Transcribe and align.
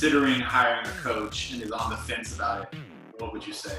considering 0.00 0.40
hiring 0.40 0.86
a 0.86 0.90
coach 1.02 1.52
and 1.52 1.60
is 1.60 1.70
on 1.72 1.90
the 1.90 1.96
fence 1.96 2.34
about 2.34 2.62
it, 2.62 2.78
what 3.18 3.34
would 3.34 3.46
you 3.46 3.52
say? 3.52 3.76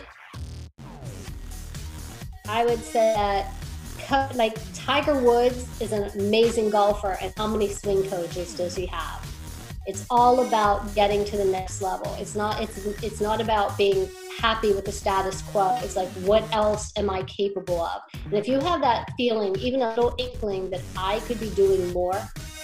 I 2.48 2.64
would 2.64 2.84
say 2.84 3.12
that 3.16 4.36
like 4.36 4.56
Tiger 4.76 5.20
Woods 5.20 5.68
is 5.82 5.92
an 5.92 6.12
amazing 6.20 6.70
golfer, 6.70 7.18
and 7.20 7.34
how 7.38 7.48
many 7.48 7.70
swing 7.70 8.08
coaches 8.08 8.54
does 8.54 8.76
he 8.76 8.86
have? 8.86 9.28
It's 9.88 10.06
all 10.12 10.46
about 10.46 10.94
getting 10.94 11.26
to 11.26 11.38
the 11.38 11.46
next 11.46 11.82
level. 11.82 12.16
It's 12.20 12.36
not 12.36 12.62
it's 12.62 12.78
it's 13.02 13.20
not 13.20 13.42
about 13.42 13.76
being 13.76 14.08
happy 14.38 14.74
with 14.74 14.86
the 14.86 14.92
status 14.92 15.42
quo. 15.42 15.76
It's 15.82 15.96
like 15.96 16.10
what 16.30 16.44
else 16.54 16.94
am 16.98 17.10
I 17.10 17.24
capable 17.24 17.82
of? 17.82 18.02
And 18.26 18.36
if 18.36 18.48
you 18.48 18.60
have 18.60 18.82
that 18.82 19.10
feeling, 19.18 19.56
even 19.58 19.82
a 19.82 19.90
little 19.90 20.14
inkling 20.20 20.70
that 20.70 20.82
I 20.96 21.20
could 21.22 21.40
be 21.40 21.50
doing 21.50 21.92
more, 21.94 22.22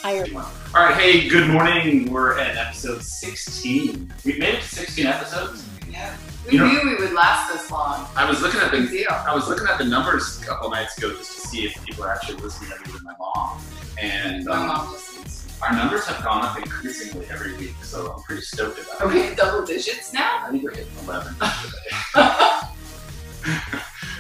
hire 0.08 0.28
more. 0.28 0.42
All 0.74 0.86
right, 0.86 0.96
hey, 0.96 1.28
good 1.28 1.50
morning. 1.50 2.10
We're 2.10 2.40
at 2.40 2.56
episode 2.56 3.04
16. 3.04 4.14
We 4.24 4.40
made 4.40 4.54
it 4.54 4.62
to 4.62 4.68
16 4.68 5.06
episodes. 5.06 5.68
Yeah. 5.90 6.16
We 6.46 6.54
you 6.54 6.60
know, 6.60 6.72
knew 6.72 6.92
we 6.92 6.96
would 6.96 7.12
last 7.12 7.52
this 7.52 7.70
long. 7.70 8.08
I 8.16 8.24
was 8.30 8.42
looking 8.42 8.62
at 8.62 8.72
the 8.72 9.06
I 9.06 9.36
was 9.36 9.50
looking 9.50 9.68
at 9.68 9.78
the 9.78 9.84
numbers 9.84 10.42
a 10.42 10.46
couple 10.46 10.70
nights 10.70 10.98
ago 10.98 11.12
just 11.12 11.42
to 11.42 11.48
see 11.50 11.66
if 11.66 11.84
people 11.84 12.06
are 12.06 12.14
actually 12.14 12.38
listening 12.38 12.72
other 12.72 12.90
with 12.94 13.04
my 13.04 13.16
mom. 13.20 13.60
And 14.00 14.46
my 14.46 14.56
um, 14.56 14.68
mom 14.68 14.94
listens. 14.94 15.46
Our 15.62 15.76
numbers 15.76 16.06
have 16.06 16.24
gone 16.24 16.46
up 16.46 16.58
increasingly 16.58 17.26
every 17.30 17.58
week, 17.58 17.76
so 17.84 18.14
I'm 18.14 18.24
pretty 18.24 18.44
stoked 18.44 18.80
about 18.80 19.02
it. 19.02 19.08
Okay, 19.08 19.36
double 19.36 19.66
digits 19.66 20.14
now. 20.14 20.46
I 20.46 20.52
think 20.52 20.64
we're 20.64 20.72
hitting 20.72 20.88
11. 21.04 21.36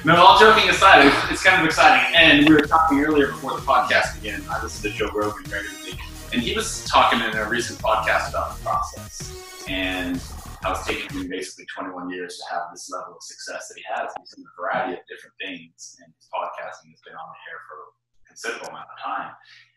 no, 0.07 0.15
all 0.15 0.39
joking 0.39 0.69
aside, 0.69 1.05
it's, 1.05 1.31
it's, 1.31 1.43
kind 1.43 1.61
of 1.61 1.65
exciting. 1.65 2.15
And 2.15 2.47
we 2.47 2.55
were 2.55 2.61
talking 2.61 2.99
earlier 2.99 3.27
before 3.27 3.51
the 3.51 3.65
podcast 3.65 4.15
began. 4.15 4.41
I 4.49 4.61
listen 4.63 4.89
to 4.89 4.97
Joe 4.97 5.09
Rogan 5.13 5.43
regularly, 5.51 5.86
and 6.33 6.41
he 6.41 6.53
was 6.53 6.83
talking 6.85 7.21
in 7.21 7.35
a 7.35 7.47
recent 7.47 7.79
podcast 7.79 8.29
about 8.29 8.57
the 8.57 8.63
process 8.63 9.65
and 9.69 10.21
how 10.61 10.71
it's 10.71 10.85
taken 10.85 11.15
him 11.15 11.29
basically 11.29 11.65
21 11.73 12.09
years 12.09 12.37
to 12.37 12.53
have 12.53 12.63
this 12.73 12.89
level 12.91 13.15
of 13.15 13.21
success 13.21 13.67
that 13.69 13.75
he 13.77 13.83
has. 13.95 14.11
He's 14.19 14.33
in 14.37 14.43
a 14.43 14.61
variety 14.61 14.93
of 14.93 14.99
different 15.07 15.35
things, 15.39 15.95
and 16.03 16.11
his 16.17 16.27
podcasting 16.33 16.91
has 16.91 17.01
been 17.05 17.15
on 17.15 17.27
the 17.31 17.39
air 17.47 17.59
for 17.67 17.75
a 17.79 18.27
considerable 18.27 18.67
amount 18.69 18.87
of 18.91 19.03
time. 19.03 19.31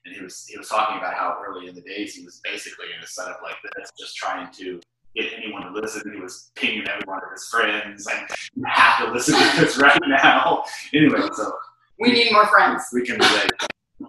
And 0.04 0.14
he 0.14 0.22
was 0.22 0.46
he 0.48 0.56
was 0.58 0.68
talking 0.68 0.98
about 0.98 1.14
how 1.14 1.38
early 1.46 1.68
in 1.68 1.74
the 1.74 1.82
days 1.82 2.14
he 2.14 2.24
was 2.24 2.40
basically 2.42 2.86
in 2.96 3.02
a 3.02 3.06
setup 3.06 3.40
like 3.42 3.56
this, 3.76 3.90
just 3.98 4.16
trying 4.16 4.50
to 4.54 4.80
get 5.14 5.32
anyone 5.36 5.62
to 5.62 5.70
listen. 5.70 6.02
He 6.12 6.20
was 6.20 6.50
pinging 6.56 6.88
every 6.88 7.04
one 7.04 7.18
of 7.22 7.30
his 7.30 7.46
friends, 7.48 8.06
and 8.06 8.26
you 8.56 8.64
have 8.66 9.04
to 9.04 9.12
listen 9.12 9.34
to 9.34 9.60
this 9.60 9.76
right 9.78 10.00
now. 10.08 10.64
Anyway, 10.94 11.20
so 11.34 11.52
we 12.00 12.12
need 12.12 12.32
more 12.32 12.46
friends. 12.46 12.84
We 12.92 13.04
can 13.04 13.18
relate. 13.18 13.50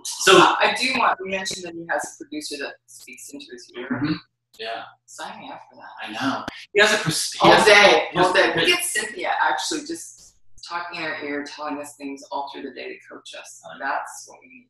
So 0.04 0.34
I 0.38 0.76
do 0.80 0.94
want. 0.98 1.20
We 1.24 1.32
mentioned 1.32 1.66
that 1.66 1.74
he 1.74 1.86
has 1.90 2.18
a 2.20 2.24
producer 2.24 2.58
that 2.64 2.76
speaks 2.88 3.30
into 3.30 3.46
his 3.52 3.72
ear. 3.78 3.88
Mm-hmm. 3.92 4.14
Yeah. 4.60 4.84
Sign 5.06 5.40
me 5.40 5.52
up 5.52 5.62
for 5.70 5.78
that. 5.78 5.92
I 6.02 6.12
know. 6.12 6.46
He 6.74 6.82
has 6.82 6.94
a 6.94 6.98
pers- 6.98 7.36
all 7.42 7.52
has, 7.52 7.66
day, 7.66 8.08
all 8.16 8.34
day. 8.34 8.54
We 8.56 8.68
get 8.68 8.84
Cynthia 8.84 9.32
actually 9.42 9.86
just 9.86 10.36
talking 10.68 11.00
in 11.00 11.06
our 11.06 11.24
ear, 11.24 11.44
telling 11.44 11.80
us 11.80 11.96
things 11.96 12.24
all 12.32 12.50
through 12.54 12.64
the 12.64 12.72
day 12.72 12.90
to 12.90 12.96
coach 13.10 13.34
us. 13.40 13.62
That's 13.80 14.26
what 14.28 14.40
we 14.42 14.50
need. 14.50 14.68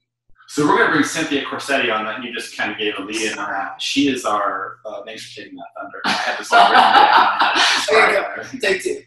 So 0.51 0.67
we're 0.67 0.75
going 0.75 0.87
to 0.87 0.91
bring 0.91 1.05
Cynthia 1.05 1.45
Corsetti 1.45 1.95
on 1.95 2.03
that. 2.03 2.21
You 2.21 2.33
just 2.33 2.57
kind 2.57 2.73
of 2.73 2.77
gave 2.77 2.95
a 2.97 3.01
lead 3.01 3.21
in 3.21 3.39
on 3.39 3.49
that. 3.51 3.81
She 3.81 4.09
is 4.09 4.25
our. 4.25 4.79
Uh, 4.85 5.01
thanks 5.05 5.31
for 5.31 5.41
taking 5.41 5.55
that 5.55 5.67
thunder. 5.79 6.01
I 6.03 6.11
had 6.11 6.37
this 6.37 6.51
all 6.51 6.69
written 6.69 6.91
down. 6.91 7.55
There 7.87 8.11
you 8.11 8.59
go. 8.59 8.59
Take 8.59 8.83
two. 8.83 9.01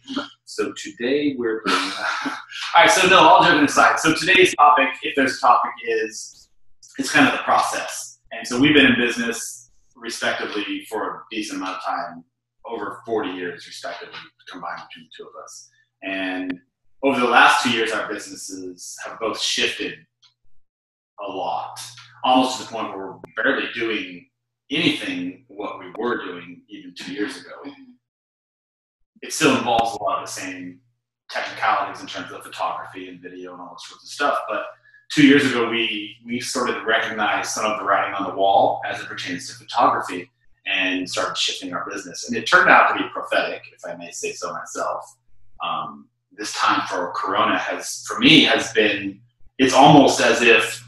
So 0.47 0.73
today 0.73 1.35
we're 1.37 1.61
bringing. 1.61 1.83
all 2.25 2.33
right. 2.75 2.91
So 2.91 3.07
no, 3.09 3.19
all 3.19 3.45
joking 3.45 3.63
aside. 3.63 4.01
So 4.01 4.15
today's 4.15 4.55
topic, 4.55 4.89
if 5.03 5.15
there's 5.17 5.37
a 5.37 5.41
topic, 5.43 5.73
is 5.87 6.49
it's 6.99 7.11
kind 7.11 7.29
of 7.29 7.33
the 7.33 7.43
process. 7.43 8.21
And 8.33 8.47
so 8.47 8.59
we've 8.59 8.73
been 8.73 8.87
in 8.87 8.97
business 8.99 9.71
respectively 9.95 10.87
for 10.89 11.11
a 11.11 11.23
decent 11.31 11.61
amount 11.61 11.77
of 11.77 11.85
time, 11.85 12.25
over 12.65 13.03
40 13.05 13.33
years 13.33 13.67
respectively 13.67 14.19
combined 14.51 14.81
between 14.89 15.11
the 15.11 15.25
two 15.25 15.29
of 15.29 15.45
us. 15.45 15.69
And 16.03 16.59
over 17.03 17.21
the 17.21 17.29
last 17.29 17.63
two 17.63 17.71
years, 17.71 17.93
our 17.93 18.11
businesses 18.11 18.97
have 19.05 19.21
both 19.21 19.39
shifted 19.39 19.99
a 21.21 21.31
lot, 21.31 21.79
almost 22.25 22.59
to 22.59 22.65
the 22.65 22.71
point 22.71 22.89
where 22.97 23.13
we're 23.13 23.43
barely 23.43 23.69
doing 23.75 24.29
anything 24.71 25.45
what 25.49 25.79
we 25.79 25.87
were 25.99 26.25
doing 26.25 26.63
even 26.69 26.95
two 26.95 27.13
years 27.13 27.37
ago. 27.37 27.73
It 29.23 29.33
still 29.33 29.57
involves 29.57 29.97
a 29.99 30.03
lot 30.03 30.21
of 30.21 30.27
the 30.27 30.33
same 30.33 30.81
technicalities 31.31 32.01
in 32.01 32.07
terms 32.07 32.33
of 32.33 32.43
photography 32.43 33.09
and 33.09 33.21
video 33.21 33.53
and 33.53 33.61
all 33.61 33.77
sorts 33.79 34.05
of 34.05 34.11
stuff, 34.11 34.39
but 34.49 34.65
two 35.15 35.27
years 35.27 35.47
ago, 35.47 35.69
we 35.69 36.17
we 36.25 36.41
started 36.41 36.75
to 36.75 36.85
recognize 36.85 37.53
some 37.53 37.65
of 37.65 37.79
the 37.79 37.85
writing 37.85 38.15
on 38.15 38.29
the 38.29 38.35
wall 38.35 38.81
as 38.87 39.01
it 39.01 39.07
pertains 39.07 39.49
to 39.49 39.55
photography 39.55 40.31
and 40.67 41.09
started 41.09 41.37
shifting 41.37 41.73
our 41.75 41.89
business. 41.89 42.27
And 42.27 42.37
it 42.37 42.47
turned 42.47 42.71
out 42.71 42.89
to 42.89 43.03
be 43.03 43.09
prophetic, 43.11 43.63
if 43.73 43.85
I 43.87 43.97
may 43.97 44.11
say 44.11 44.33
so 44.33 44.53
myself. 44.53 45.17
Um, 45.63 46.09
this 46.33 46.53
time 46.55 46.87
for 46.89 47.13
Corona 47.15 47.59
has, 47.59 48.05
for 48.07 48.19
me, 48.19 48.45
has 48.45 48.73
been. 48.73 49.21
It's 49.59 49.75
almost 49.75 50.21
as 50.21 50.43
if, 50.43 50.83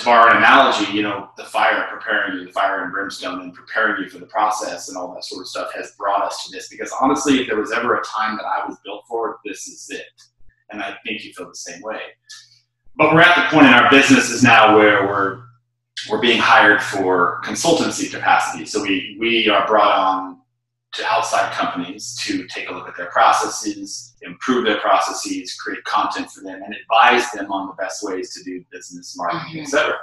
to 0.00 0.04
borrow 0.04 0.30
an 0.30 0.38
analogy, 0.38 0.92
you 0.92 1.02
know, 1.02 1.30
the 1.36 1.44
fire 1.44 1.86
preparing 1.90 2.38
you, 2.38 2.46
the 2.46 2.52
fire 2.52 2.82
and 2.82 2.92
brimstone, 2.92 3.40
and 3.40 3.54
preparing 3.54 4.02
you 4.02 4.10
for 4.10 4.18
the 4.18 4.26
process 4.26 4.88
and 4.88 4.98
all 4.98 5.14
that 5.14 5.24
sort 5.24 5.42
of 5.42 5.48
stuff 5.48 5.72
has 5.74 5.92
brought 5.92 6.22
us 6.22 6.44
to 6.44 6.52
this. 6.52 6.68
Because 6.68 6.92
honestly, 7.00 7.40
if 7.40 7.46
there 7.46 7.58
was 7.58 7.72
ever 7.72 7.96
a 7.96 8.02
time 8.04 8.36
that 8.36 8.44
I 8.44 8.66
was 8.66 8.76
built 8.84 9.04
for, 9.08 9.38
this 9.44 9.68
is 9.68 9.88
it 9.90 10.06
and 10.70 10.82
I 10.82 10.96
think 11.04 11.24
you 11.24 11.32
feel 11.32 11.48
the 11.48 11.54
same 11.54 11.80
way. 11.82 12.00
But 12.96 13.12
we're 13.12 13.22
at 13.22 13.36
the 13.36 13.54
point 13.54 13.66
in 13.66 13.72
our 13.72 13.90
businesses 13.90 14.42
now 14.42 14.76
where 14.76 15.06
we're 15.06 15.42
we're 16.10 16.20
being 16.20 16.38
hired 16.38 16.82
for 16.82 17.40
consultancy 17.44 18.10
capacity. 18.10 18.64
So 18.64 18.82
we 18.82 19.16
we 19.18 19.48
are 19.48 19.66
brought 19.66 19.96
on 19.96 20.39
to 20.92 21.06
outside 21.06 21.52
companies 21.52 22.18
to 22.22 22.46
take 22.48 22.68
a 22.68 22.72
look 22.72 22.88
at 22.88 22.96
their 22.96 23.10
processes, 23.10 24.14
improve 24.22 24.64
their 24.64 24.80
processes, 24.80 25.54
create 25.54 25.84
content 25.84 26.30
for 26.30 26.42
them, 26.42 26.60
and 26.62 26.74
advise 26.74 27.30
them 27.30 27.50
on 27.52 27.68
the 27.68 27.74
best 27.74 28.02
ways 28.02 28.34
to 28.34 28.42
do 28.42 28.64
business, 28.72 29.16
marketing, 29.16 29.48
mm-hmm. 29.48 29.60
etc. 29.60 29.94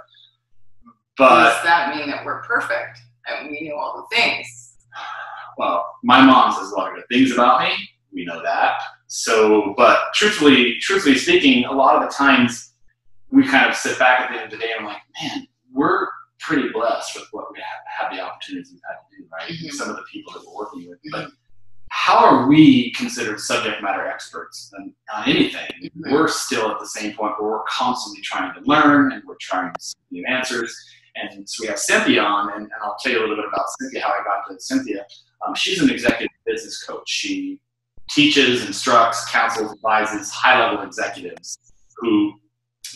But 1.17 1.53
does 1.53 1.63
that 1.63 1.95
mean 1.95 2.09
that 2.09 2.25
we're 2.25 2.41
perfect 2.43 2.99
and 3.27 3.49
we 3.49 3.67
know 3.67 3.75
all 3.75 4.07
the 4.09 4.15
things? 4.15 4.75
Well, 5.57 5.83
my 6.03 6.23
mom 6.23 6.53
says 6.53 6.71
a 6.71 6.75
lot 6.75 6.89
of 6.89 6.95
good 6.95 7.05
things 7.11 7.31
about 7.31 7.61
me. 7.61 7.71
We 8.13 8.25
know 8.25 8.43
that. 8.43 8.79
So, 9.07 9.73
but 9.75 10.13
truthfully, 10.13 10.77
truthfully 10.79 11.17
speaking, 11.17 11.65
a 11.65 11.71
lot 11.71 11.95
of 11.95 12.07
the 12.07 12.13
times 12.13 12.73
we 13.31 13.45
kind 13.47 13.67
of 13.67 13.75
sit 13.75 13.97
back 13.97 14.21
at 14.21 14.31
the 14.31 14.35
end 14.35 14.53
of 14.53 14.59
the 14.59 14.63
day 14.63 14.71
and 14.77 14.85
I'm 14.85 14.93
like, 14.93 15.01
man, 15.21 15.47
we're 15.73 16.07
pretty 16.39 16.69
blessed 16.69 17.15
with 17.15 17.27
what 17.31 17.51
we 17.51 17.59
have, 17.59 18.09
have 18.09 18.15
the 18.15 18.23
opportunities 18.23 18.71
we've 18.71 18.81
had 18.87 18.96
right? 19.31 19.51
Mm-hmm. 19.51 19.69
Some 19.69 19.89
of 19.89 19.95
the 19.95 20.03
people 20.11 20.33
that 20.33 20.43
we're 20.45 20.55
working 20.55 20.87
with. 20.89 20.99
But 21.11 21.29
how 21.89 22.17
are 22.17 22.47
we 22.47 22.91
considered 22.91 23.39
subject 23.39 23.81
matter 23.81 24.05
experts 24.05 24.71
on, 24.77 24.93
on 25.13 25.29
anything? 25.29 25.69
Mm-hmm. 25.83 26.13
We're 26.13 26.27
still 26.27 26.71
at 26.71 26.79
the 26.79 26.87
same 26.87 27.15
point 27.15 27.33
where 27.39 27.51
we're 27.51 27.63
constantly 27.67 28.21
trying 28.21 28.53
to 28.53 28.61
learn 28.69 29.11
and 29.11 29.23
we're 29.25 29.37
trying 29.39 29.73
to 29.73 29.81
see 29.81 29.95
new 30.11 30.25
answers. 30.27 30.75
And 31.15 31.49
so 31.49 31.63
we 31.63 31.67
have 31.67 31.79
Cynthia 31.79 32.21
on, 32.21 32.51
and, 32.53 32.63
and 32.63 32.71
I'll 32.83 32.97
tell 33.01 33.11
you 33.11 33.19
a 33.19 33.21
little 33.21 33.37
bit 33.37 33.45
about 33.45 33.65
Cynthia, 33.79 34.01
how 34.01 34.09
I 34.09 34.23
got 34.23 34.53
to 34.53 34.59
Cynthia. 34.59 35.05
Um, 35.45 35.55
she's 35.55 35.81
an 35.81 35.89
executive 35.89 36.35
business 36.45 36.83
coach. 36.83 37.09
She 37.09 37.59
teaches, 38.09 38.65
instructs, 38.65 39.29
counsels, 39.29 39.71
advises 39.71 40.31
high 40.31 40.59
level 40.63 40.85
executives 40.85 41.57
who 41.97 42.33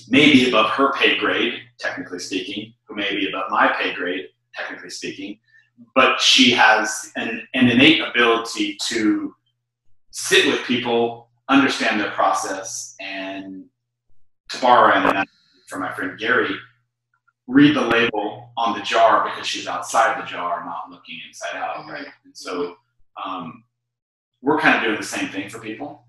may 0.10 0.32
be 0.32 0.50
above 0.50 0.70
her 0.72 0.94
pay 0.94 1.18
grade, 1.18 1.62
technically 1.80 2.20
speaking, 2.20 2.74
who 2.88 2.96
may 2.96 3.16
be 3.16 3.28
above 3.28 3.50
my 3.50 3.74
pay 3.80 3.94
grade, 3.94 4.26
technically 4.56 4.90
speaking, 4.90 5.40
but 5.96 6.20
she 6.20 6.52
has 6.52 7.12
an, 7.16 7.48
an 7.54 7.70
innate 7.70 8.02
ability 8.02 8.78
to 8.88 9.36
sit 10.12 10.46
with 10.48 10.64
people, 10.66 11.30
understand 11.50 12.00
their 12.00 12.12
process, 12.12 12.96
and 13.00 13.66
to 14.50 14.62
borrow 14.62 14.94
an 14.94 15.04
analogy 15.04 15.30
from 15.68 15.82
my 15.82 15.94
friend 15.94 16.20
Gary, 16.20 16.56
read 17.48 17.76
the 17.76 17.82
label 17.82 18.50
on 18.58 18.78
the 18.78 18.84
jar 18.84 19.24
because 19.24 19.48
she's 19.48 19.68
outside 19.68 20.22
the 20.22 20.26
jar, 20.26 20.64
not 20.66 20.90
looking 20.90 21.20
inside 21.28 21.58
out, 21.58 21.86
right? 21.88 22.08
And 22.26 22.36
so 22.36 22.76
um, 23.24 23.64
we're 24.42 24.60
kind 24.60 24.78
of 24.78 24.84
doing 24.84 24.98
the 24.98 25.06
same 25.06 25.30
thing 25.30 25.50
for 25.50 25.60
people. 25.60 26.06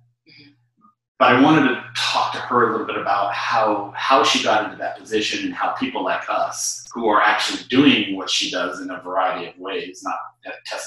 But 1.22 1.36
I 1.36 1.40
wanted 1.40 1.68
to 1.68 1.84
talk 1.94 2.32
to 2.32 2.40
her 2.40 2.68
a 2.68 2.72
little 2.72 2.84
bit 2.84 2.96
about 2.96 3.32
how 3.32 3.92
how 3.94 4.24
she 4.24 4.42
got 4.42 4.64
into 4.64 4.76
that 4.78 4.98
position 4.98 5.44
and 5.44 5.54
how 5.54 5.70
people 5.74 6.02
like 6.02 6.28
us, 6.28 6.84
who 6.92 7.06
are 7.06 7.22
actually 7.22 7.62
doing 7.68 8.16
what 8.16 8.28
she 8.28 8.50
does 8.50 8.80
in 8.80 8.90
a 8.90 9.00
variety 9.00 9.46
of 9.46 9.56
ways, 9.56 10.02
not 10.02 10.16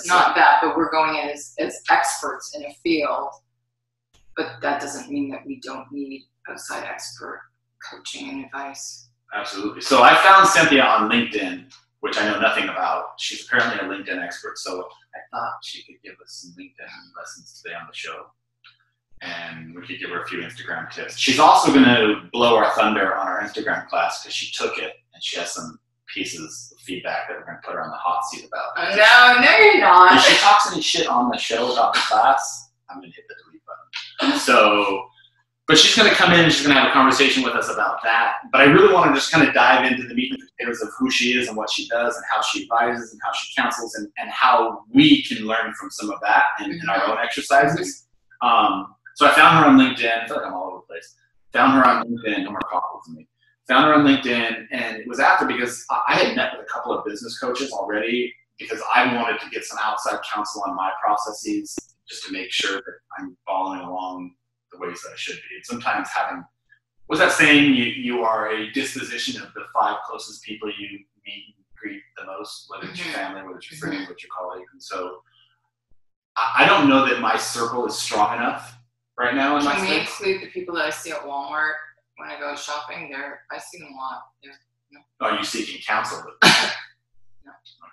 not 0.06 0.36
that, 0.36 0.60
but 0.62 0.76
we're 0.76 0.92
going 0.92 1.16
in 1.16 1.30
as, 1.30 1.54
as 1.58 1.82
experts 1.90 2.54
in 2.54 2.66
a 2.66 2.74
field. 2.84 3.30
But 4.36 4.58
that 4.62 4.82
doesn't 4.82 5.10
mean 5.10 5.30
that 5.30 5.46
we 5.46 5.62
don't 5.62 5.90
need 5.90 6.24
outside 6.50 6.84
expert 6.84 7.40
coaching 7.90 8.30
and 8.30 8.44
advice. 8.44 9.08
Absolutely. 9.34 9.80
So 9.80 10.04
I 10.04 10.16
found 10.16 10.50
Cynthia 10.50 10.84
on 10.84 11.10
LinkedIn, 11.10 11.74
which 12.02 12.18
I 12.18 12.30
know 12.30 12.42
nothing 12.42 12.66
about. 12.66 13.12
She's 13.20 13.48
apparently 13.48 13.80
a 13.80 13.90
LinkedIn 13.90 14.22
expert. 14.22 14.58
So 14.58 14.86
I 15.16 15.20
thought 15.32 15.54
she 15.64 15.82
could 15.84 16.02
give 16.04 16.16
us 16.22 16.44
some 16.44 16.52
LinkedIn 16.60 16.90
lessons 17.18 17.62
today 17.64 17.74
on 17.74 17.88
the 17.88 17.96
show. 17.96 18.26
And 19.22 19.74
we 19.76 19.86
could 19.86 20.00
give 20.00 20.10
her 20.10 20.22
a 20.22 20.28
few 20.28 20.40
Instagram 20.40 20.92
tips. 20.92 21.18
She's 21.18 21.40
also 21.40 21.74
going 21.74 21.86
to 21.86 22.30
blow 22.32 22.56
our 22.58 22.72
thunder 22.72 23.16
on 23.16 23.28
our 23.28 23.42
Instagram 23.42 23.88
class 23.88 24.22
because 24.22 24.36
she 24.36 24.52
took 24.52 24.78
it 24.78 24.94
and 25.14 25.24
she 25.24 25.40
has 25.40 25.54
some 25.54 25.80
pieces 26.14 26.72
of 26.74 26.82
feedback 26.82 27.28
that 27.28 27.38
we're 27.38 27.46
going 27.46 27.58
to 27.62 27.68
put 27.68 27.74
her 27.76 27.82
on 27.82 27.90
the 27.90 27.98
hot 27.98 28.24
seat 28.26 28.46
about. 28.46 28.76
No, 28.96 29.42
no, 29.42 29.58
you're 29.58 29.80
not. 29.80 30.16
If 30.16 30.24
she 30.24 30.38
talks 30.38 30.72
any 30.72 30.82
shit 30.82 31.08
on 31.08 31.30
the 31.30 31.38
show 31.38 31.72
about 31.72 31.94
the 31.94 32.02
class, 32.02 32.70
I'm 32.90 33.00
going 33.00 33.10
to 33.10 33.16
hit 33.16 33.26
the 33.28 33.36
delete 33.46 33.62
button. 33.66 34.40
So, 34.40 35.08
but 35.68 35.78
she's 35.78 35.96
going 35.96 36.10
to 36.10 36.16
come 36.16 36.32
in 36.34 36.42
and 36.42 36.54
she's 36.54 36.64
going 36.64 36.76
to 36.76 36.80
have 36.80 36.92
a 36.92 36.94
conversation 36.94 37.44
with 37.44 37.54
us 37.54 37.72
about 37.72 38.04
that. 38.04 38.36
But 38.52 38.62
I 38.62 38.66
really 38.66 38.94
want 38.94 39.10
to 39.10 39.16
just 39.16 39.32
kind 39.32 39.48
of 39.48 39.54
dive 39.54 39.92
into 39.92 40.08
the 40.08 40.14
meat 40.14 40.32
and 40.32 40.42
potatoes 40.58 40.82
of 40.82 40.90
who 41.00 41.10
she 41.10 41.38
is 41.38 41.48
and 41.48 41.58
what 41.58 41.72
she 41.72 41.88
does 41.88 42.16
and 42.16 42.24
how 42.30 42.42
she 42.42 42.64
advises 42.64 43.12
and 43.12 43.22
how 43.26 43.32
she 43.34 43.52
counsels 43.60 43.96
and, 43.96 44.08
and 44.18 44.30
how 44.30 44.84
we 44.94 45.24
can 45.24 45.40
learn 45.46 45.74
from 45.80 45.90
some 45.90 46.12
of 46.12 46.20
that 46.22 46.44
in, 46.64 46.72
in 46.72 46.90
our 46.90 47.04
own 47.06 47.18
exercises. 47.18 48.08
Um, 48.42 48.94
so 49.16 49.26
I 49.28 49.34
found 49.34 49.58
her 49.64 49.70
on 49.70 49.78
LinkedIn. 49.78 50.24
I 50.24 50.28
feel 50.28 50.38
like 50.38 50.46
I'm 50.46 50.54
all 50.54 50.68
over 50.68 50.78
the 50.78 50.88
place. 50.94 51.16
Found 51.54 51.74
her 51.74 51.86
on 51.88 52.06
LinkedIn. 52.08 52.44
No 52.44 52.52
more 52.52 52.60
cockles 52.70 53.06
to 53.08 53.14
me. 53.14 53.28
Found 53.68 53.86
her 53.86 53.94
on 53.96 54.06
LinkedIn, 54.06 54.68
and 54.72 54.98
it 54.98 55.08
was 55.08 55.20
after 55.20 55.46
because 55.46 55.86
I 56.08 56.14
had 56.16 56.36
met 56.36 56.52
with 56.56 56.68
a 56.68 56.72
couple 56.72 56.94
of 56.96 57.04
business 57.06 57.40
coaches 57.40 57.72
already 57.72 58.32
because 58.60 58.82
I 58.94 59.16
wanted 59.16 59.40
to 59.40 59.50
get 59.50 59.64
some 59.66 59.80
outside 59.82 60.20
counsel 60.32 60.64
on 60.68 60.76
my 60.76 60.92
processes 61.04 61.76
just 62.08 62.24
to 62.26 62.32
make 62.32 62.52
sure 62.52 62.76
that 62.76 62.94
I'm 63.18 63.36
following 63.48 63.82
along 63.82 64.36
the 64.72 64.78
ways 64.80 65.02
that 65.02 65.10
I 65.14 65.16
should 65.18 65.36
be. 65.36 65.56
And 65.56 65.66
sometimes 65.66 66.10
having 66.10 66.44
what's 67.08 67.20
that 67.22 67.32
saying? 67.32 67.74
You 67.74 67.86
you 67.86 68.22
are 68.24 68.52
a 68.52 68.72
disposition 68.72 69.42
of 69.42 69.54
the 69.54 69.64
five 69.74 69.98
closest 70.08 70.44
people 70.44 70.70
you 70.70 70.90
meet 71.26 71.56
and 71.56 71.66
greet 71.76 72.02
the 72.18 72.26
most, 72.26 72.66
whether 72.70 72.88
it's 72.90 73.00
your 73.04 73.08
Mhm. 73.14 73.18
family, 73.18 73.42
whether 73.44 73.58
it's 73.58 73.72
your 73.72 73.80
friends, 73.80 74.02
whether 74.02 74.14
it's 74.14 74.24
your 74.24 74.32
colleagues. 74.38 74.70
And 74.74 74.84
so 74.84 75.22
I, 76.36 76.64
I 76.64 76.66
don't 76.68 76.88
know 76.90 77.06
that 77.08 77.20
my 77.22 77.38
circle 77.38 77.86
is 77.88 77.98
strong 77.98 78.36
enough 78.38 78.78
right 79.18 79.36
now 79.36 79.58
in 79.58 79.64
my 79.66 79.74
Can 79.76 79.82
we 79.82 79.88
space. 79.88 80.10
include 80.10 80.42
the 80.42 80.48
people 80.48 80.76
that 80.76 80.86
I 80.86 80.90
see 80.90 81.12
at 81.12 81.22
Walmart 81.22 81.74
when 82.18 82.30
I 82.30 82.40
go 82.40 82.56
shopping? 82.56 83.10
They're 83.12 83.42
I 83.52 83.58
see 83.60 83.80
them 83.80 83.90
a 83.94 83.96
lot. 83.96 84.24
They're, 84.44 85.30
Are 85.30 85.38
you 85.38 85.44
seeking 85.44 85.82
counsel? 85.82 86.24
No. 87.46 87.52
Okay. 87.52 87.92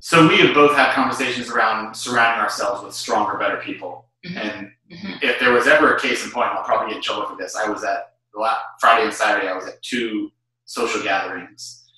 So 0.00 0.28
we 0.28 0.36
have 0.38 0.54
both 0.54 0.76
had 0.76 0.92
conversations 0.92 1.48
around 1.50 1.94
surrounding 1.96 2.42
ourselves 2.42 2.84
with 2.84 2.92
stronger, 2.94 3.38
better 3.38 3.56
people. 3.56 4.10
Mhm. 4.26 4.36
And 4.36 4.72
Mhm. 4.92 5.22
if 5.22 5.40
there 5.40 5.52
was 5.52 5.66
ever 5.66 5.94
a 5.96 6.00
case 6.00 6.24
in 6.24 6.30
point, 6.30 6.50
I'll 6.50 6.62
probably 6.64 6.88
get 6.88 6.96
in 6.96 7.02
trouble 7.02 7.26
for 7.26 7.36
this. 7.36 7.56
I 7.56 7.68
was 7.68 7.84
at 7.84 8.16
the 8.34 8.40
last 8.40 8.60
Friday 8.80 9.04
and 9.06 9.14
Saturday. 9.14 9.48
I 9.48 9.54
was 9.54 9.66
at 9.66 9.82
two 9.82 10.30
social 10.66 11.02
gatherings, 11.02 11.90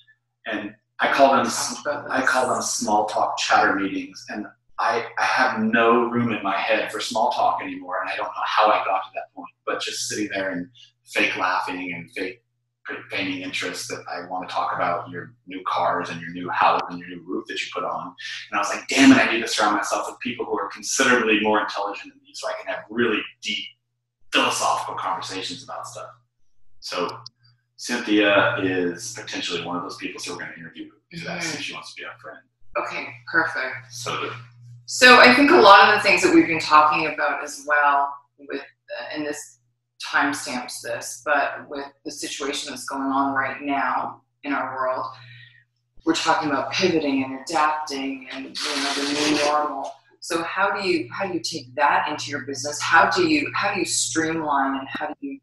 and 0.45 0.73
I 0.99 1.11
call 1.11 1.35
them 1.35 1.47
I 2.09 2.21
call 2.25 2.47
them 2.53 2.61
small 2.61 3.05
talk 3.07 3.37
chatter 3.37 3.75
meetings, 3.75 4.25
and 4.29 4.45
I, 4.81 5.05
I 5.19 5.23
have 5.23 5.59
no 5.61 6.09
room 6.09 6.33
in 6.33 6.41
my 6.41 6.57
head 6.57 6.91
for 6.91 6.99
small 6.99 7.31
talk 7.31 7.61
anymore, 7.61 8.01
and 8.01 8.09
I 8.09 8.15
don't 8.15 8.25
know 8.25 8.45
how 8.45 8.65
I 8.67 8.83
got 8.83 9.03
to 9.03 9.09
that 9.13 9.33
point. 9.35 9.49
But 9.65 9.79
just 9.81 10.07
sitting 10.07 10.29
there 10.33 10.49
and 10.51 10.67
fake 11.05 11.37
laughing 11.37 11.93
and 11.93 12.09
fake 12.11 12.41
feigning 13.09 13.41
interest 13.41 13.87
that 13.89 14.03
I 14.11 14.27
want 14.27 14.49
to 14.49 14.53
talk 14.53 14.75
about 14.75 15.07
your 15.09 15.33
new 15.45 15.61
cars 15.67 16.09
and 16.09 16.19
your 16.19 16.31
new 16.31 16.49
house 16.49 16.81
and 16.89 16.99
your 16.99 17.07
new 17.09 17.23
roof 17.25 17.45
that 17.47 17.61
you 17.61 17.67
put 17.73 17.83
on, 17.83 18.07
and 18.49 18.57
I 18.57 18.57
was 18.57 18.69
like, 18.69 18.87
damn 18.87 19.11
it, 19.11 19.17
I 19.17 19.31
need 19.31 19.41
to 19.41 19.47
surround 19.47 19.75
myself 19.75 20.07
with 20.09 20.19
people 20.19 20.45
who 20.45 20.57
are 20.59 20.67
considerably 20.67 21.39
more 21.41 21.61
intelligent 21.61 22.11
than 22.11 22.21
me, 22.23 22.31
so 22.33 22.49
I 22.49 22.53
can 22.59 22.73
have 22.73 22.83
really 22.89 23.21
deep 23.41 23.63
philosophical 24.33 24.95
conversations 24.95 25.63
about 25.63 25.85
stuff. 25.87 26.09
So 26.79 27.07
Cynthia 27.77 28.57
is 28.61 29.13
potentially 29.13 29.63
one 29.63 29.75
of 29.77 29.83
those 29.83 29.97
people, 29.97 30.19
so 30.19 30.33
we're 30.33 30.39
going 30.39 30.53
to 30.53 30.59
interview 30.59 30.89
her. 30.89 30.97
Mhm. 31.17 31.43
See 31.43 31.61
she 31.61 31.73
wants 31.73 31.93
to 31.93 32.01
be 32.01 32.05
our 32.05 32.17
friend. 32.19 32.39
Okay, 32.77 33.13
perfect. 33.31 33.91
So 33.91 34.31
So 34.93 35.21
I 35.21 35.33
think 35.33 35.51
a 35.51 35.55
lot 35.55 35.87
of 35.87 35.95
the 35.95 36.03
things 36.03 36.21
that 36.21 36.35
we've 36.35 36.47
been 36.47 36.59
talking 36.59 37.07
about 37.07 37.41
as 37.45 37.63
well 37.65 38.13
with 38.37 38.59
uh, 38.59 39.15
and 39.15 39.25
this 39.25 39.59
timestamps 40.05 40.81
this, 40.81 41.21
but 41.23 41.65
with 41.69 41.85
the 42.03 42.11
situation 42.11 42.69
that's 42.69 42.83
going 42.83 43.03
on 43.03 43.33
right 43.33 43.61
now 43.61 44.21
in 44.43 44.51
our 44.51 44.75
world, 44.75 45.05
we're 46.05 46.13
talking 46.13 46.49
about 46.49 46.73
pivoting 46.73 47.23
and 47.23 47.39
adapting 47.39 48.27
and 48.33 48.47
you 48.47 48.75
know 48.83 48.93
the 48.95 49.29
new 49.31 49.45
normal. 49.45 49.89
So 50.19 50.43
how 50.43 50.69
do 50.77 50.85
you 50.85 51.07
how 51.09 51.25
do 51.25 51.35
you 51.35 51.39
take 51.39 51.73
that 51.75 52.09
into 52.09 52.29
your 52.29 52.41
business? 52.41 52.81
How 52.81 53.09
do 53.09 53.29
you 53.29 53.49
how 53.55 53.73
do 53.73 53.79
you 53.79 53.85
streamline 53.85 54.77
and 54.77 54.89
how 54.89 55.07
do 55.07 55.15
you 55.21 55.39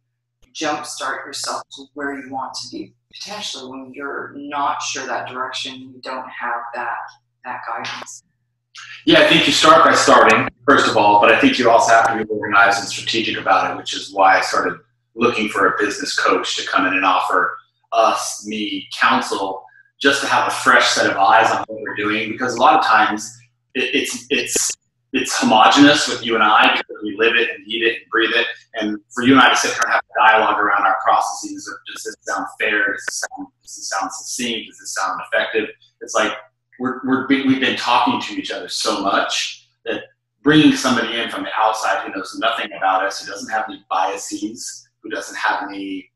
jumpstart 0.52 1.24
yourself 1.24 1.62
to 1.76 1.86
where 1.94 2.20
you 2.20 2.30
want 2.30 2.52
to 2.52 2.68
be 2.68 2.92
potentially 3.14 3.70
when 3.70 3.94
you're 3.94 4.34
not 4.36 4.82
sure 4.82 5.06
that 5.06 5.26
direction, 5.26 5.80
you 5.80 6.02
don't 6.02 6.28
have 6.28 6.60
that 6.74 6.98
that 7.46 7.60
guidance. 7.66 8.24
Yeah, 9.08 9.20
I 9.20 9.26
think 9.26 9.46
you 9.46 9.54
start 9.54 9.86
by 9.86 9.94
starting, 9.94 10.50
first 10.66 10.86
of 10.86 10.98
all, 10.98 11.18
but 11.18 11.32
I 11.32 11.40
think 11.40 11.58
you 11.58 11.70
also 11.70 11.92
have 11.92 12.08
to 12.08 12.22
be 12.22 12.30
organized 12.30 12.80
and 12.80 12.86
strategic 12.86 13.38
about 13.38 13.70
it, 13.70 13.74
which 13.78 13.94
is 13.94 14.12
why 14.12 14.36
I 14.36 14.42
started 14.42 14.80
looking 15.14 15.48
for 15.48 15.66
a 15.66 15.78
business 15.82 16.14
coach 16.14 16.56
to 16.58 16.68
come 16.68 16.86
in 16.86 16.92
and 16.92 17.06
offer 17.06 17.56
us, 17.90 18.44
me, 18.46 18.86
counsel, 19.00 19.64
just 19.98 20.20
to 20.20 20.26
have 20.26 20.48
a 20.48 20.50
fresh 20.50 20.88
set 20.88 21.10
of 21.10 21.16
eyes 21.16 21.50
on 21.50 21.64
what 21.68 21.80
we're 21.80 21.96
doing. 21.96 22.30
Because 22.30 22.56
a 22.56 22.60
lot 22.60 22.78
of 22.78 22.84
times 22.84 23.34
it, 23.74 23.94
it's 23.94 24.26
it's 24.28 24.72
it's 25.14 25.40
homogenous 25.40 26.06
with 26.06 26.22
you 26.22 26.34
and 26.34 26.44
I 26.44 26.76
because 26.76 27.02
we 27.02 27.16
live 27.16 27.34
it 27.34 27.48
and 27.48 27.66
eat 27.66 27.84
it 27.84 28.02
and 28.02 28.10
breathe 28.10 28.34
it. 28.36 28.46
And 28.74 28.98
for 29.14 29.24
you 29.24 29.32
and 29.32 29.40
I 29.40 29.48
to 29.48 29.56
sit 29.56 29.70
here 29.70 29.80
and 29.86 29.92
have 29.94 30.02
a 30.02 30.28
dialogue 30.28 30.60
around 30.60 30.82
our 30.82 30.98
processes, 31.02 31.66
or 31.66 31.80
does 31.90 32.04
this 32.04 32.14
sound 32.20 32.44
fair? 32.60 32.92
Does 32.92 33.06
this 33.06 33.20
sound, 33.20 33.48
does 33.62 33.74
this 33.74 33.88
sound 33.88 34.12
succinct? 34.12 34.68
Does 34.68 34.78
this 34.78 34.92
sound 34.92 35.18
effective? 35.32 35.70
It's 36.02 36.14
like 36.14 36.32
we're, 36.78 37.00
we're, 37.04 37.26
we've 37.28 37.60
been 37.60 37.76
talking 37.76 38.20
to 38.20 38.40
each 38.40 38.50
other 38.50 38.68
so 38.68 39.02
much 39.02 39.68
that 39.84 40.02
bringing 40.42 40.72
somebody 40.72 41.18
in 41.18 41.30
from 41.30 41.44
the 41.44 41.50
outside 41.56 42.04
who 42.04 42.16
knows 42.16 42.36
nothing 42.38 42.70
about 42.76 43.04
us, 43.04 43.20
who 43.20 43.30
doesn't 43.30 43.50
have 43.50 43.64
any 43.68 43.84
biases, 43.90 44.88
who 45.02 45.10
doesn't 45.10 45.36
have 45.36 45.64
any 45.68 46.10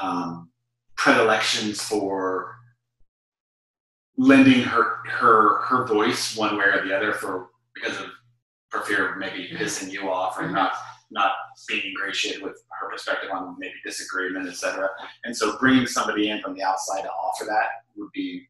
um, 0.00 0.50
predilections 0.96 1.82
for 1.82 2.54
lending 4.16 4.60
her 4.60 4.98
her 5.08 5.62
her 5.62 5.86
voice 5.86 6.36
one 6.36 6.58
way 6.58 6.64
or 6.64 6.86
the 6.86 6.94
other 6.94 7.14
for 7.14 7.48
because 7.74 7.98
of 7.98 8.06
for 8.68 8.82
fear 8.82 9.12
of 9.12 9.18
maybe 9.18 9.48
pissing 9.56 9.90
you 9.90 10.10
off 10.10 10.38
or 10.38 10.48
not 10.48 10.74
not 11.10 11.32
being 11.66 11.82
ingratiated 11.86 12.42
with 12.42 12.62
her 12.78 12.90
perspective 12.90 13.30
on 13.32 13.56
maybe 13.58 13.74
disagreement, 13.84 14.48
etc. 14.48 14.88
And 15.24 15.36
so 15.36 15.58
bringing 15.58 15.86
somebody 15.86 16.30
in 16.30 16.40
from 16.40 16.54
the 16.54 16.62
outside 16.62 17.02
to 17.02 17.10
offer 17.10 17.44
that 17.46 17.66
would 17.96 18.12
be 18.12 18.46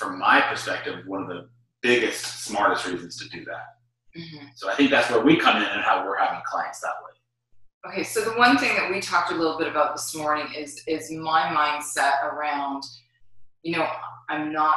from 0.00 0.18
my 0.18 0.40
perspective, 0.40 1.06
one 1.06 1.22
of 1.22 1.28
the 1.28 1.50
biggest, 1.82 2.44
smartest 2.44 2.86
reasons 2.86 3.16
to 3.18 3.28
do 3.28 3.44
that. 3.44 3.76
Mm-hmm. 4.18 4.46
So 4.56 4.70
I 4.70 4.74
think 4.74 4.90
that's 4.90 5.10
where 5.10 5.20
we 5.20 5.36
come 5.36 5.58
in 5.58 5.62
and 5.62 5.82
how 5.82 6.04
we're 6.04 6.16
having 6.16 6.40
clients 6.46 6.80
that 6.80 6.94
way. 7.04 7.92
Okay, 7.92 8.02
so 8.02 8.24
the 8.24 8.32
one 8.38 8.56
thing 8.56 8.74
that 8.76 8.90
we 8.90 9.00
talked 9.00 9.30
a 9.30 9.34
little 9.34 9.58
bit 9.58 9.68
about 9.68 9.94
this 9.94 10.14
morning 10.14 10.46
is 10.56 10.82
is 10.86 11.10
my 11.12 11.42
mindset 11.42 12.24
around, 12.24 12.82
you 13.62 13.76
know, 13.76 13.88
I'm 14.28 14.52
not 14.52 14.76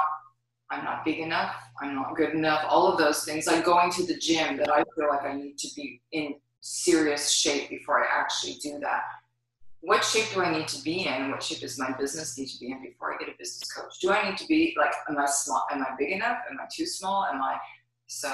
I'm 0.70 0.84
not 0.84 1.06
big 1.06 1.20
enough, 1.20 1.56
I'm 1.82 1.96
not 1.96 2.16
good 2.16 2.32
enough, 2.32 2.66
all 2.68 2.92
of 2.92 2.98
those 2.98 3.24
things. 3.24 3.48
Like 3.48 3.64
going 3.66 3.92
to 3.92 4.06
the 4.06 4.18
gym 4.18 4.58
that 4.58 4.72
I 4.72 4.84
feel 4.96 5.08
like 5.10 5.24
I 5.24 5.36
need 5.36 5.58
to 5.58 5.68
be 5.76 6.02
in 6.12 6.36
serious 6.62 7.32
shape 7.32 7.70
before 7.70 8.04
I 8.04 8.08
actually 8.20 8.56
do 8.62 8.80
that. 8.80 9.04
What 9.86 10.06
shape 10.06 10.34
do 10.34 10.42
I 10.42 10.50
need 10.50 10.70
to 10.70 10.82
be 10.82 11.08
in? 11.08 11.30
What 11.30 11.44
shape 11.44 11.60
does 11.60 11.78
my 11.78 11.92
business 11.98 12.38
need 12.38 12.48
to 12.48 12.58
be 12.58 12.72
in 12.72 12.82
before 12.82 13.14
I 13.14 13.18
get 13.18 13.28
a 13.28 13.38
business 13.38 13.70
coach? 13.70 14.00
Do 14.00 14.12
I 14.12 14.30
need 14.30 14.38
to 14.38 14.48
be 14.48 14.74
like 14.80 14.94
am 15.10 15.18
I 15.18 15.26
small 15.26 15.66
am 15.72 15.82
I 15.82 15.88
big 16.00 16.14
enough? 16.14 16.38
Am 16.50 16.58
I 16.58 16.66
too 16.74 16.86
small? 16.86 17.26
Am 17.26 17.42
I 17.42 17.58
so 18.08 18.34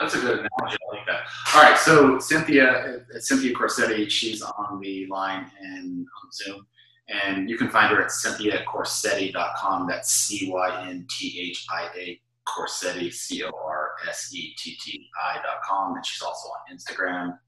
That's 0.00 0.14
a 0.14 0.18
good 0.18 0.38
analogy. 0.38 0.78
I 0.90 0.96
like 0.96 1.06
that. 1.06 1.26
All 1.54 1.62
right, 1.62 1.78
so 1.78 2.18
Cynthia, 2.18 3.02
uh, 3.14 3.20
Cynthia 3.20 3.52
Corsetti, 3.52 4.08
she's 4.08 4.40
on 4.40 4.80
the 4.80 5.06
line 5.08 5.50
and 5.60 6.06
on 6.24 6.32
Zoom, 6.32 6.66
and 7.08 7.50
you 7.50 7.58
can 7.58 7.68
find 7.68 7.94
her 7.94 8.02
at 8.02 8.08
cynthiacorsetti.com. 8.08 9.86
That's 9.86 10.10
C 10.10 10.50
Y 10.50 10.86
N 10.88 11.06
T 11.10 11.50
H 11.50 11.66
I 11.70 11.90
A 11.98 12.20
Corsetti, 12.48 13.12
C 13.12 13.44
O 13.44 13.50
R 13.50 13.90
S 14.08 14.34
E 14.34 14.54
T 14.56 14.74
T 14.82 15.06
I.com, 15.34 15.96
and 15.96 16.06
she's 16.06 16.22
also 16.22 16.48
on 16.48 16.74
Instagram 16.74 17.38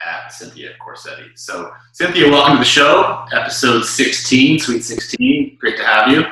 at 0.00 0.32
Cynthia 0.32 0.70
Corsetti. 0.80 1.30
So, 1.36 1.72
Cynthia, 1.92 2.30
welcome 2.30 2.54
to 2.54 2.60
the 2.60 2.64
show, 2.64 3.26
episode 3.32 3.84
16, 3.84 4.58
Sweet 4.60 4.82
16. 4.82 5.58
Great 5.60 5.76
to 5.76 5.84
have 5.84 6.08
you. 6.10 6.24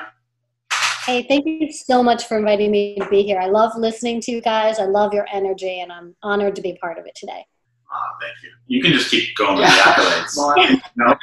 Hey, 1.04 1.22
thank 1.26 1.46
you 1.46 1.72
so 1.72 2.02
much 2.02 2.26
for 2.26 2.38
inviting 2.38 2.70
me 2.70 2.96
to 2.96 3.08
be 3.08 3.22
here. 3.22 3.40
I 3.40 3.46
love 3.46 3.72
listening 3.76 4.20
to 4.22 4.32
you 4.32 4.40
guys. 4.42 4.78
I 4.78 4.84
love 4.84 5.14
your 5.14 5.26
energy, 5.32 5.80
and 5.80 5.90
I'm 5.90 6.14
honored 6.22 6.54
to 6.56 6.62
be 6.62 6.76
part 6.80 6.98
of 6.98 7.06
it 7.06 7.14
today. 7.14 7.46
Ah, 7.90 8.10
thank 8.20 8.34
you. 8.42 8.50
You 8.66 8.82
can 8.82 8.92
just 8.92 9.10
keep 9.10 9.34
going 9.37 9.56
with 9.56 9.66
the 9.68 9.72
accolades. 9.72 10.37
Mom. 10.37 10.82
No? 10.96 11.16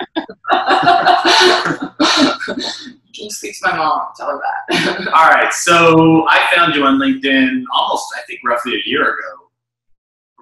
Can 3.13 3.25
you 3.25 3.29
speak 3.29 3.53
to 3.59 3.69
my 3.69 3.77
mom? 3.77 4.07
Tell 4.17 4.29
her 4.29 4.41
that. 4.69 5.07
All 5.13 5.29
right, 5.29 5.53
so 5.53 6.27
I 6.27 6.47
found 6.55 6.73
you 6.73 6.83
on 6.83 6.97
LinkedIn 6.97 7.63
almost, 7.71 8.05
I 8.17 8.21
think, 8.25 8.39
roughly 8.43 8.73
a 8.73 8.89
year 8.89 9.03
ago. 9.03 9.44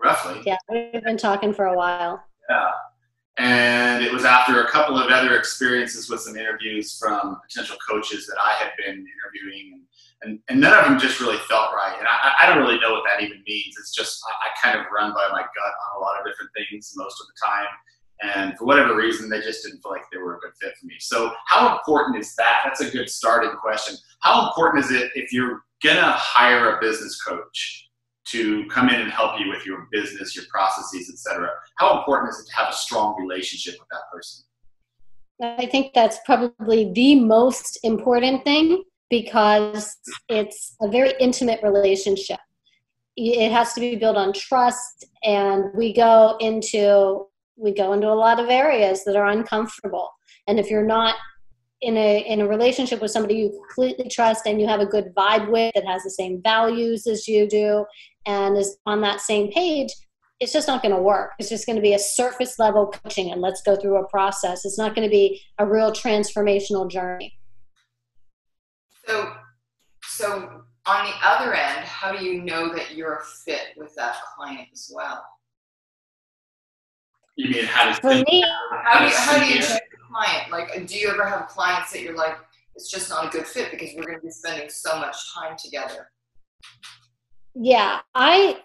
Roughly. 0.03 0.41
Yeah, 0.45 0.57
we've 0.69 1.03
been 1.03 1.17
talking 1.17 1.53
for 1.53 1.65
a 1.65 1.77
while. 1.77 2.22
Yeah. 2.50 2.72
And 3.38 4.03
it 4.03 4.12
was 4.12 4.25
after 4.25 4.62
a 4.62 4.69
couple 4.69 4.98
of 5.00 5.10
other 5.10 5.38
experiences 5.38 6.10
with 6.10 6.19
some 6.19 6.36
interviews 6.36 6.98
from 7.00 7.39
potential 7.48 7.77
coaches 7.89 8.27
that 8.27 8.38
I 8.43 8.51
had 8.62 8.72
been 8.77 9.05
interviewing, 9.07 9.81
and, 10.22 10.39
and, 10.50 10.62
none 10.62 10.77
of 10.77 10.86
them 10.86 11.00
just 11.00 11.19
really 11.19 11.38
felt 11.50 11.72
right. 11.74 11.95
And 11.98 12.07
I, 12.07 12.33
I 12.41 12.48
don't 12.48 12.63
really 12.63 12.79
know 12.79 12.91
what 12.91 13.03
that 13.10 13.24
even 13.24 13.41
means. 13.48 13.75
It's 13.79 13.91
just 13.91 14.22
I, 14.29 14.48
I 14.48 14.50
kind 14.62 14.79
of 14.79 14.86
run 14.93 15.13
by 15.13 15.27
my 15.31 15.41
gut 15.41 15.74
on 15.83 15.98
a 15.98 16.00
lot 16.00 16.19
of 16.19 16.27
different 16.27 16.51
things 16.55 16.93
most 16.95 17.19
of 17.19 17.27
the 17.27 17.33
time. 17.43 17.67
and 18.22 18.57
for 18.57 18.65
whatever 18.65 18.95
reason, 18.95 19.29
they 19.29 19.41
just 19.41 19.63
didn't 19.63 19.81
feel 19.81 19.93
like 19.93 20.03
they 20.12 20.19
were 20.19 20.36
a 20.36 20.39
good 20.39 20.53
fit 20.62 20.77
for 20.79 20.86
me. 20.86 20.95
So, 21.00 21.33
how 21.48 21.75
important 21.75 22.17
is 22.19 22.36
that? 22.36 22.62
That's 22.63 22.81
a 22.81 22.91
good 22.91 23.10
starting 23.10 23.55
question. 23.60 23.95
How 24.19 24.48
important 24.48 24.86
is 24.86 24.91
it 24.91 25.12
if 25.15 25.33
you're 25.33 25.63
gonna 25.83 26.13
hire 26.13 26.77
a 26.77 26.79
business 26.79 27.19
coach 27.19 27.89
to 28.25 28.65
come 28.68 28.89
in 28.89 29.01
and 29.01 29.12
help 29.12 29.39
you 29.39 29.50
with 29.50 29.65
your 29.65 29.88
business, 29.92 30.36
your 30.36 30.46
processes, 30.50 31.10
etc.? 31.10 31.50
How 31.77 32.00
important 32.00 32.32
is 32.32 32.39
it 32.39 32.50
to 32.50 32.56
have 32.56 32.74
a 32.74 32.75
strong 32.75 33.20
relationship 33.20 33.75
with 33.80 33.89
that 33.89 34.03
person? 34.12 34.46
I 35.42 35.65
think 35.65 35.94
that's 35.94 36.20
probably 36.25 36.92
the 36.94 37.15
most 37.15 37.80
important 37.84 38.44
thing 38.44 38.84
because 39.10 39.98
it's 40.30 40.75
a 40.82 40.88
very 40.88 41.13
intimate 41.20 41.62
relationship. 41.63 42.39
It 43.15 43.51
has 43.51 43.74
to 43.74 43.80
be 43.80 43.96
built 43.96 44.18
on 44.18 44.34
trust, 44.34 45.06
and 45.24 45.65
we 45.75 45.94
go 45.94 46.38
into 46.39 47.27
we 47.56 47.72
go 47.72 47.94
into 47.94 48.08
a 48.08 48.13
lot 48.25 48.39
of 48.39 48.50
areas 48.50 49.03
that 49.03 49.15
are 49.15 49.27
uncomfortable. 49.27 50.10
And 50.48 50.60
if 50.60 50.70
you're 50.70 50.86
not 50.86 51.15
in 51.84 51.98
a 51.98 52.20
in 52.22 52.42
a 52.42 52.48
relationship 52.48 53.02
with 53.02 53.12
somebody 53.12 53.36
you 53.36 53.50
completely 53.50 54.10
trust 54.10 54.48
and 54.48 54.60
you 54.60 54.68
have 54.68 54.80
a 54.80 54.86
good 54.86 55.13
vibe 55.16 55.52
with 55.52 55.72
that 55.75 55.86
has 55.86 56.04
the 56.04 56.10
same 56.10 56.42
values 56.42 57.06
as 57.06 57.28
you 57.28 57.48
do 57.48 57.86
and 58.25 58.58
is 58.58 58.78
on 58.86 59.02
that 59.02 59.20
same 59.20 59.52
page, 59.52 59.90
it's 60.40 60.54
just 60.54 60.68
not 60.68 60.82
going 60.82 60.96
to 60.96 61.02
work. 61.02 61.32
It's 61.40 61.50
just 61.50 61.66
going 61.66 61.75
to 61.75 61.82
be 61.82 61.94
a 61.94 62.00
surface 62.00 62.58
level 62.58 62.88
coaching 62.88 63.32
and 63.32 63.42
let's 63.42 63.62
go 63.62 63.75
through 63.75 63.98
a 63.98 64.08
process. 64.08 64.66
It's 64.66 64.78
not 64.78 64.96
going 64.96 65.08
to 65.08 65.12
be 65.12 65.42
a 65.58 65.66
real 65.66 65.92
transformational 65.92 66.90
journey. 66.90 67.38
So, 69.06 69.34
so 70.04 70.63
on 70.86 71.06
the 71.06 71.13
other 71.22 71.54
end, 71.54 71.80
how 71.86 72.16
do 72.16 72.24
you 72.24 72.42
know 72.42 72.74
that 72.74 72.96
you're 72.96 73.16
a 73.16 73.24
fit 73.46 73.75
with 73.75 73.94
that 73.96 74.16
client 74.36 74.70
as 74.72 74.90
well? 74.94 75.24
You 77.36 77.50
mean 77.50 77.66
how 77.66 77.86
does 77.90 78.00
For 78.00 78.13
me, 78.13 78.46
How 78.84 79.00
do 79.00 79.06
you, 79.06 79.12
how 79.16 79.40
do 79.40 79.46
you 79.46 79.56
choose 79.56 79.72
a 79.72 79.93
client? 80.13 80.51
Like, 80.51 80.88
do 80.88 80.98
you 80.98 81.10
ever 81.10 81.25
have 81.25 81.48
clients 81.48 81.91
that 81.91 82.01
you're 82.01 82.15
like, 82.15 82.38
it's 82.75 82.89
just 82.89 83.10
not 83.10 83.27
a 83.27 83.29
good 83.29 83.48
fit 83.48 83.72
because 83.72 83.89
we're 83.96 84.03
going 84.03 84.20
to 84.20 84.25
be 84.25 84.32
spending 84.32 84.70
so 84.70 84.98
much 85.00 85.15
time 85.34 85.55
together? 85.58 86.10
yeah, 87.55 88.00
I 88.15 88.60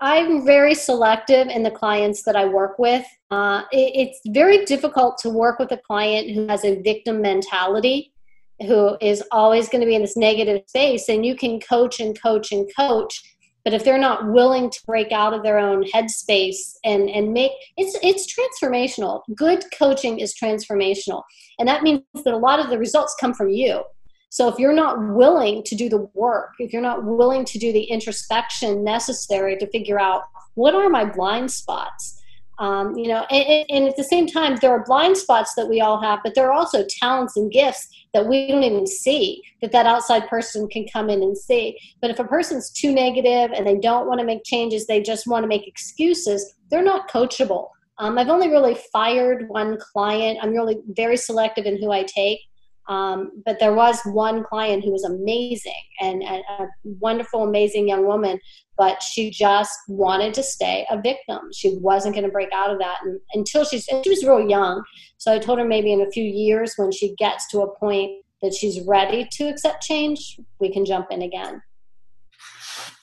I'm 0.00 0.44
very 0.44 0.74
selective 0.74 1.48
in 1.48 1.64
the 1.64 1.70
clients 1.70 2.22
that 2.24 2.36
I 2.36 2.44
work 2.44 2.78
with. 2.78 3.04
Uh, 3.30 3.62
it, 3.72 4.08
it's 4.08 4.20
very 4.28 4.64
difficult 4.64 5.18
to 5.18 5.30
work 5.30 5.58
with 5.58 5.72
a 5.72 5.78
client 5.78 6.30
who 6.30 6.46
has 6.46 6.64
a 6.64 6.80
victim 6.82 7.20
mentality, 7.20 8.12
who 8.60 8.96
is 9.00 9.24
always 9.32 9.68
going 9.68 9.80
to 9.80 9.86
be 9.86 9.96
in 9.96 10.02
this 10.02 10.16
negative 10.16 10.62
space. 10.68 11.08
And 11.08 11.26
you 11.26 11.34
can 11.34 11.58
coach 11.58 11.98
and 11.98 12.20
coach 12.20 12.52
and 12.52 12.70
coach, 12.76 13.33
but 13.64 13.72
if 13.72 13.82
they're 13.82 13.98
not 13.98 14.30
willing 14.30 14.70
to 14.70 14.80
break 14.86 15.10
out 15.10 15.32
of 15.32 15.42
their 15.42 15.58
own 15.58 15.84
headspace 15.84 16.76
and 16.84 17.08
and 17.08 17.32
make 17.32 17.52
it's 17.76 17.96
it's 18.02 18.32
transformational. 18.32 19.22
Good 19.34 19.64
coaching 19.76 20.20
is 20.20 20.34
transformational, 20.34 21.22
and 21.58 21.66
that 21.68 21.82
means 21.82 22.02
that 22.24 22.34
a 22.34 22.36
lot 22.36 22.60
of 22.60 22.70
the 22.70 22.78
results 22.78 23.16
come 23.18 23.34
from 23.34 23.48
you. 23.48 23.82
So 24.28 24.48
if 24.48 24.58
you're 24.58 24.74
not 24.74 25.14
willing 25.14 25.62
to 25.62 25.76
do 25.76 25.88
the 25.88 26.08
work, 26.12 26.54
if 26.58 26.72
you're 26.72 26.82
not 26.82 27.04
willing 27.04 27.44
to 27.44 27.58
do 27.58 27.72
the 27.72 27.84
introspection 27.84 28.82
necessary 28.82 29.56
to 29.58 29.66
figure 29.68 30.00
out 30.00 30.22
what 30.54 30.74
are 30.74 30.88
my 30.88 31.04
blind 31.04 31.50
spots, 31.50 32.20
um, 32.58 32.96
you 32.96 33.08
know, 33.08 33.24
and, 33.30 33.66
and, 33.68 33.88
at 33.88 33.96
the 33.96 34.04
same 34.04 34.26
time, 34.26 34.56
there 34.56 34.70
are 34.70 34.84
blind 34.84 35.16
spots 35.16 35.54
that 35.56 35.68
we 35.68 35.80
all 35.80 36.00
have, 36.00 36.20
but 36.22 36.34
there 36.34 36.46
are 36.46 36.52
also 36.52 36.84
talents 37.00 37.36
and 37.36 37.50
gifts 37.50 37.88
that 38.12 38.26
we 38.26 38.46
don't 38.46 38.62
even 38.62 38.86
see 38.86 39.42
that 39.60 39.72
that 39.72 39.86
outside 39.86 40.28
person 40.28 40.68
can 40.68 40.86
come 40.86 41.10
in 41.10 41.22
and 41.22 41.36
see. 41.36 41.76
But 42.00 42.10
if 42.10 42.20
a 42.20 42.24
person's 42.24 42.70
too 42.70 42.92
negative 42.92 43.50
and 43.50 43.66
they 43.66 43.78
don't 43.78 44.06
want 44.06 44.20
to 44.20 44.26
make 44.26 44.44
changes, 44.44 44.86
they 44.86 45.02
just 45.02 45.26
want 45.26 45.42
to 45.42 45.48
make 45.48 45.66
excuses, 45.66 46.54
they're 46.70 46.84
not 46.84 47.10
coachable. 47.10 47.70
Um, 47.98 48.18
I've 48.18 48.28
only 48.28 48.48
really 48.48 48.76
fired 48.92 49.48
one 49.48 49.76
client. 49.78 50.38
I'm 50.40 50.52
really 50.52 50.78
very 50.88 51.16
selective 51.16 51.66
in 51.66 51.80
who 51.80 51.90
I 51.90 52.04
take. 52.04 52.40
Um, 52.88 53.42
but 53.46 53.58
there 53.60 53.74
was 53.74 54.00
one 54.04 54.44
client 54.44 54.84
who 54.84 54.92
was 54.92 55.04
amazing 55.04 55.72
and, 56.00 56.22
and, 56.22 56.42
a 56.58 56.66
wonderful, 56.84 57.42
amazing 57.42 57.88
young 57.88 58.06
woman, 58.06 58.38
but 58.76 59.02
she 59.02 59.30
just 59.30 59.72
wanted 59.88 60.34
to 60.34 60.42
stay 60.42 60.86
a 60.90 61.00
victim. 61.00 61.38
She 61.54 61.78
wasn't 61.78 62.14
going 62.14 62.26
to 62.26 62.32
break 62.32 62.50
out 62.52 62.70
of 62.70 62.78
that 62.80 62.98
and, 63.02 63.18
until 63.32 63.64
she's, 63.64 63.84
she 63.84 64.10
was 64.10 64.22
real 64.24 64.48
young. 64.48 64.82
So 65.16 65.32
I 65.32 65.38
told 65.38 65.58
her 65.60 65.64
maybe 65.64 65.92
in 65.92 66.02
a 66.02 66.10
few 66.10 66.24
years 66.24 66.74
when 66.76 66.92
she 66.92 67.14
gets 67.14 67.48
to 67.52 67.62
a 67.62 67.78
point 67.78 68.22
that 68.42 68.54
she's 68.54 68.80
ready 68.82 69.26
to 69.32 69.44
accept 69.44 69.82
change, 69.82 70.38
we 70.60 70.70
can 70.70 70.84
jump 70.84 71.06
in 71.10 71.22
again. 71.22 71.62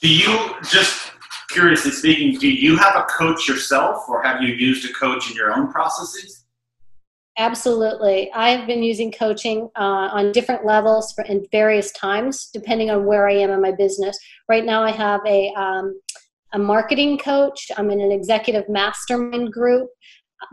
Do 0.02 0.14
you, 0.14 0.56
just 0.70 1.12
curiously 1.50 1.92
speaking, 1.92 2.40
do 2.40 2.50
you 2.50 2.78
have 2.78 2.96
a 2.96 3.04
coach 3.04 3.48
yourself 3.48 4.08
or 4.08 4.22
have 4.22 4.42
you 4.42 4.54
used 4.54 4.88
a 4.90 4.94
coach 4.94 5.30
in 5.30 5.36
your 5.36 5.52
own 5.52 5.72
processes? 5.72 6.41
Absolutely. 7.42 8.32
I've 8.34 8.68
been 8.68 8.84
using 8.84 9.12
coaching 9.12 9.68
uh, 9.76 10.10
on 10.14 10.32
different 10.32 10.64
levels 10.64 11.12
for, 11.14 11.24
in 11.24 11.44
various 11.52 11.92
times, 11.94 12.52
depending 12.54 12.92
on 12.92 13.08
where 13.08 13.28
I 13.28 13.34
am 13.34 13.50
in 13.50 13.60
my 13.60 13.72
business. 13.72 14.16
Right 14.48 14.64
now, 14.64 14.84
I 14.84 14.92
have 14.92 15.22
a, 15.26 15.52
um, 15.56 16.00
a 16.54 16.60
marketing 16.60 17.18
coach, 17.18 17.72
I'm 17.78 17.90
in 17.90 18.00
an 18.00 18.12
executive 18.12 18.70
mastermind 18.70 19.52
group. 19.52 19.90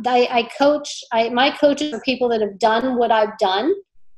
I, 0.06 0.28
I 0.30 0.48
coach, 0.56 1.04
I, 1.12 1.28
my 1.28 1.50
coaches 1.50 1.92
are 1.92 2.00
people 2.00 2.26
that 2.30 2.40
have 2.40 2.58
done 2.58 2.96
what 2.96 3.10
I've 3.10 3.36
done 3.36 3.70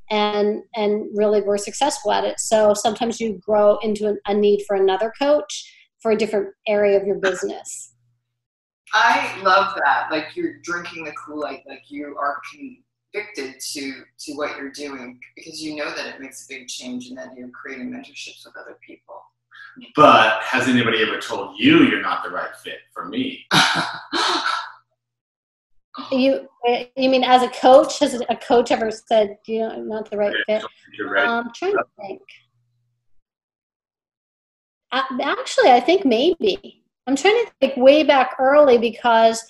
and, 0.09 0.63
and 0.77 1.07
really 1.13 1.41
were 1.41 1.59
successful 1.59 2.13
at 2.13 2.23
it. 2.23 2.39
So 2.39 2.73
sometimes 2.75 3.19
you 3.19 3.41
grow 3.45 3.79
into 3.79 4.15
a 4.27 4.33
need 4.33 4.63
for 4.69 4.77
another 4.77 5.13
coach 5.19 5.75
for 5.99 6.13
a 6.13 6.17
different 6.17 6.55
area 6.69 6.97
of 7.01 7.05
your 7.05 7.19
business. 7.19 7.90
I 8.93 9.41
love 9.43 9.75
that. 9.85 10.09
Like 10.11 10.35
you're 10.35 10.59
drinking 10.63 11.05
the 11.05 11.13
Kool-Aid, 11.13 11.63
like 11.67 11.85
you 11.89 12.17
are 12.19 12.41
convicted 12.51 13.61
to 13.73 14.03
to 14.19 14.33
what 14.35 14.57
you're 14.57 14.73
doing 14.73 15.19
because 15.37 15.63
you 15.63 15.77
know 15.77 15.95
that 15.95 16.07
it 16.07 16.21
makes 16.21 16.45
a 16.45 16.49
big 16.49 16.69
change 16.69 17.09
and 17.09 17.19
that 17.19 17.29
you're 17.37 17.51
creating 17.51 17.91
mentorships 17.91 18.45
with 18.45 18.57
other 18.57 18.79
people. 18.87 19.23
But 19.95 20.43
has 20.43 20.69
anybody 20.69 21.03
ever 21.03 21.21
told 21.21 21.59
you 21.59 21.85
you're 21.85 22.03
not 22.03 22.25
the 22.25 22.31
right 22.31 22.55
fit 22.63 22.79
for 22.93 23.07
me? 23.07 23.47
you 26.11 26.49
you 26.97 27.09
mean 27.09 27.25
as 27.25 27.43
a 27.43 27.49
coach? 27.49 27.99
Has 28.01 28.21
a 28.29 28.37
coach 28.37 28.71
ever 28.71 28.91
said 28.91 29.39
you 29.47 29.61
know 29.61 29.77
not 29.77 30.11
the 30.11 30.17
right 30.17 30.35
fit? 30.47 30.65
You're 30.97 31.11
right. 31.11 31.27
Um, 31.27 31.47
I'm 31.47 31.53
trying 31.55 31.75
to 31.75 31.85
think. 32.01 32.23
Actually, 34.93 35.71
I 35.71 35.79
think 35.79 36.05
maybe 36.05 36.80
I'm 37.11 37.17
trying 37.17 37.45
to 37.45 37.51
think 37.59 37.77
way 37.77 38.05
back 38.05 38.37
early 38.39 38.79
because 38.79 39.45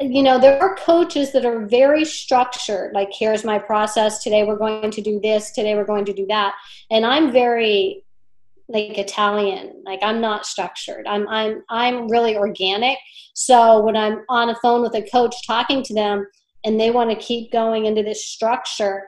you 0.00 0.20
know 0.20 0.36
there 0.36 0.60
are 0.60 0.74
coaches 0.74 1.30
that 1.30 1.44
are 1.44 1.64
very 1.64 2.04
structured 2.04 2.92
like 2.92 3.08
here's 3.12 3.44
my 3.44 3.56
process 3.56 4.20
today 4.20 4.42
we're 4.42 4.58
going 4.58 4.90
to 4.90 5.00
do 5.00 5.20
this 5.20 5.52
today 5.52 5.76
we're 5.76 5.84
going 5.84 6.04
to 6.06 6.12
do 6.12 6.26
that. 6.26 6.56
And 6.90 7.06
i'm 7.06 7.30
very 7.30 8.04
like 8.68 8.98
italian 8.98 9.80
like 9.86 10.00
i'm 10.02 10.20
not 10.20 10.44
structured. 10.44 11.06
I'm 11.06 11.28
i'm 11.28 11.62
i'm 11.70 12.08
really 12.08 12.36
organic. 12.36 12.98
So 13.32 13.80
when 13.80 13.96
i'm 13.96 14.24
on 14.28 14.50
a 14.50 14.56
phone 14.56 14.82
with 14.82 14.96
a 14.96 15.08
coach 15.08 15.36
talking 15.46 15.84
to 15.84 15.94
them 15.94 16.26
and 16.64 16.80
they 16.80 16.90
want 16.90 17.10
to 17.10 17.16
keep 17.16 17.52
going 17.52 17.86
into 17.86 18.02
this 18.02 18.26
structure 18.26 19.04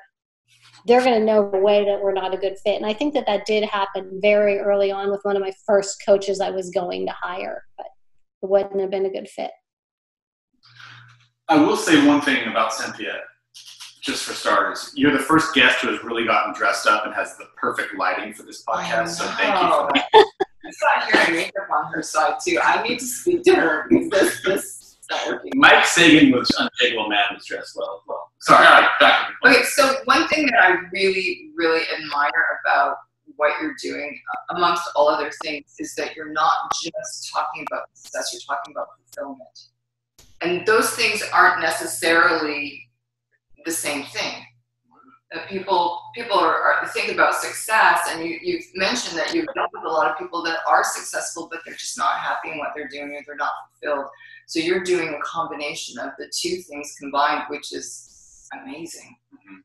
they're 0.86 1.02
going 1.04 1.18
to 1.18 1.24
know 1.24 1.50
the 1.50 1.58
way 1.58 1.84
that 1.84 2.00
we're 2.00 2.12
not 2.12 2.34
a 2.34 2.38
good 2.38 2.56
fit. 2.64 2.76
And 2.76 2.86
I 2.86 2.92
think 2.92 3.14
that 3.14 3.26
that 3.26 3.46
did 3.46 3.64
happen 3.64 4.18
very 4.22 4.58
early 4.58 4.90
on 4.90 5.10
with 5.10 5.20
one 5.22 5.36
of 5.36 5.42
my 5.42 5.52
first 5.66 6.02
coaches 6.04 6.40
I 6.40 6.50
was 6.50 6.70
going 6.70 7.06
to 7.06 7.12
hire, 7.12 7.64
but 7.76 7.86
it 8.42 8.48
wouldn't 8.48 8.80
have 8.80 8.90
been 8.90 9.06
a 9.06 9.10
good 9.10 9.28
fit. 9.28 9.50
I 11.48 11.56
will 11.56 11.76
say 11.76 12.06
one 12.06 12.20
thing 12.20 12.46
about 12.48 12.72
Cynthia, 12.72 13.20
just 14.02 14.24
for 14.24 14.32
starters. 14.32 14.92
You're 14.94 15.12
the 15.12 15.18
first 15.18 15.52
guest 15.54 15.78
who 15.78 15.88
has 15.88 16.02
really 16.04 16.24
gotten 16.24 16.54
dressed 16.54 16.86
up 16.86 17.04
and 17.04 17.14
has 17.14 17.36
the 17.36 17.46
perfect 17.56 17.96
lighting 17.98 18.32
for 18.32 18.44
this 18.44 18.64
podcast. 18.64 19.08
So 19.08 19.24
thank 19.24 19.60
you 19.60 19.68
for 19.68 19.90
that. 19.92 20.26
I 20.64 20.70
saw 20.70 21.00
hair 21.00 21.24
and 21.26 21.36
makeup 21.36 21.68
on 21.72 21.92
her 21.92 22.02
side 22.02 22.34
too. 22.46 22.60
I 22.62 22.82
need 22.86 23.00
to 23.00 23.04
speak 23.04 23.42
to 23.44 23.54
her 23.56 23.86
because 23.88 24.10
this 24.10 24.42
this 24.44 24.79
Mike 25.54 25.84
Sagan 25.84 26.30
was 26.32 26.50
Unshakable 26.58 27.08
Man 27.08 27.24
was 27.34 27.44
dressed 27.44 27.76
well 27.76 28.00
as 28.00 28.08
well. 28.08 28.32
Sorry, 28.40 28.66
all 28.66 28.80
right, 28.80 28.90
back. 29.00 29.32
Okay, 29.44 29.62
so 29.64 29.96
one 30.04 30.28
thing 30.28 30.46
that 30.46 30.62
I 30.62 30.76
really, 30.92 31.50
really 31.54 31.82
admire 31.98 32.30
about 32.64 32.96
what 33.36 33.60
you're 33.60 33.76
doing, 33.82 34.20
uh, 34.32 34.56
amongst 34.56 34.88
all 34.94 35.08
other 35.08 35.30
things, 35.42 35.74
is 35.78 35.94
that 35.96 36.14
you're 36.14 36.32
not 36.32 36.52
just 36.82 37.30
talking 37.32 37.66
about 37.70 37.84
success, 37.94 38.30
you're 38.32 38.56
talking 38.56 38.72
about 38.72 38.88
fulfillment. 39.14 39.58
And 40.42 40.66
those 40.66 40.90
things 40.90 41.22
aren't 41.32 41.60
necessarily 41.60 42.88
the 43.64 43.72
same 43.72 44.04
thing. 44.04 44.44
Uh, 45.32 45.46
people 45.48 46.02
people 46.12 46.36
are, 46.36 46.60
are, 46.60 46.88
think 46.88 47.12
about 47.12 47.34
success, 47.34 48.00
and 48.10 48.24
you, 48.24 48.36
you've 48.42 48.64
mentioned 48.74 49.16
that 49.16 49.32
you've 49.32 49.46
dealt 49.54 49.70
with 49.72 49.84
a 49.84 49.88
lot 49.88 50.10
of 50.10 50.18
people 50.18 50.42
that 50.42 50.58
are 50.66 50.82
successful, 50.82 51.48
but 51.50 51.60
they're 51.64 51.74
just 51.74 51.96
not 51.96 52.16
happy 52.16 52.50
in 52.50 52.58
what 52.58 52.70
they're 52.74 52.88
doing, 52.88 53.14
or 53.14 53.20
they're 53.24 53.36
not 53.36 53.52
fulfilled. 53.80 54.06
So 54.48 54.58
you're 54.58 54.82
doing 54.82 55.10
a 55.10 55.20
combination 55.24 56.00
of 56.00 56.10
the 56.18 56.28
two 56.36 56.56
things 56.62 56.96
combined, 56.98 57.44
which 57.48 57.72
is 57.72 58.48
amazing. 58.60 59.16
Mm-hmm. 59.32 59.56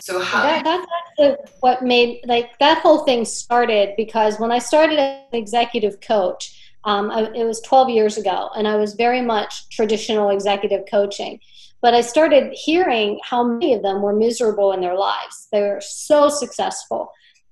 So 0.00 0.20
how 0.20 0.42
that, 0.42 0.64
that's 0.64 0.86
actually 1.10 1.52
what 1.60 1.82
made 1.82 2.20
like 2.26 2.58
that 2.58 2.82
whole 2.82 3.04
thing 3.04 3.24
started 3.24 3.94
because 3.96 4.38
when 4.38 4.52
I 4.52 4.58
started 4.58 4.98
as 4.98 5.22
an 5.32 5.38
executive 5.38 6.02
coach, 6.02 6.65
Um, 6.86 7.10
I, 7.10 7.24
it 7.34 7.44
was 7.44 7.60
12 7.62 7.90
years 7.90 8.16
ago, 8.16 8.48
and 8.56 8.66
I 8.66 8.76
was 8.76 8.94
very 8.94 9.20
much 9.20 9.68
traditional 9.70 10.30
executive 10.30 10.84
coaching. 10.90 11.40
But 11.82 11.94
I 11.94 12.00
started 12.00 12.52
hearing 12.52 13.20
how 13.22 13.44
many 13.44 13.74
of 13.74 13.82
them 13.82 14.00
were 14.00 14.14
miserable 14.14 14.72
in 14.72 14.80
their 14.80 14.96
lives. 14.96 15.48
They 15.52 15.60
were 15.60 15.80
so 15.80 16.28
successful, 16.28 17.10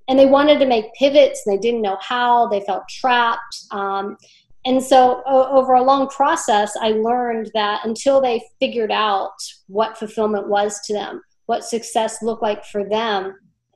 and 0.08 0.18
they 0.18 0.26
wanted 0.26 0.60
to 0.60 0.66
make 0.66 0.94
pivots, 0.94 1.42
and 1.44 1.54
they 1.54 1.60
didn't 1.60 1.82
know 1.82 1.98
how. 2.00 2.48
They 2.48 2.60
felt 2.60 2.88
trapped. 2.88 3.64
Um, 3.70 4.16
and 4.64 4.82
so, 4.82 5.22
o- 5.26 5.58
over 5.58 5.74
a 5.74 5.82
long 5.82 6.08
process, 6.08 6.74
I 6.80 6.92
learned 6.92 7.50
that 7.54 7.84
until 7.84 8.20
they 8.20 8.42
figured 8.60 8.92
out 8.92 9.34
what 9.66 9.98
fulfillment 9.98 10.48
was 10.48 10.80
to 10.86 10.94
them, 10.94 11.20
what 11.46 11.64
success 11.64 12.22
looked 12.22 12.42
like 12.42 12.64
for 12.64 12.88
them, 12.88 13.34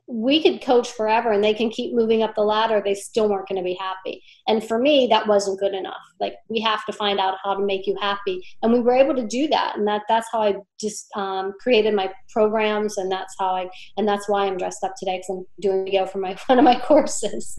we 0.09 0.41
could 0.41 0.59
coach 0.61 0.91
forever 0.91 1.31
and 1.31 1.43
they 1.43 1.53
can 1.53 1.69
keep 1.69 1.93
moving 1.93 2.23
up 2.23 2.33
the 2.33 2.41
ladder 2.41 2.81
they 2.83 2.95
still 2.95 3.29
weren't 3.29 3.47
going 3.47 3.61
to 3.61 3.63
be 3.63 3.77
happy. 3.79 4.23
And 4.47 4.63
for 4.63 4.79
me 4.79 5.05
that 5.07 5.27
wasn't 5.27 5.59
good 5.59 5.75
enough. 5.75 6.01
Like 6.19 6.33
we 6.49 6.59
have 6.61 6.83
to 6.87 6.93
find 6.93 7.19
out 7.19 7.37
how 7.43 7.53
to 7.53 7.63
make 7.63 7.85
you 7.85 7.95
happy. 8.01 8.41
And 8.63 8.73
we 8.73 8.79
were 8.79 8.95
able 8.95 9.15
to 9.15 9.27
do 9.27 9.47
that 9.49 9.77
and 9.77 9.87
that 9.87 10.01
that's 10.07 10.27
how 10.31 10.41
i 10.41 10.55
just 10.79 11.07
um, 11.15 11.53
created 11.59 11.93
my 11.93 12.11
programs 12.29 12.97
and 12.97 13.11
that's 13.11 13.35
how 13.39 13.49
i 13.49 13.69
and 13.97 14.07
that's 14.07 14.27
why 14.27 14.45
i'm 14.45 14.57
dressed 14.57 14.83
up 14.83 14.93
today 14.97 15.17
because 15.17 15.29
i'm 15.29 15.45
doing 15.61 15.85
video 15.85 16.05
for 16.05 16.17
my 16.17 16.35
one 16.47 16.57
of 16.57 16.65
my 16.65 16.79
courses. 16.79 17.55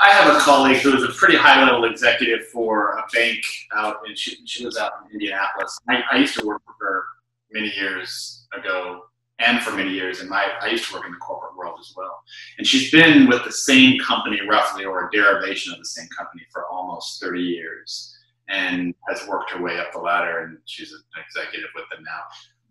I 0.00 0.10
have 0.10 0.34
a 0.34 0.38
colleague 0.40 0.78
who 0.78 0.96
is 0.96 1.02
a 1.02 1.08
pretty 1.08 1.36
high 1.36 1.62
level 1.62 1.84
executive 1.84 2.46
for 2.48 2.92
a 2.92 3.04
bank 3.12 3.44
out 3.76 3.96
in 4.08 4.14
she, 4.14 4.38
she 4.46 4.64
lives 4.64 4.78
out 4.78 4.92
in 5.04 5.12
Indianapolis. 5.12 5.78
I, 5.90 6.02
I 6.12 6.16
used 6.16 6.38
to 6.38 6.46
work 6.46 6.62
with 6.66 6.76
her 6.80 7.02
many 7.52 7.70
years 7.76 8.46
ago 8.56 9.02
and 9.40 9.60
for 9.62 9.72
many 9.72 9.90
years 9.90 10.20
And 10.20 10.30
my 10.30 10.46
I 10.60 10.68
used 10.68 10.88
to 10.88 10.94
work 10.94 11.06
in 11.06 11.12
the 11.12 11.18
corporate 11.18 11.56
world 11.56 11.78
as 11.80 11.92
well. 11.96 12.22
And 12.58 12.66
she's 12.66 12.90
been 12.90 13.28
with 13.28 13.44
the 13.44 13.52
same 13.52 13.98
company 14.00 14.40
roughly 14.48 14.84
or 14.84 15.08
a 15.08 15.10
derivation 15.10 15.72
of 15.72 15.78
the 15.78 15.84
same 15.86 16.08
company 16.16 16.44
for 16.52 16.66
almost 16.66 17.20
30 17.20 17.40
years 17.40 18.16
and 18.48 18.94
has 19.08 19.26
worked 19.26 19.50
her 19.50 19.62
way 19.62 19.78
up 19.78 19.92
the 19.92 19.98
ladder 19.98 20.44
and 20.44 20.58
she's 20.66 20.92
an 20.92 21.00
executive 21.28 21.70
with 21.74 21.84
them 21.90 22.04
now. 22.04 22.20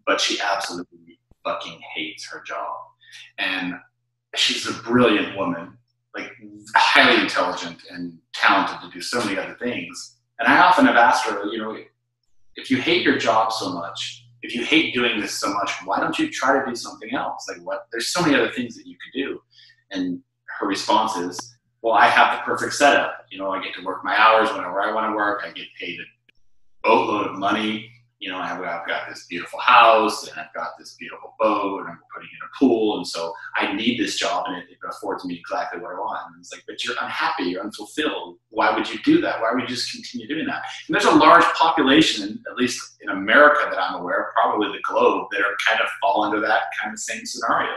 But 0.05 0.22
she 0.22 0.39
absolutely 0.39 1.20
fucking 1.43 1.79
hates 1.96 2.27
her 2.32 2.41
job. 2.46 2.75
And 3.38 3.74
she's 4.36 4.67
a 4.67 4.74
brilliant 4.84 5.38
woman, 5.38 5.77
like 6.15 6.32
highly 6.75 7.22
intelligent 7.22 7.79
and 7.89 8.17
talented 8.34 8.77
to 8.82 8.89
do 8.93 9.01
so 9.01 9.20
many 9.24 9.38
other 9.38 9.55
things. 9.55 10.17
And 10.39 10.48
I 10.48 10.60
often 10.60 10.86
have 10.86 10.96
asked 10.96 11.25
her, 11.25 11.46
you 11.46 11.58
know, 11.58 11.77
if 12.55 12.70
you 12.70 12.77
hate 12.77 13.03
your 13.03 13.17
job 13.17 13.51
so 13.51 13.74
much, 13.74 14.23
if 14.43 14.53
you 14.53 14.63
hate 14.63 14.93
doing 14.93 15.19
this 15.19 15.39
so 15.39 15.51
much, 15.51 15.71
why 15.85 16.00
don't 16.00 16.19
you 16.19 16.29
try 16.29 16.59
to 16.59 16.65
do 16.65 16.75
something 16.75 17.13
else? 17.15 17.47
Like 17.50 17.65
what? 17.65 17.88
There's 17.91 18.07
so 18.07 18.21
many 18.21 18.35
other 18.35 18.51
things 18.51 18.75
that 18.75 18.85
you 18.85 18.95
could 18.95 19.17
do. 19.17 19.39
And 19.91 20.21
her 20.59 20.67
response 20.67 21.15
is, 21.15 21.55
well, 21.81 21.93
I 21.93 22.07
have 22.07 22.38
the 22.38 22.43
perfect 22.43 22.73
setup. 22.73 23.25
You 23.31 23.39
know, 23.39 23.51
I 23.51 23.63
get 23.63 23.73
to 23.75 23.83
work 23.83 24.03
my 24.03 24.17
hours 24.19 24.50
whenever 24.51 24.81
I 24.81 24.93
want 24.93 25.12
to 25.12 25.15
work. 25.15 25.43
I 25.45 25.51
get 25.51 25.65
paid 25.79 25.97
a 26.00 26.88
boatload 26.88 27.27
of 27.27 27.35
money 27.35 27.89
you 28.24 28.30
know, 28.30 28.38
I've, 28.38 28.88
got 28.88 29.10
this 29.10 29.25
beautiful 29.25 29.60
house 29.60 30.30
and 30.30 30.39
I've 30.39 30.53
got 30.53 30.77
this 30.80 30.96
beautiful 30.98 31.36
boat 31.38 31.82
and 31.82 31.89
I'm 31.89 32.00
putting 32.15 32.30
in 32.30 32.48
a 32.48 32.58
pool. 32.58 32.96
And 32.96 33.06
so 33.06 33.34
I 33.58 33.74
need 33.74 34.00
this 34.00 34.18
job 34.18 34.46
and 34.48 34.56
it, 34.56 34.63
it 34.70 34.77
affords 34.89 35.25
me 35.25 35.36
exactly 35.36 35.82
what 35.82 35.92
I 35.92 36.00
want. 36.00 36.27
And 36.27 36.39
it's 36.39 36.53
like, 36.53 36.63
but 36.65 36.86
you're 36.86 36.96
unhappy, 37.01 37.44
you're 37.44 37.62
unfulfilled. 37.62 38.38
Why 38.48 38.74
would 38.74 38.89
you 38.89 38.98
do 39.03 39.20
that? 39.20 39.42
Why 39.42 39.51
would 39.51 39.63
you 39.63 39.68
just 39.68 39.92
continue 39.92 40.25
doing 40.25 40.46
that? 40.46 40.63
And 40.88 40.96
there's 40.96 41.03
a 41.03 41.12
large 41.12 41.44
population, 41.56 42.42
at 42.50 42.56
least 42.56 42.96
in 43.01 43.10
America 43.10 43.68
that 43.70 43.77
I'm 43.77 44.00
aware 44.00 44.22
of, 44.22 44.27
probably 44.36 44.70
the 44.70 44.82
globe, 44.89 45.27
that 45.32 45.42
are 45.42 45.58
kind 45.68 45.82
of 45.82 45.88
fall 46.00 46.24
into 46.24 46.39
that 46.39 46.62
kind 46.82 46.94
of 46.94 47.00
same 47.00 47.25
scenario. 47.25 47.74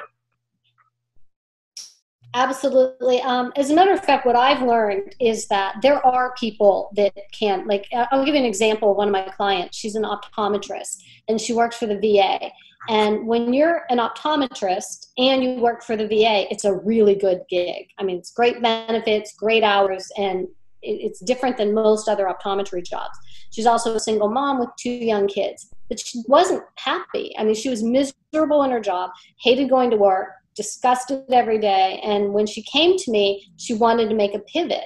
Absolutely. 2.36 3.22
Um, 3.22 3.50
as 3.56 3.70
a 3.70 3.74
matter 3.74 3.92
of 3.92 4.04
fact, 4.04 4.26
what 4.26 4.36
I've 4.36 4.60
learned 4.60 5.14
is 5.18 5.48
that 5.48 5.76
there 5.80 6.04
are 6.06 6.34
people 6.38 6.90
that 6.94 7.14
can, 7.32 7.66
like, 7.66 7.86
I'll 8.12 8.26
give 8.26 8.34
you 8.34 8.40
an 8.40 8.46
example 8.46 8.94
one 8.94 9.08
of 9.08 9.12
my 9.12 9.22
clients. 9.22 9.78
She's 9.78 9.94
an 9.94 10.02
optometrist 10.02 11.02
and 11.28 11.40
she 11.40 11.54
works 11.54 11.78
for 11.78 11.86
the 11.86 11.96
VA. 11.96 12.50
And 12.90 13.26
when 13.26 13.54
you're 13.54 13.84
an 13.88 13.96
optometrist 13.96 15.06
and 15.16 15.42
you 15.42 15.54
work 15.60 15.82
for 15.82 15.96
the 15.96 16.06
VA, 16.06 16.46
it's 16.50 16.66
a 16.66 16.74
really 16.74 17.14
good 17.14 17.40
gig. 17.48 17.86
I 17.98 18.02
mean, 18.04 18.18
it's 18.18 18.32
great 18.32 18.60
benefits, 18.60 19.34
great 19.34 19.62
hours, 19.62 20.12
and 20.18 20.46
it's 20.82 21.20
different 21.20 21.56
than 21.56 21.72
most 21.72 22.06
other 22.06 22.26
optometry 22.26 22.84
jobs. 22.86 23.16
She's 23.50 23.66
also 23.66 23.94
a 23.94 24.00
single 24.00 24.28
mom 24.28 24.60
with 24.60 24.68
two 24.78 24.90
young 24.90 25.26
kids, 25.26 25.70
but 25.88 25.98
she 25.98 26.20
wasn't 26.28 26.64
happy. 26.74 27.34
I 27.38 27.44
mean, 27.44 27.54
she 27.54 27.70
was 27.70 27.82
miserable 27.82 28.62
in 28.62 28.70
her 28.72 28.80
job, 28.80 29.10
hated 29.38 29.70
going 29.70 29.90
to 29.90 29.96
work, 29.96 30.28
discussed 30.56 31.10
it 31.10 31.24
every 31.30 31.58
day. 31.58 32.00
And 32.02 32.32
when 32.32 32.46
she 32.46 32.62
came 32.62 32.96
to 32.96 33.10
me, 33.10 33.48
she 33.56 33.74
wanted 33.74 34.08
to 34.08 34.14
make 34.14 34.34
a 34.34 34.40
pivot. 34.40 34.84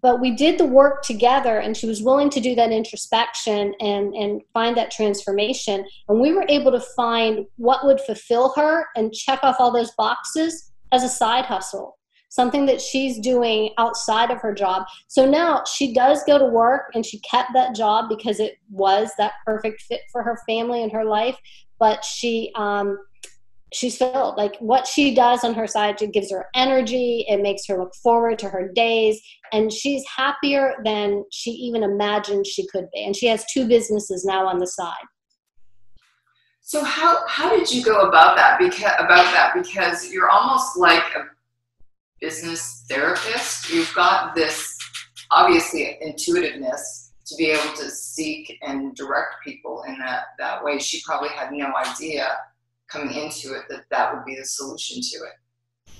But 0.00 0.20
we 0.20 0.32
did 0.36 0.58
the 0.58 0.66
work 0.66 1.02
together, 1.02 1.58
and 1.58 1.76
she 1.76 1.86
was 1.86 2.02
willing 2.02 2.30
to 2.30 2.40
do 2.40 2.54
that 2.54 2.70
introspection 2.70 3.74
and, 3.80 4.14
and 4.14 4.42
find 4.52 4.76
that 4.76 4.92
transformation. 4.92 5.84
And 6.08 6.20
we 6.20 6.32
were 6.32 6.44
able 6.48 6.70
to 6.70 6.80
find 6.96 7.46
what 7.56 7.84
would 7.84 8.00
fulfill 8.00 8.52
her 8.56 8.86
and 8.94 9.12
check 9.12 9.40
off 9.42 9.56
all 9.58 9.72
those 9.72 9.90
boxes 9.92 10.70
as 10.92 11.02
a 11.02 11.08
side 11.08 11.46
hustle, 11.46 11.98
something 12.28 12.66
that 12.66 12.80
she's 12.80 13.18
doing 13.18 13.70
outside 13.78 14.30
of 14.30 14.40
her 14.40 14.54
job. 14.54 14.84
So 15.08 15.28
now 15.28 15.64
she 15.64 15.92
does 15.92 16.22
go 16.24 16.38
to 16.38 16.44
work 16.44 16.90
and 16.94 17.04
she 17.04 17.18
kept 17.20 17.50
that 17.54 17.74
job 17.74 18.08
because 18.08 18.38
it 18.38 18.54
was 18.70 19.10
that 19.18 19.32
perfect 19.44 19.82
fit 19.82 20.02
for 20.12 20.22
her 20.22 20.38
family 20.46 20.82
and 20.82 20.92
her 20.92 21.04
life. 21.04 21.36
But 21.80 22.04
she, 22.04 22.52
um, 22.54 22.98
she's 23.72 23.96
filled 23.98 24.36
like 24.36 24.56
what 24.60 24.86
she 24.86 25.14
does 25.14 25.44
on 25.44 25.52
her 25.52 25.66
side 25.66 26.00
it 26.00 26.12
gives 26.12 26.30
her 26.30 26.46
energy 26.54 27.24
it 27.28 27.42
makes 27.42 27.66
her 27.66 27.78
look 27.78 27.94
forward 28.02 28.38
to 28.38 28.48
her 28.48 28.70
days 28.74 29.20
and 29.52 29.72
she's 29.72 30.04
happier 30.14 30.74
than 30.84 31.24
she 31.32 31.50
even 31.50 31.82
imagined 31.82 32.46
she 32.46 32.66
could 32.68 32.86
be 32.92 33.04
and 33.04 33.16
she 33.16 33.26
has 33.26 33.44
two 33.52 33.66
businesses 33.66 34.24
now 34.24 34.46
on 34.46 34.58
the 34.58 34.66
side. 34.66 34.94
So 36.60 36.84
how 36.84 37.26
how 37.26 37.56
did 37.56 37.72
you 37.72 37.82
go 37.82 38.00
about 38.02 38.36
that 38.36 38.58
because 38.58 38.92
about 38.98 39.32
that? 39.32 39.52
Because 39.54 40.12
you're 40.12 40.28
almost 40.28 40.76
like 40.76 41.02
a 41.16 41.24
business 42.20 42.84
therapist. 42.88 43.72
You've 43.72 43.92
got 43.94 44.34
this 44.34 44.76
obviously 45.30 45.98
intuitiveness 46.02 47.12
to 47.26 47.36
be 47.36 47.50
able 47.50 47.74
to 47.76 47.90
seek 47.90 48.58
and 48.62 48.94
direct 48.94 49.36
people 49.42 49.84
in 49.88 49.98
that 49.98 50.24
that 50.38 50.62
way. 50.62 50.78
She 50.78 51.00
probably 51.06 51.30
had 51.30 51.52
no 51.52 51.72
idea 51.74 52.36
coming 52.88 53.14
into 53.14 53.54
it 53.54 53.62
that 53.68 53.84
that 53.90 54.14
would 54.14 54.24
be 54.24 54.36
the 54.36 54.44
solution 54.44 55.00
to 55.00 55.24
it. 55.24 55.92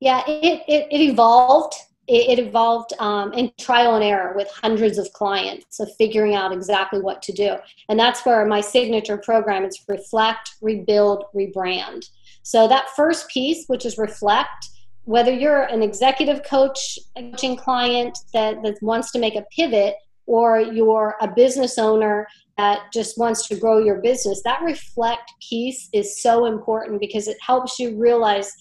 Yeah 0.00 0.22
it, 0.26 0.62
it, 0.68 0.86
it 0.90 1.00
evolved 1.00 1.74
it, 2.06 2.38
it 2.38 2.46
evolved 2.46 2.92
um, 2.98 3.32
in 3.32 3.50
trial 3.58 3.94
and 3.94 4.04
error 4.04 4.34
with 4.36 4.48
hundreds 4.48 4.98
of 4.98 5.10
clients 5.12 5.80
of 5.80 5.88
figuring 5.96 6.34
out 6.34 6.52
exactly 6.52 7.00
what 7.00 7.22
to 7.22 7.32
do. 7.32 7.56
And 7.88 7.98
that's 7.98 8.26
where 8.26 8.44
my 8.44 8.60
signature 8.60 9.16
program 9.16 9.64
is 9.64 9.82
reflect 9.88 10.54
rebuild 10.60 11.24
rebrand. 11.34 12.08
So 12.42 12.68
that 12.68 12.90
first 12.94 13.28
piece 13.28 13.66
which 13.68 13.86
is 13.86 13.98
reflect 13.98 14.68
whether 15.04 15.32
you're 15.32 15.64
an 15.64 15.82
executive 15.82 16.42
coach 16.44 16.98
coaching 17.16 17.56
client 17.56 18.16
that, 18.32 18.62
that 18.62 18.82
wants 18.82 19.10
to 19.12 19.18
make 19.18 19.36
a 19.36 19.44
pivot 19.54 19.96
or 20.26 20.60
you're 20.60 21.16
a 21.20 21.28
business 21.28 21.78
owner 21.78 22.26
that 22.56 22.92
just 22.92 23.18
wants 23.18 23.48
to 23.48 23.56
grow 23.56 23.78
your 23.78 24.00
business, 24.00 24.42
that 24.44 24.62
reflect 24.62 25.32
piece 25.48 25.88
is 25.92 26.22
so 26.22 26.46
important 26.46 27.00
because 27.00 27.28
it 27.28 27.36
helps 27.40 27.78
you 27.78 27.98
realize 27.98 28.52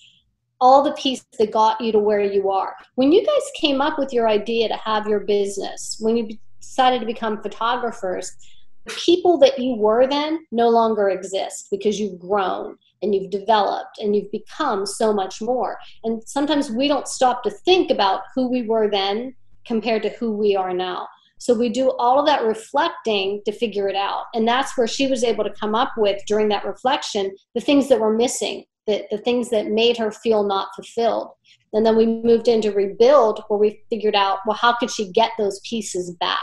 all 0.60 0.84
the 0.84 0.94
pieces 0.94 1.26
that 1.38 1.52
got 1.52 1.80
you 1.82 1.92
to 1.92 2.00
where 2.00 2.22
you 2.22 2.50
are. 2.50 2.76
When 2.96 3.12
you 3.12 3.26
guys 3.26 3.42
came 3.56 3.82
up 3.82 4.00
with 4.00 4.14
your 4.14 4.30
idea 4.30 4.68
to 4.70 4.78
have 4.78 5.08
your 5.08 5.20
business, 5.20 5.98
when 6.00 6.16
you 6.16 6.38
decided 6.60 7.02
to 7.02 7.06
become 7.06 7.42
photographers, 7.42 8.32
the 8.86 8.94
people 8.94 9.38
that 9.40 9.60
you 9.60 9.76
were 9.76 10.08
then 10.08 10.46
no 10.52 10.70
longer 10.70 11.10
exist 11.10 11.68
because 11.72 12.00
you've 12.00 12.20
grown 12.20 12.78
and 13.02 13.14
you've 13.14 13.30
developed 13.30 14.00
and 14.00 14.16
you've 14.16 14.32
become 14.32 14.86
so 14.86 15.14
much 15.14 15.42
more. 15.42 15.78
And 16.04 16.22
sometimes 16.26 16.72
we 16.72 16.88
don't 16.88 17.08
stop 17.08 17.44
to 17.44 17.52
think 17.52 17.92
about 17.92 18.22
who 18.34 18.50
we 18.50 18.64
were 18.64 18.90
then 18.90 19.36
compared 19.66 20.04
to 20.04 20.10
who 20.10 20.32
we 20.32 20.56
are 20.56 20.74
now. 20.74 21.08
So 21.44 21.54
we 21.54 21.68
do 21.68 21.92
all 22.00 22.22
of 22.22 22.26
that 22.28 22.46
reflecting 22.46 23.42
to 23.44 23.52
figure 23.52 23.90
it 23.90 23.98
out. 23.98 24.28
And 24.34 24.48
that's 24.48 24.78
where 24.78 24.88
she 24.88 25.08
was 25.08 25.26
able 25.26 25.44
to 25.44 25.50
come 25.50 25.76
up 25.76 25.92
with 25.98 26.22
during 26.26 26.48
that 26.48 26.64
reflection 26.64 27.36
the 27.54 27.60
things 27.60 27.90
that 27.90 28.00
were 28.00 28.16
missing, 28.16 28.64
the, 28.88 29.04
the 29.12 29.18
things 29.18 29.50
that 29.50 29.68
made 29.68 29.98
her 29.98 30.10
feel 30.10 30.46
not 30.46 30.70
fulfilled. 30.74 31.32
And 31.74 31.86
then 31.86 31.98
we 31.98 32.06
moved 32.06 32.48
into 32.48 32.72
rebuild 32.72 33.44
where 33.50 33.60
we 33.60 33.82
figured 33.90 34.16
out, 34.16 34.40
well, 34.48 34.56
how 34.56 34.72
could 34.78 34.90
she 34.90 35.12
get 35.12 35.32
those 35.38 35.60
pieces 35.70 36.12
back? 36.12 36.40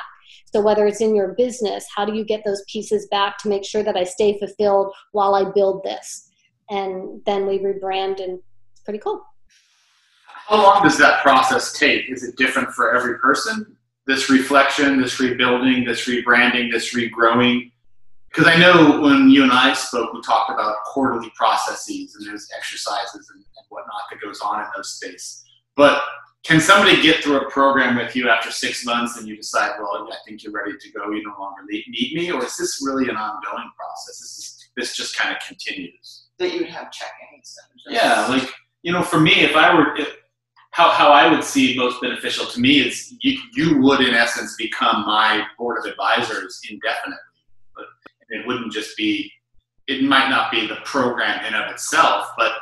So 0.53 0.61
whether 0.61 0.87
it's 0.87 1.01
in 1.01 1.17
your 1.17 1.29
business, 1.29 1.87
how 1.97 2.05
do 2.05 2.13
you 2.15 2.23
get 2.23 2.43
those 2.45 2.63
pieces 2.71 3.09
back 3.11 3.39
to 3.39 3.49
make 3.49 3.65
sure 3.65 3.83
that 3.83 3.97
I 3.97 4.05
stay 4.05 4.39
fulfilled 4.39 4.93
while 5.13 5.35
I 5.35 5.51
build 5.51 5.83
this? 5.83 6.31
And 6.69 7.23
then 7.25 7.47
we 7.47 7.59
rebrand 7.59 8.23
and 8.23 8.39
it's 8.73 8.83
pretty 8.85 8.99
cool. 8.99 9.25
How 10.27 10.63
long 10.63 10.83
does 10.83 10.99
that 10.99 11.23
process 11.23 11.73
take? 11.73 12.11
Is 12.11 12.23
it 12.23 12.37
different 12.37 12.75
for 12.75 12.95
every 12.95 13.19
person? 13.19 13.79
This 14.11 14.29
reflection, 14.29 15.01
this 15.01 15.21
rebuilding, 15.21 15.85
this 15.85 16.07
rebranding, 16.07 16.71
this 16.71 16.95
regrowing? 16.95 17.71
Because 18.29 18.47
I 18.47 18.57
know 18.57 19.01
when 19.01 19.31
you 19.31 19.43
and 19.43 19.53
I 19.53 19.73
spoke, 19.73 20.13
we 20.13 20.21
talked 20.23 20.51
about 20.51 20.77
quarterly 20.85 21.33
processes 21.37 22.15
and 22.17 22.27
there's 22.29 22.49
exercises 22.57 23.31
and, 23.35 23.43
and 23.43 23.67
whatnot 23.71 24.03
that 24.11 24.21
goes 24.21 24.41
on 24.41 24.61
in 24.61 24.67
those 24.77 24.91
space. 24.93 25.43
But 25.77 26.03
can 26.45 26.61
somebody 26.61 27.01
get 27.03 27.23
through 27.23 27.41
a 27.41 27.51
program 27.51 27.97
with 27.97 28.17
you 28.17 28.29
after 28.29 28.51
six 28.51 28.85
months 28.85 29.19
and 29.19 29.29
you 29.29 29.37
decide, 29.37 29.73
well, 29.79 30.09
I 30.11 30.17
think 30.27 30.43
you're 30.43 30.53
ready 30.53 30.73
to 30.79 30.93
go, 30.93 31.11
you 31.11 31.23
no 31.23 31.35
longer 31.39 31.63
need 31.69 31.85
me, 31.89 32.31
or 32.31 32.45
is 32.45 32.57
this 32.57 32.81
really 32.85 33.09
an 33.09 33.17
ongoing 33.17 33.71
process? 33.77 34.19
This 34.19 34.39
is 34.39 34.71
this 34.77 34.97
just 34.97 35.17
kind 35.17 35.35
of 35.35 35.43
continues. 35.47 36.27
That 36.39 36.53
you 36.53 36.61
would 36.61 36.71
have 36.71 36.91
check-ins. 36.91 37.57
Yeah, 37.89 38.27
like 38.29 38.49
you 38.83 38.93
know, 38.93 39.03
for 39.03 39.21
me, 39.21 39.41
if 39.41 39.57
I 39.57 39.75
were 39.75 39.97
if, 39.97 40.17
how 40.81 40.91
how 40.91 41.13
I 41.13 41.31
would 41.31 41.45
see 41.45 41.77
most 41.77 42.01
beneficial 42.01 42.47
to 42.47 42.61
me 42.61 42.81
is 42.81 43.15
you 43.21 43.39
you 43.55 43.83
would 43.83 44.01
in 44.01 44.15
essence 44.15 44.55
become 44.57 45.05
my 45.05 45.45
board 45.59 45.79
of 45.79 45.85
advisors 45.85 46.61
indefinitely, 46.71 47.41
but 47.77 47.85
it 48.31 48.47
wouldn't 48.47 48.73
just 48.73 48.97
be. 48.97 49.31
It 49.89 50.05
might 50.05 50.31
not 50.31 50.53
be 50.53 50.67
the 50.67 50.77
program 50.85 51.45
in 51.45 51.53
of 51.55 51.71
itself, 51.71 52.29
but 52.39 52.53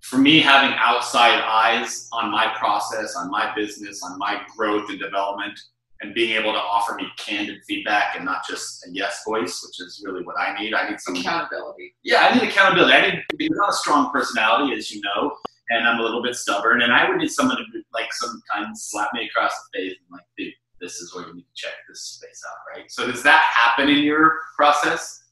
for 0.00 0.18
me, 0.18 0.40
having 0.40 0.76
outside 0.78 1.40
eyes 1.40 2.08
on 2.12 2.30
my 2.30 2.52
process, 2.58 3.14
on 3.16 3.30
my 3.30 3.54
business, 3.54 4.02
on 4.02 4.18
my 4.18 4.42
growth 4.56 4.90
and 4.90 4.98
development, 4.98 5.58
and 6.00 6.12
being 6.12 6.32
able 6.32 6.52
to 6.52 6.58
offer 6.58 6.94
me 6.96 7.06
candid 7.16 7.62
feedback 7.68 8.16
and 8.16 8.24
not 8.24 8.46
just 8.46 8.84
a 8.86 8.90
yes 8.90 9.22
voice, 9.26 9.64
which 9.64 9.80
is 9.80 10.02
really 10.04 10.24
what 10.24 10.36
I 10.38 10.58
need. 10.60 10.74
I 10.74 10.90
need 10.90 11.00
some 11.00 11.16
accountability. 11.16 11.94
Yeah, 12.02 12.26
I 12.26 12.34
need 12.34 12.48
accountability. 12.48 12.92
I 12.92 13.22
need 13.38 13.52
not 13.52 13.70
a 13.70 13.72
strong 13.72 14.10
personality, 14.10 14.74
as 14.74 14.90
you 14.92 15.00
know, 15.02 15.36
and 15.70 15.86
I'm 15.86 16.00
a 16.00 16.02
little 16.02 16.22
bit 16.22 16.34
stubborn, 16.34 16.82
and 16.82 16.92
I 16.92 17.08
would 17.08 17.18
need 17.18 17.30
someone 17.30 17.56
to 17.56 17.64
like 17.92 18.12
sometimes 18.12 18.88
slap 18.90 19.10
me 19.14 19.26
across 19.26 19.52
the 19.52 19.78
face 19.78 19.96
and 19.98 20.12
like, 20.12 20.24
dude, 20.38 20.52
this 20.80 20.96
is 20.96 21.14
where 21.14 21.26
you 21.26 21.34
need 21.34 21.42
to 21.42 21.54
check 21.54 21.72
this 21.88 22.00
space 22.00 22.42
out, 22.48 22.76
right? 22.76 22.90
So 22.90 23.10
does 23.10 23.22
that 23.22 23.42
happen 23.42 23.88
in 23.88 24.04
your 24.04 24.38
process? 24.56 25.22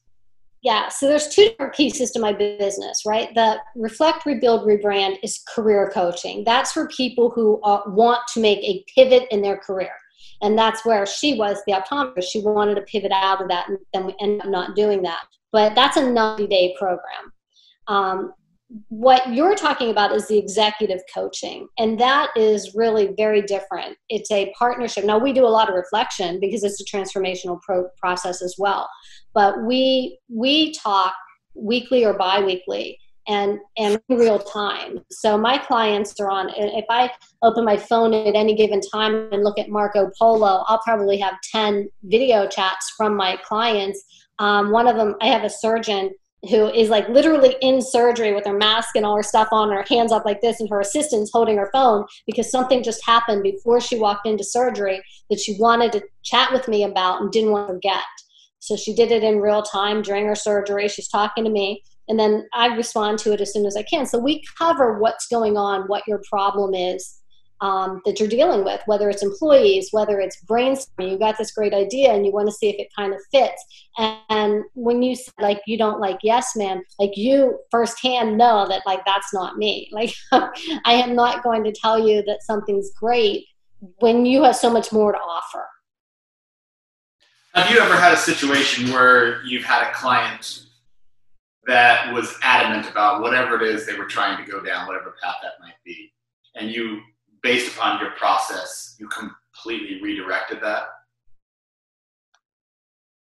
Yeah, 0.61 0.89
so 0.89 1.07
there's 1.07 1.27
two 1.27 1.49
different 1.49 1.75
pieces 1.75 2.09
to 2.11 2.19
my 2.19 2.33
business, 2.33 3.03
right? 3.05 3.33
The 3.35 3.59
reflect, 3.75 4.25
rebuild, 4.25 4.65
rebrand 4.65 5.17
is 5.21 5.43
career 5.53 5.91
coaching. 5.93 6.43
That's 6.43 6.71
for 6.71 6.87
people 6.87 7.29
who 7.29 7.61
uh, 7.61 7.83
want 7.85 8.21
to 8.33 8.39
make 8.39 8.59
a 8.59 8.83
pivot 8.95 9.27
in 9.29 9.43
their 9.43 9.57
career. 9.57 9.91
And 10.41 10.57
that's 10.57 10.83
where 10.83 11.05
she 11.05 11.37
was, 11.37 11.59
the 11.67 11.73
optometrist. 11.73 12.23
She 12.23 12.41
wanted 12.41 12.75
to 12.75 12.81
pivot 12.81 13.11
out 13.11 13.43
of 13.43 13.47
that, 13.49 13.69
and 13.69 13.77
then 13.93 14.07
we 14.07 14.15
ended 14.19 14.41
up 14.41 14.47
not 14.47 14.75
doing 14.75 15.03
that. 15.03 15.25
But 15.51 15.75
that's 15.75 15.97
a 15.97 16.09
90 16.09 16.47
day 16.47 16.75
program. 16.79 17.31
Um, 17.87 18.33
what 18.89 19.31
you're 19.33 19.55
talking 19.55 19.91
about 19.91 20.11
is 20.11 20.27
the 20.27 20.39
executive 20.39 20.99
coaching 21.13 21.67
and 21.77 21.99
that 21.99 22.29
is 22.35 22.73
really 22.73 23.13
very 23.15 23.41
different. 23.43 23.95
It's 24.09 24.31
a 24.31 24.51
partnership. 24.57 25.05
Now 25.05 25.19
we 25.19 25.33
do 25.33 25.45
a 25.45 25.47
lot 25.47 25.69
of 25.69 25.75
reflection 25.75 26.39
because 26.39 26.63
it's 26.63 26.81
a 26.81 26.85
transformational 26.85 27.61
pro- 27.61 27.89
process 27.99 28.41
as 28.41 28.55
well 28.57 28.89
but 29.35 29.61
we 29.63 30.17
we 30.29 30.73
talk 30.73 31.13
weekly 31.53 32.03
or 32.03 32.13
biweekly 32.13 32.97
and 33.27 33.59
and 33.77 33.99
in 34.09 34.17
real 34.17 34.39
time. 34.39 34.99
So 35.11 35.37
my 35.37 35.57
clients 35.59 36.19
are 36.19 36.31
on 36.31 36.49
if 36.55 36.85
i 36.89 37.11
open 37.43 37.65
my 37.65 37.77
phone 37.77 38.13
at 38.13 38.35
any 38.35 38.55
given 38.55 38.81
time 38.81 39.29
and 39.31 39.43
look 39.43 39.59
at 39.59 39.69
marco 39.69 40.09
polo 40.17 40.63
i'll 40.67 40.81
probably 40.83 41.17
have 41.17 41.35
10 41.51 41.89
video 42.03 42.47
chats 42.47 42.93
from 42.97 43.15
my 43.15 43.37
clients. 43.43 44.03
Um, 44.39 44.71
one 44.71 44.87
of 44.87 44.95
them 44.95 45.15
i 45.21 45.27
have 45.27 45.43
a 45.43 45.49
surgeon 45.49 46.11
who 46.49 46.67
is 46.67 46.89
like 46.89 47.07
literally 47.09 47.55
in 47.61 47.81
surgery 47.81 48.33
with 48.33 48.45
her 48.45 48.57
mask 48.57 48.95
and 48.95 49.05
all 49.05 49.15
her 49.15 49.23
stuff 49.23 49.47
on, 49.51 49.71
her 49.71 49.85
hands 49.87 50.11
up 50.11 50.25
like 50.25 50.41
this, 50.41 50.59
and 50.59 50.69
her 50.69 50.79
assistant's 50.79 51.31
holding 51.31 51.57
her 51.57 51.69
phone 51.73 52.05
because 52.25 52.51
something 52.51 52.83
just 52.83 53.05
happened 53.05 53.43
before 53.43 53.81
she 53.81 53.97
walked 53.97 54.27
into 54.27 54.43
surgery 54.43 55.01
that 55.29 55.39
she 55.39 55.57
wanted 55.59 55.91
to 55.91 56.03
chat 56.23 56.51
with 56.51 56.67
me 56.67 56.83
about 56.83 57.21
and 57.21 57.31
didn't 57.31 57.51
want 57.51 57.67
to 57.67 57.73
forget. 57.73 58.03
So 58.59 58.75
she 58.75 58.95
did 58.95 59.11
it 59.11 59.23
in 59.23 59.39
real 59.39 59.61
time 59.61 60.01
during 60.01 60.25
her 60.25 60.35
surgery. 60.35 60.87
She's 60.87 61.07
talking 61.07 61.43
to 61.43 61.49
me, 61.49 61.83
and 62.07 62.19
then 62.19 62.47
I 62.53 62.67
respond 62.75 63.19
to 63.19 63.33
it 63.33 63.41
as 63.41 63.53
soon 63.53 63.65
as 63.65 63.77
I 63.77 63.83
can. 63.83 64.05
So 64.05 64.17
we 64.17 64.43
cover 64.57 64.99
what's 64.99 65.27
going 65.27 65.57
on, 65.57 65.83
what 65.83 66.07
your 66.07 66.21
problem 66.29 66.73
is, 66.73 67.21
um, 67.61 68.01
that 68.05 68.19
you're 68.19 68.29
dealing 68.29 68.63
with, 68.63 68.81
whether 68.85 69.09
it's 69.09 69.23
employees, 69.23 69.89
whether 69.91 70.19
it's 70.19 70.43
brainstorming. 70.45 71.11
You 71.11 71.17
got 71.17 71.37
this 71.37 71.51
great 71.51 71.73
idea 71.73 72.13
and 72.13 72.25
you 72.25 72.31
want 72.31 72.47
to 72.47 72.53
see 72.53 72.69
if 72.69 72.75
it 72.79 72.87
kind 72.95 73.13
of 73.13 73.19
fits. 73.31 73.63
And, 73.97 74.17
and 74.29 74.63
when 74.73 75.01
you 75.01 75.15
say, 75.15 75.31
like 75.39 75.61
you 75.65 75.77
don't 75.77 75.99
like 75.99 76.19
yes 76.23 76.55
man, 76.55 76.83
like 76.99 77.15
you 77.15 77.59
firsthand 77.71 78.37
know 78.37 78.67
that 78.67 78.83
like 78.85 79.05
that's 79.05 79.33
not 79.33 79.57
me. 79.57 79.89
Like 79.95 80.13
I 80.31 80.93
am 80.93 81.15
not 81.15 81.41
going 81.41 81.63
to 81.63 81.71
tell 81.71 81.97
you 81.97 82.21
that 82.23 82.43
something's 82.43 82.91
great 82.99 83.45
when 83.99 84.25
you 84.25 84.43
have 84.43 84.57
so 84.57 84.69
much 84.69 84.91
more 84.91 85.13
to 85.13 85.17
offer. 85.17 85.65
Have 87.53 87.71
you 87.71 87.79
ever 87.79 87.95
had 87.95 88.13
a 88.13 88.17
situation 88.17 88.91
where 88.91 89.41
you've 89.45 89.63
had 89.63 89.87
a 89.87 89.93
client 89.93 90.65
that 91.65 92.13
was 92.13 92.37
adamant 92.41 92.89
about 92.89 93.21
whatever 93.21 93.55
it 93.55 93.61
is 93.61 93.85
they 93.85 93.95
were 93.95 94.05
trying 94.05 94.43
to 94.43 94.51
go 94.51 94.61
down, 94.61 94.85
whatever 94.85 95.15
path 95.23 95.37
that 95.41 95.53
might 95.61 95.81
be, 95.85 96.11
and 96.55 96.69
you 96.69 96.99
based 97.45 97.71
upon 97.75 98.01
your 98.01 98.09
process, 98.11 98.95
you 98.99 99.07
completely 99.07 100.01
redirected 100.01 100.57
that? 100.63 100.87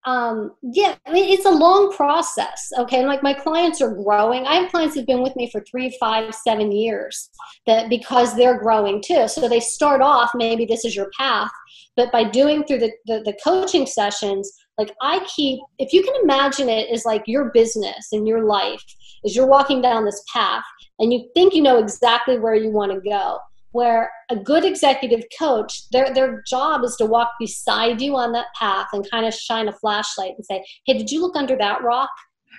Um, 0.05 0.55
yeah, 0.63 0.97
I 1.07 1.13
mean, 1.13 1.29
it's 1.29 1.45
a 1.45 1.51
long 1.51 1.93
process. 1.93 2.73
Okay. 2.79 3.07
like 3.07 3.23
my 3.23 3.33
clients 3.33 3.81
are 3.81 3.95
growing. 3.95 4.45
I 4.45 4.55
have 4.55 4.71
clients 4.73 4.97
who've 4.97 5.07
been 5.07 5.23
with 5.23 5.37
me 5.37 5.49
for 5.51 5.63
three, 5.71 5.97
five, 6.01 6.35
seven 6.35 6.73
years 6.73 7.31
that 7.67 7.89
because 7.89 8.35
they're 8.35 8.59
growing 8.59 9.01
too. 9.03 9.29
So 9.29 9.49
they 9.49 9.61
start 9.61 10.01
off, 10.01 10.31
maybe 10.35 10.65
this 10.65 10.85
is 10.85 10.97
your 10.97 11.11
path, 11.17 11.51
but 11.95 12.11
by 12.11 12.25
doing 12.25 12.65
through 12.65 12.79
the, 12.79 12.93
the, 13.07 13.23
the 13.25 13.39
coaching 13.45 13.87
sessions, 13.87 14.51
like 14.79 14.93
I 15.01 15.25
keep, 15.37 15.61
if 15.79 15.93
you 15.93 16.03
can 16.03 16.15
imagine 16.25 16.69
it 16.69 16.91
as 16.91 17.05
like 17.05 17.23
your 17.27 17.51
business 17.53 18.09
and 18.11 18.27
your 18.27 18.45
life, 18.45 18.83
is 19.25 19.37
you're 19.37 19.47
walking 19.47 19.81
down 19.81 20.05
this 20.05 20.25
path 20.33 20.65
and 20.99 21.13
you 21.13 21.29
think 21.35 21.55
you 21.55 21.63
know 21.63 21.79
exactly 21.79 22.39
where 22.39 22.55
you 22.55 22.71
want 22.71 22.93
to 22.93 23.01
go 23.01 23.39
where 23.79 24.11
a 24.29 24.37
good 24.37 24.64
executive 24.64 25.25
coach 25.38 25.88
their 25.91 26.12
their 26.12 26.43
job 26.55 26.83
is 26.85 26.97
to 26.97 27.07
walk 27.07 27.31
beside 27.38 28.01
you 28.01 28.17
on 28.17 28.33
that 28.33 28.53
path 28.59 28.88
and 28.93 29.09
kind 29.09 29.25
of 29.25 29.33
shine 29.33 29.69
a 29.69 29.73
flashlight 29.73 30.33
and 30.37 30.45
say 30.45 30.64
hey 30.85 30.99
did 30.99 31.11
you 31.12 31.21
look 31.23 31.37
under 31.37 31.57
that 31.57 31.83
rock? 31.83 32.11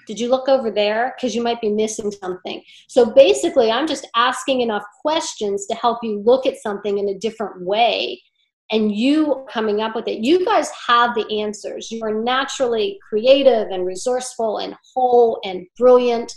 Did 0.07 0.19
you 0.19 0.29
look 0.29 0.47
over 0.49 0.71
there? 0.71 1.13
Because 1.15 1.35
you 1.35 1.43
might 1.43 1.61
be 1.61 1.69
missing 1.69 2.09
something. 2.11 2.63
So 2.87 3.11
basically 3.25 3.69
i'm 3.69 3.87
just 3.95 4.07
asking 4.15 4.61
enough 4.61 4.85
questions 5.01 5.67
to 5.67 5.75
help 5.75 5.99
you 6.01 6.23
look 6.25 6.45
at 6.45 6.61
something 6.67 6.97
in 6.97 7.09
a 7.09 7.19
different 7.27 7.61
way 7.73 8.21
and 8.71 8.95
you 8.95 9.45
coming 9.51 9.81
up 9.81 9.95
with 9.95 10.07
it. 10.07 10.19
You 10.19 10.45
guys 10.45 10.69
have 10.87 11.15
the 11.15 11.41
answers. 11.41 11.89
You 11.91 12.01
are 12.03 12.13
naturally 12.13 12.99
creative 13.07 13.69
and 13.69 13.85
resourceful 13.85 14.59
and 14.59 14.75
whole 14.93 15.39
and 15.43 15.65
brilliant 15.77 16.31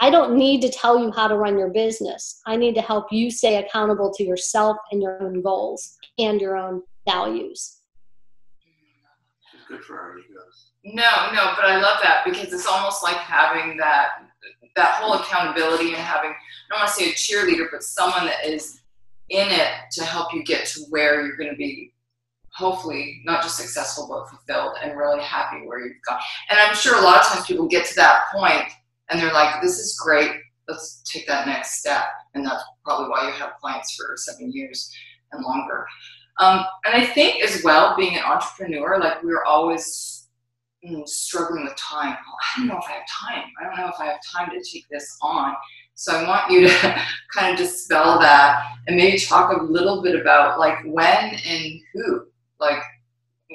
I 0.00 0.10
don't 0.10 0.36
need 0.36 0.60
to 0.62 0.70
tell 0.70 0.98
you 0.98 1.12
how 1.12 1.28
to 1.28 1.36
run 1.36 1.58
your 1.58 1.70
business. 1.70 2.40
I 2.46 2.56
need 2.56 2.74
to 2.74 2.82
help 2.82 3.12
you 3.12 3.30
stay 3.30 3.56
accountable 3.56 4.12
to 4.14 4.24
yourself 4.24 4.76
and 4.90 5.00
your 5.00 5.22
own 5.22 5.40
goals 5.40 5.96
and 6.18 6.40
your 6.40 6.56
own 6.56 6.82
values. 7.06 7.80
good 9.68 9.82
for 9.82 9.98
our 9.98 10.18
egos. 10.18 10.72
No, 10.84 11.30
no, 11.32 11.52
but 11.56 11.64
I 11.64 11.80
love 11.80 11.98
that 12.02 12.24
because 12.24 12.52
it's 12.52 12.66
almost 12.66 13.02
like 13.02 13.16
having 13.16 13.76
that 13.78 14.08
that 14.76 14.94
whole 14.94 15.14
accountability 15.14 15.88
and 15.90 15.96
having 15.96 16.30
I 16.30 16.34
don't 16.70 16.80
want 16.80 16.88
to 16.88 16.94
say 16.94 17.10
a 17.10 17.14
cheerleader, 17.14 17.66
but 17.70 17.82
someone 17.84 18.26
that 18.26 18.44
is 18.44 18.80
in 19.30 19.48
it 19.50 19.70
to 19.92 20.04
help 20.04 20.34
you 20.34 20.42
get 20.44 20.66
to 20.66 20.80
where 20.90 21.24
you're 21.24 21.36
going 21.36 21.50
to 21.50 21.56
be 21.56 21.92
hopefully 22.52 23.20
not 23.24 23.42
just 23.42 23.56
successful 23.56 24.06
but 24.08 24.28
fulfilled 24.28 24.76
and 24.82 24.96
really 24.96 25.22
happy 25.22 25.66
where 25.66 25.80
you've 25.80 25.96
gone. 26.06 26.18
And 26.50 26.58
I'm 26.58 26.74
sure 26.74 26.98
a 26.98 27.02
lot 27.02 27.20
of 27.20 27.26
times 27.26 27.46
people 27.46 27.66
get 27.66 27.86
to 27.86 27.94
that 27.96 28.26
point 28.32 28.64
and 29.10 29.20
they're 29.20 29.32
like, 29.32 29.60
this 29.62 29.78
is 29.78 29.98
great. 29.98 30.30
Let's 30.68 31.02
take 31.02 31.26
that 31.26 31.46
next 31.46 31.78
step. 31.78 32.04
And 32.34 32.44
that's 32.44 32.62
probably 32.84 33.10
why 33.10 33.26
you 33.26 33.32
have 33.34 33.52
clients 33.60 33.94
for 33.94 34.14
seven 34.16 34.50
years 34.52 34.90
and 35.32 35.44
longer. 35.44 35.86
Um, 36.40 36.64
and 36.84 36.94
I 36.94 37.06
think 37.06 37.42
as 37.42 37.62
well, 37.62 37.96
being 37.96 38.16
an 38.16 38.24
entrepreneur, 38.24 38.98
like 38.98 39.22
we're 39.22 39.44
always 39.44 40.14
struggling 41.04 41.64
with 41.64 41.76
time. 41.76 42.16
I 42.16 42.58
don't 42.58 42.66
know 42.66 42.78
if 42.78 42.84
I 42.88 42.92
have 42.92 43.06
time. 43.08 43.44
I 43.60 43.64
don't 43.64 43.76
know 43.76 43.88
if 43.88 44.00
I 44.00 44.06
have 44.06 44.20
time 44.34 44.50
to 44.50 44.56
take 44.56 44.84
this 44.90 45.16
on. 45.22 45.54
So 45.94 46.14
I 46.14 46.26
want 46.26 46.50
you 46.50 46.68
to 46.68 47.02
kind 47.34 47.52
of 47.52 47.58
dispel 47.58 48.18
that 48.18 48.64
and 48.86 48.96
maybe 48.96 49.18
talk 49.18 49.56
a 49.56 49.62
little 49.62 50.02
bit 50.02 50.18
about 50.18 50.58
like 50.58 50.78
when 50.84 51.36
and 51.46 51.80
who. 51.92 52.26
Like 52.58 52.82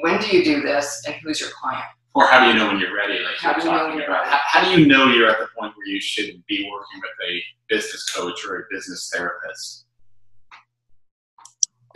when 0.01 0.19
do 0.19 0.35
you 0.35 0.43
do 0.43 0.61
this 0.61 1.03
and 1.05 1.15
who's 1.15 1.39
your 1.39 1.49
client? 1.49 1.85
Or 2.19 2.27
how 2.27 2.43
do 2.43 2.51
you 2.51 2.53
know 2.53 2.67
when 2.67 2.79
you're 2.79 2.93
ready? 2.93 3.23
Like 3.23 3.37
how 3.37 3.51
you're 3.51 3.61
talking 3.61 4.01
about. 4.01 4.27
How, 4.27 4.39
how, 4.43 4.63
do 4.65 4.77
you 4.77 4.85
know 4.85 5.07
you're 5.07 5.29
at 5.29 5.39
the 5.39 5.47
point 5.57 5.73
where 5.77 5.87
you 5.87 6.01
should 6.01 6.43
be 6.47 6.69
working 6.69 6.99
with 6.99 7.29
a 7.29 7.41
business 7.69 8.09
coach 8.09 8.45
or 8.45 8.57
a 8.57 8.63
business 8.69 9.09
therapist? 9.13 9.85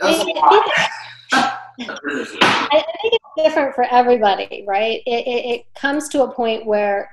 I 0.00 0.14
think 1.82 3.12
it's 3.12 3.24
different 3.36 3.74
for 3.74 3.84
everybody, 3.90 4.64
right? 4.66 5.02
It, 5.04 5.26
it, 5.26 5.44
it 5.44 5.74
comes 5.74 6.08
to 6.10 6.22
a 6.22 6.32
point 6.32 6.64
where 6.64 7.10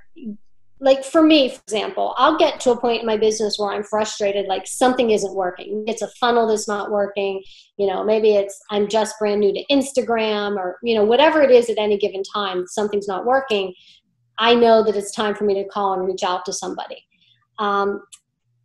like 0.81 1.05
for 1.05 1.21
me 1.21 1.49
for 1.49 1.61
example 1.61 2.13
i'll 2.17 2.37
get 2.37 2.59
to 2.59 2.71
a 2.71 2.79
point 2.79 3.01
in 3.01 3.05
my 3.05 3.15
business 3.15 3.57
where 3.57 3.71
i'm 3.71 3.83
frustrated 3.83 4.47
like 4.47 4.65
something 4.67 5.11
isn't 5.11 5.35
working. 5.35 5.83
It's 5.87 6.01
a 6.01 6.09
funnel 6.19 6.47
that's 6.47 6.67
not 6.67 6.91
working 6.91 7.43
you 7.77 7.87
know 7.87 8.03
maybe 8.03 8.35
it's 8.35 8.59
i'm 8.71 8.87
just 8.87 9.17
brand 9.19 9.39
new 9.39 9.53
to 9.53 9.63
instagram 9.71 10.57
or 10.57 10.77
you 10.83 10.95
know 10.95 11.05
whatever 11.05 11.41
it 11.41 11.51
is 11.51 11.69
at 11.69 11.77
any 11.77 11.97
given 11.97 12.23
time 12.23 12.65
something's 12.67 13.07
not 13.07 13.25
working 13.25 13.73
i 14.39 14.53
know 14.53 14.83
that 14.83 14.95
it's 14.95 15.11
time 15.11 15.35
for 15.35 15.45
me 15.45 15.53
to 15.53 15.69
call 15.69 15.93
and 15.93 16.05
reach 16.05 16.23
out 16.23 16.43
to 16.45 16.53
somebody. 16.53 17.05
Um, 17.59 18.01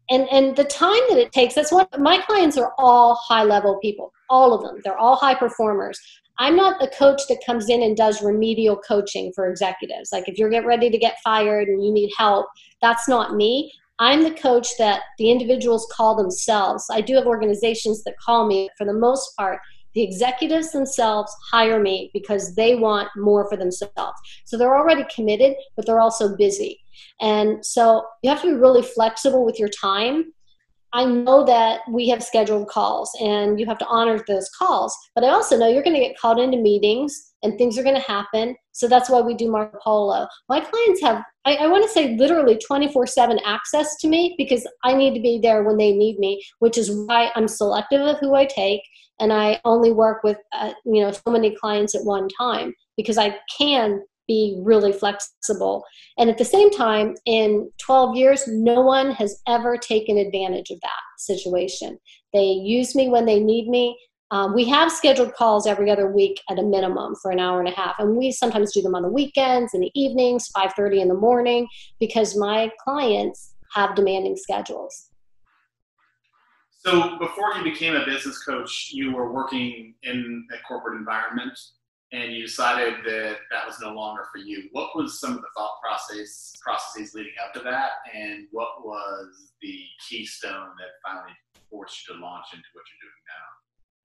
and 0.08 0.28
and 0.30 0.56
the 0.56 0.64
time 0.64 1.02
that 1.10 1.18
it 1.18 1.32
takes 1.32 1.54
that's 1.54 1.72
what 1.72 2.00
my 2.00 2.18
clients 2.18 2.56
are 2.56 2.72
all 2.78 3.14
high 3.16 3.44
level 3.44 3.78
people 3.80 4.12
all 4.28 4.54
of 4.54 4.62
them. 4.62 4.80
They're 4.82 4.98
all 4.98 5.16
high 5.16 5.34
performers 5.34 6.00
i'm 6.38 6.56
not 6.56 6.80
the 6.80 6.88
coach 6.88 7.22
that 7.28 7.44
comes 7.44 7.68
in 7.68 7.82
and 7.82 7.96
does 7.96 8.22
remedial 8.22 8.76
coaching 8.76 9.32
for 9.34 9.48
executives. 9.48 10.10
Like 10.12 10.28
if 10.28 10.38
you're 10.38 10.50
getting 10.50 10.68
ready 10.68 10.90
to 10.90 10.98
get 10.98 11.18
fired 11.22 11.68
and 11.68 11.84
you 11.84 11.92
need 11.92 12.12
help 12.16 12.46
that's 12.82 13.08
not 13.08 13.36
me. 13.36 13.72
I'm 13.98 14.22
the 14.22 14.34
coach 14.34 14.68
that 14.78 15.02
the 15.18 15.30
individuals 15.30 15.90
call 15.90 16.14
themselves. 16.14 16.86
I 16.92 17.00
do 17.00 17.14
have 17.14 17.26
organizations 17.26 18.04
that 18.04 18.18
call 18.18 18.46
me. 18.46 18.68
For 18.76 18.84
the 18.84 18.92
most 18.92 19.34
part 19.36 19.60
the 19.94 20.02
executives 20.02 20.72
themselves 20.72 21.34
hire 21.50 21.80
me 21.80 22.10
because 22.12 22.54
they 22.54 22.74
want 22.74 23.08
more 23.16 23.48
for 23.48 23.56
themselves. 23.56 24.18
So 24.44 24.58
they're 24.58 24.76
already 24.76 25.04
committed 25.14 25.56
but 25.74 25.86
they're 25.86 26.00
also 26.00 26.36
busy. 26.36 26.80
And 27.20 27.64
so 27.64 28.04
you 28.22 28.30
have 28.30 28.42
to 28.42 28.54
be 28.54 28.60
really 28.60 28.82
flexible 28.82 29.44
with 29.44 29.58
your 29.58 29.70
time. 29.70 30.32
I 30.96 31.04
know 31.04 31.44
that 31.44 31.80
we 31.90 32.08
have 32.08 32.22
scheduled 32.22 32.68
calls 32.68 33.14
and 33.20 33.60
you 33.60 33.66
have 33.66 33.76
to 33.80 33.86
honor 33.86 34.24
those 34.26 34.48
calls, 34.58 34.96
but 35.14 35.24
I 35.24 35.28
also 35.28 35.58
know 35.58 35.68
you're 35.68 35.82
going 35.82 35.94
to 35.94 36.00
get 36.00 36.18
called 36.18 36.38
into 36.38 36.56
meetings 36.56 37.34
and 37.42 37.58
things 37.58 37.76
are 37.76 37.82
going 37.82 37.96
to 37.96 38.00
happen. 38.00 38.56
So 38.72 38.88
that's 38.88 39.10
why 39.10 39.20
we 39.20 39.34
do 39.34 39.50
Marco 39.50 39.76
Polo. 39.84 40.26
My 40.48 40.58
clients 40.58 41.02
have, 41.02 41.22
I, 41.44 41.56
I 41.56 41.66
want 41.66 41.84
to 41.84 41.90
say, 41.90 42.16
literally 42.16 42.56
24 42.66 43.08
7 43.08 43.38
access 43.44 43.96
to 43.98 44.08
me 44.08 44.34
because 44.38 44.66
I 44.84 44.94
need 44.94 45.12
to 45.12 45.20
be 45.20 45.38
there 45.38 45.64
when 45.64 45.76
they 45.76 45.92
need 45.92 46.18
me, 46.18 46.42
which 46.60 46.78
is 46.78 46.90
why 46.90 47.30
I'm 47.34 47.46
selective 47.46 48.00
of 48.00 48.18
who 48.20 48.34
I 48.34 48.46
take 48.46 48.80
and 49.20 49.34
I 49.34 49.60
only 49.66 49.92
work 49.92 50.22
with, 50.24 50.38
uh, 50.54 50.72
you 50.86 51.02
know, 51.02 51.10
so 51.10 51.30
many 51.30 51.54
clients 51.54 51.94
at 51.94 52.04
one 52.04 52.28
time 52.40 52.72
because 52.96 53.18
I 53.18 53.36
can 53.58 54.00
be 54.26 54.58
really 54.62 54.92
flexible. 54.92 55.84
And 56.18 56.30
at 56.30 56.38
the 56.38 56.44
same 56.44 56.70
time, 56.70 57.14
in 57.26 57.70
12 57.80 58.16
years, 58.16 58.44
no 58.46 58.80
one 58.80 59.10
has 59.12 59.40
ever 59.46 59.76
taken 59.76 60.18
advantage 60.18 60.70
of 60.70 60.80
that 60.80 60.90
situation. 61.18 61.98
They 62.32 62.44
use 62.44 62.94
me 62.94 63.08
when 63.08 63.26
they 63.26 63.40
need 63.40 63.68
me. 63.68 63.98
Um, 64.32 64.54
we 64.54 64.64
have 64.64 64.90
scheduled 64.90 65.34
calls 65.34 65.66
every 65.66 65.90
other 65.90 66.10
week 66.10 66.40
at 66.50 66.58
a 66.58 66.62
minimum 66.62 67.14
for 67.22 67.30
an 67.30 67.38
hour 67.38 67.60
and 67.60 67.68
a 67.68 67.72
half, 67.72 67.94
and 68.00 68.16
we 68.16 68.32
sometimes 68.32 68.72
do 68.72 68.82
them 68.82 68.96
on 68.96 69.02
the 69.02 69.08
weekends, 69.08 69.72
in 69.72 69.80
the 69.80 69.92
evenings, 69.94 70.48
5:30 70.48 71.00
in 71.00 71.08
the 71.08 71.14
morning, 71.14 71.68
because 72.00 72.36
my 72.36 72.72
clients 72.82 73.54
have 73.74 73.94
demanding 73.94 74.36
schedules. 74.36 75.10
So, 76.70 77.18
before 77.18 77.52
you 77.56 77.64
became 77.64 77.94
a 77.94 78.04
business 78.04 78.42
coach, 78.44 78.90
you 78.92 79.12
were 79.14 79.32
working 79.32 79.94
in 80.02 80.46
a 80.52 80.62
corporate 80.66 80.98
environment 80.98 81.56
and 82.16 82.32
you 82.32 82.42
decided 82.42 83.04
that 83.04 83.36
that 83.50 83.66
was 83.66 83.78
no 83.80 83.92
longer 83.92 84.24
for 84.32 84.38
you. 84.38 84.68
What 84.72 84.96
was 84.96 85.20
some 85.20 85.32
of 85.32 85.40
the 85.42 85.48
thought 85.54 85.78
process 85.82 86.54
processes 86.62 87.14
leading 87.14 87.34
up 87.44 87.52
to 87.54 87.60
that, 87.60 87.90
and 88.14 88.46
what 88.52 88.84
was 88.84 89.52
the 89.60 89.80
keystone 90.08 90.70
that 90.78 90.96
finally 91.04 91.34
forced 91.70 92.08
you 92.08 92.14
to 92.14 92.20
launch 92.20 92.46
into 92.54 92.64
what 92.72 92.84
you're 92.88 93.04
doing 93.04 93.22
now? 93.28 93.46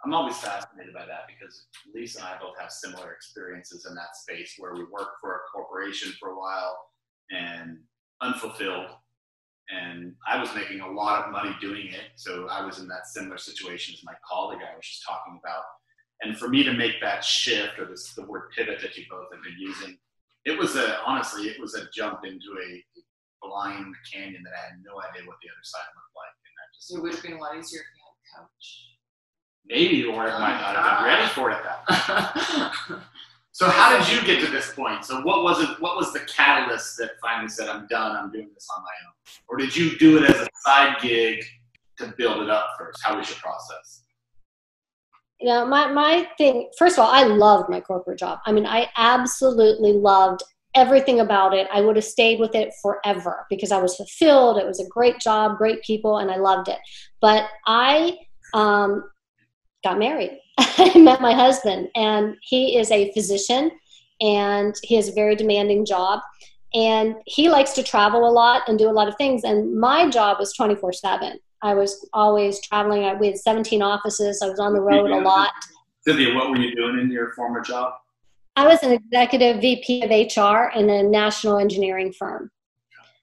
I'm 0.04 0.14
always 0.14 0.38
fascinated 0.38 0.94
by 0.94 1.06
that 1.06 1.28
because 1.28 1.68
Lisa 1.96 2.20
and 2.20 2.28
I 2.28 2.40
both 2.42 2.60
have 2.60 2.72
similar 2.72 3.14
experiences 3.14 3.86
in 3.88 3.96
that 3.96 4.16
space 4.16 4.56
where 4.58 4.74
we 4.74 4.84
worked 4.84 5.22
for 5.22 5.36
a 5.36 5.40
corporation 5.54 6.12
for 6.20 6.30
a 6.30 6.38
while 6.38 6.78
and 7.30 7.78
unfulfilled. 8.22 8.88
And 9.70 10.16
I 10.28 10.38
was 10.38 10.54
making 10.54 10.82
a 10.82 10.92
lot 10.92 11.24
of 11.24 11.32
money 11.32 11.56
doing 11.62 11.88
it. 11.88 12.12
So 12.16 12.48
I 12.50 12.66
was 12.66 12.80
in 12.80 12.90
that 12.90 13.08
similar 13.08 13.38
situation 13.38 13.94
as 13.94 14.04
my 14.04 14.16
colleague 14.28 14.60
I 14.60 14.76
was 14.76 14.86
just 14.86 15.06
talking 15.08 15.40
about 15.42 15.64
and 16.22 16.38
for 16.38 16.48
me 16.48 16.64
to 16.64 16.74
make 16.74 17.02
that 17.02 17.24
shift, 17.24 17.80
or 17.80 17.86
this, 17.86 18.14
the 18.14 18.26
word 18.26 18.52
pivot 18.56 18.80
that 18.82 18.96
you 18.96 19.06
both 19.10 19.28
have 19.34 19.44
been 19.44 19.58
using, 19.60 19.98
it 20.46 20.58
was 20.58 20.76
a 20.76 21.00
honestly, 21.06 21.44
it 21.44 21.60
was 21.60 21.76
a 21.76 21.88
jump 21.94 22.22
into 22.24 22.50
a 22.62 22.84
blind 23.42 23.94
canyon 24.12 24.44
that 24.44 24.54
I 24.54 24.70
had 24.70 24.78
no 24.86 25.02
idea 25.02 25.28
what 25.28 25.38
the 25.42 25.50
other 25.50 25.64
side 25.64 25.90
looked 25.96 26.16
like. 26.16 26.36
And 26.46 26.54
that 26.58 26.68
just 26.76 26.94
it 26.94 27.02
would 27.02 27.14
have 27.14 27.24
been 27.24 27.34
a 27.34 27.42
lot 27.42 27.58
easier 27.58 27.82
if 27.82 27.88
you 27.96 28.02
had 28.06 28.44
a 28.44 28.46
coach. 28.46 28.88
Maybe, 29.66 30.04
or 30.06 30.28
I 30.28 30.40
might 30.40 30.62
not 30.62 30.76
have 30.76 31.00
been 31.00 31.06
oh 31.06 31.08
ready 31.08 31.28
for 31.30 31.52
it 31.52 31.60
that 31.64 32.78
point. 32.90 33.02
so, 33.52 33.70
how 33.70 33.98
did 33.98 34.12
you 34.12 34.26
get 34.26 34.44
to 34.44 34.52
this 34.52 34.74
point? 34.74 35.06
So, 35.06 35.22
what 35.22 35.44
was 35.44 35.62
it? 35.62 35.70
What 35.80 35.96
was 35.96 36.14
the 36.14 36.22
catalyst 36.22 36.98
that 36.98 37.12
finally 37.22 37.50
said, 37.50 37.70
"I'm 37.70 37.88
done. 37.88 38.16
I'm 38.16 38.32
doing 38.32 38.50
this 38.54 38.68
on 38.76 38.84
my 38.84 38.90
own"? 39.08 39.14
Or 39.48 39.58
did 39.58 39.76
you 39.76 39.98
do 39.98 40.18
it 40.18 40.30
as 40.30 40.42
a 40.42 40.48
side 40.66 40.98
gig 41.02 41.44
to 42.00 42.14
build 42.18 42.42
it 42.42 42.50
up 42.50 42.70
first? 42.80 43.00
How 43.04 43.18
was 43.18 43.30
your 43.30 43.38
process? 43.38 44.04
You 45.42 45.48
know 45.48 45.66
my, 45.66 45.92
my 45.92 46.28
thing 46.38 46.70
first 46.78 46.98
of 46.98 47.06
all 47.06 47.12
i 47.12 47.24
loved 47.24 47.70
my 47.70 47.80
corporate 47.80 48.20
job. 48.20 48.40
I 48.46 48.52
mean 48.52 48.66
i 48.66 48.88
absolutely 48.96 49.94
loved 49.94 50.44
everything 50.74 51.20
about 51.20 51.54
it. 51.54 51.68
I 51.74 51.82
would 51.82 51.98
have 51.98 52.06
stayed 52.06 52.40
with 52.40 52.56
it 52.56 52.74
forever 52.82 53.46
because 53.50 53.72
i 53.72 53.82
was 53.82 53.96
fulfilled. 53.96 54.58
It 54.58 54.68
was 54.68 54.80
a 54.80 54.88
great 54.88 55.20
job 55.20 55.58
great 55.58 55.82
people 55.84 56.18
and 56.20 56.32
i 56.32 56.38
loved 56.38 56.68
it. 56.70 56.80
But 57.20 57.46
i 57.66 58.18
um, 58.54 59.10
got 59.84 59.98
married. 59.98 60.38
I 60.58 60.98
met 60.98 61.22
my 61.22 61.34
husband 61.34 61.90
and 61.96 62.36
he 62.42 62.78
is 62.78 62.92
a 62.92 63.12
physician 63.14 63.72
and 64.20 64.76
he 64.84 64.96
has 64.96 65.10
a 65.10 65.14
very 65.14 65.36
demanding 65.36 65.86
job 65.86 66.20
and 66.74 67.16
he 67.26 67.50
likes 67.50 67.72
to 67.74 67.84
travel 67.84 68.28
a 68.28 68.32
lot 68.32 68.64
and 68.68 68.78
do 68.78 68.90
a 68.90 68.92
lot 68.92 69.08
of 69.08 69.16
things 69.18 69.44
and 69.44 69.78
my 69.78 70.10
job 70.10 70.38
was 70.40 70.54
24 70.54 70.94
7 70.94 71.40
I 71.64 71.74
was 71.74 72.08
always 72.14 72.60
traveling. 72.62 73.04
I, 73.04 73.14
we 73.14 73.28
had 73.28 73.38
17 73.38 73.82
offices. 73.82 74.42
I 74.42 74.50
was 74.50 74.60
on 74.60 74.74
the 74.74 74.82
road 74.82 75.12
a 75.12 75.20
lot. 75.20 75.52
Cynthia, 76.06 76.34
what 76.34 76.50
were 76.50 76.58
you 76.58 76.76
doing 76.76 77.00
in 77.00 77.12
your 77.12 77.34
former 77.34 77.62
job? 77.62 77.94
I 78.56 78.68
was 78.68 78.84
an 78.84 78.92
executive 78.92 79.62
VP 79.62 80.04
of 80.04 80.10
HR 80.10 80.78
in 80.78 80.90
a 80.90 81.04
national 81.04 81.58
engineering 81.58 82.12
firm. 82.12 82.52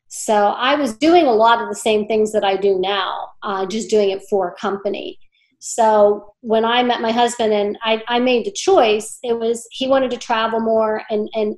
So 0.08 0.48
I 0.48 0.74
was 0.74 0.96
doing 0.96 1.26
a 1.26 1.32
lot 1.32 1.60
of 1.60 1.68
the 1.68 1.74
same 1.74 2.06
things 2.06 2.32
that 2.32 2.44
I 2.44 2.56
do 2.56 2.78
now, 2.78 3.28
uh, 3.42 3.66
just 3.66 3.90
doing 3.90 4.10
it 4.10 4.22
for 4.30 4.48
a 4.48 4.54
company. 4.54 5.18
So 5.58 6.34
when 6.40 6.64
I 6.64 6.82
met 6.82 7.00
my 7.00 7.10
husband 7.10 7.52
and 7.52 7.76
I, 7.82 8.02
I 8.08 8.20
made 8.20 8.46
the 8.46 8.52
choice, 8.52 9.18
it 9.22 9.38
was 9.38 9.66
he 9.70 9.86
wanted 9.86 10.10
to 10.12 10.16
travel 10.16 10.60
more 10.60 11.02
and 11.10 11.28
and 11.34 11.56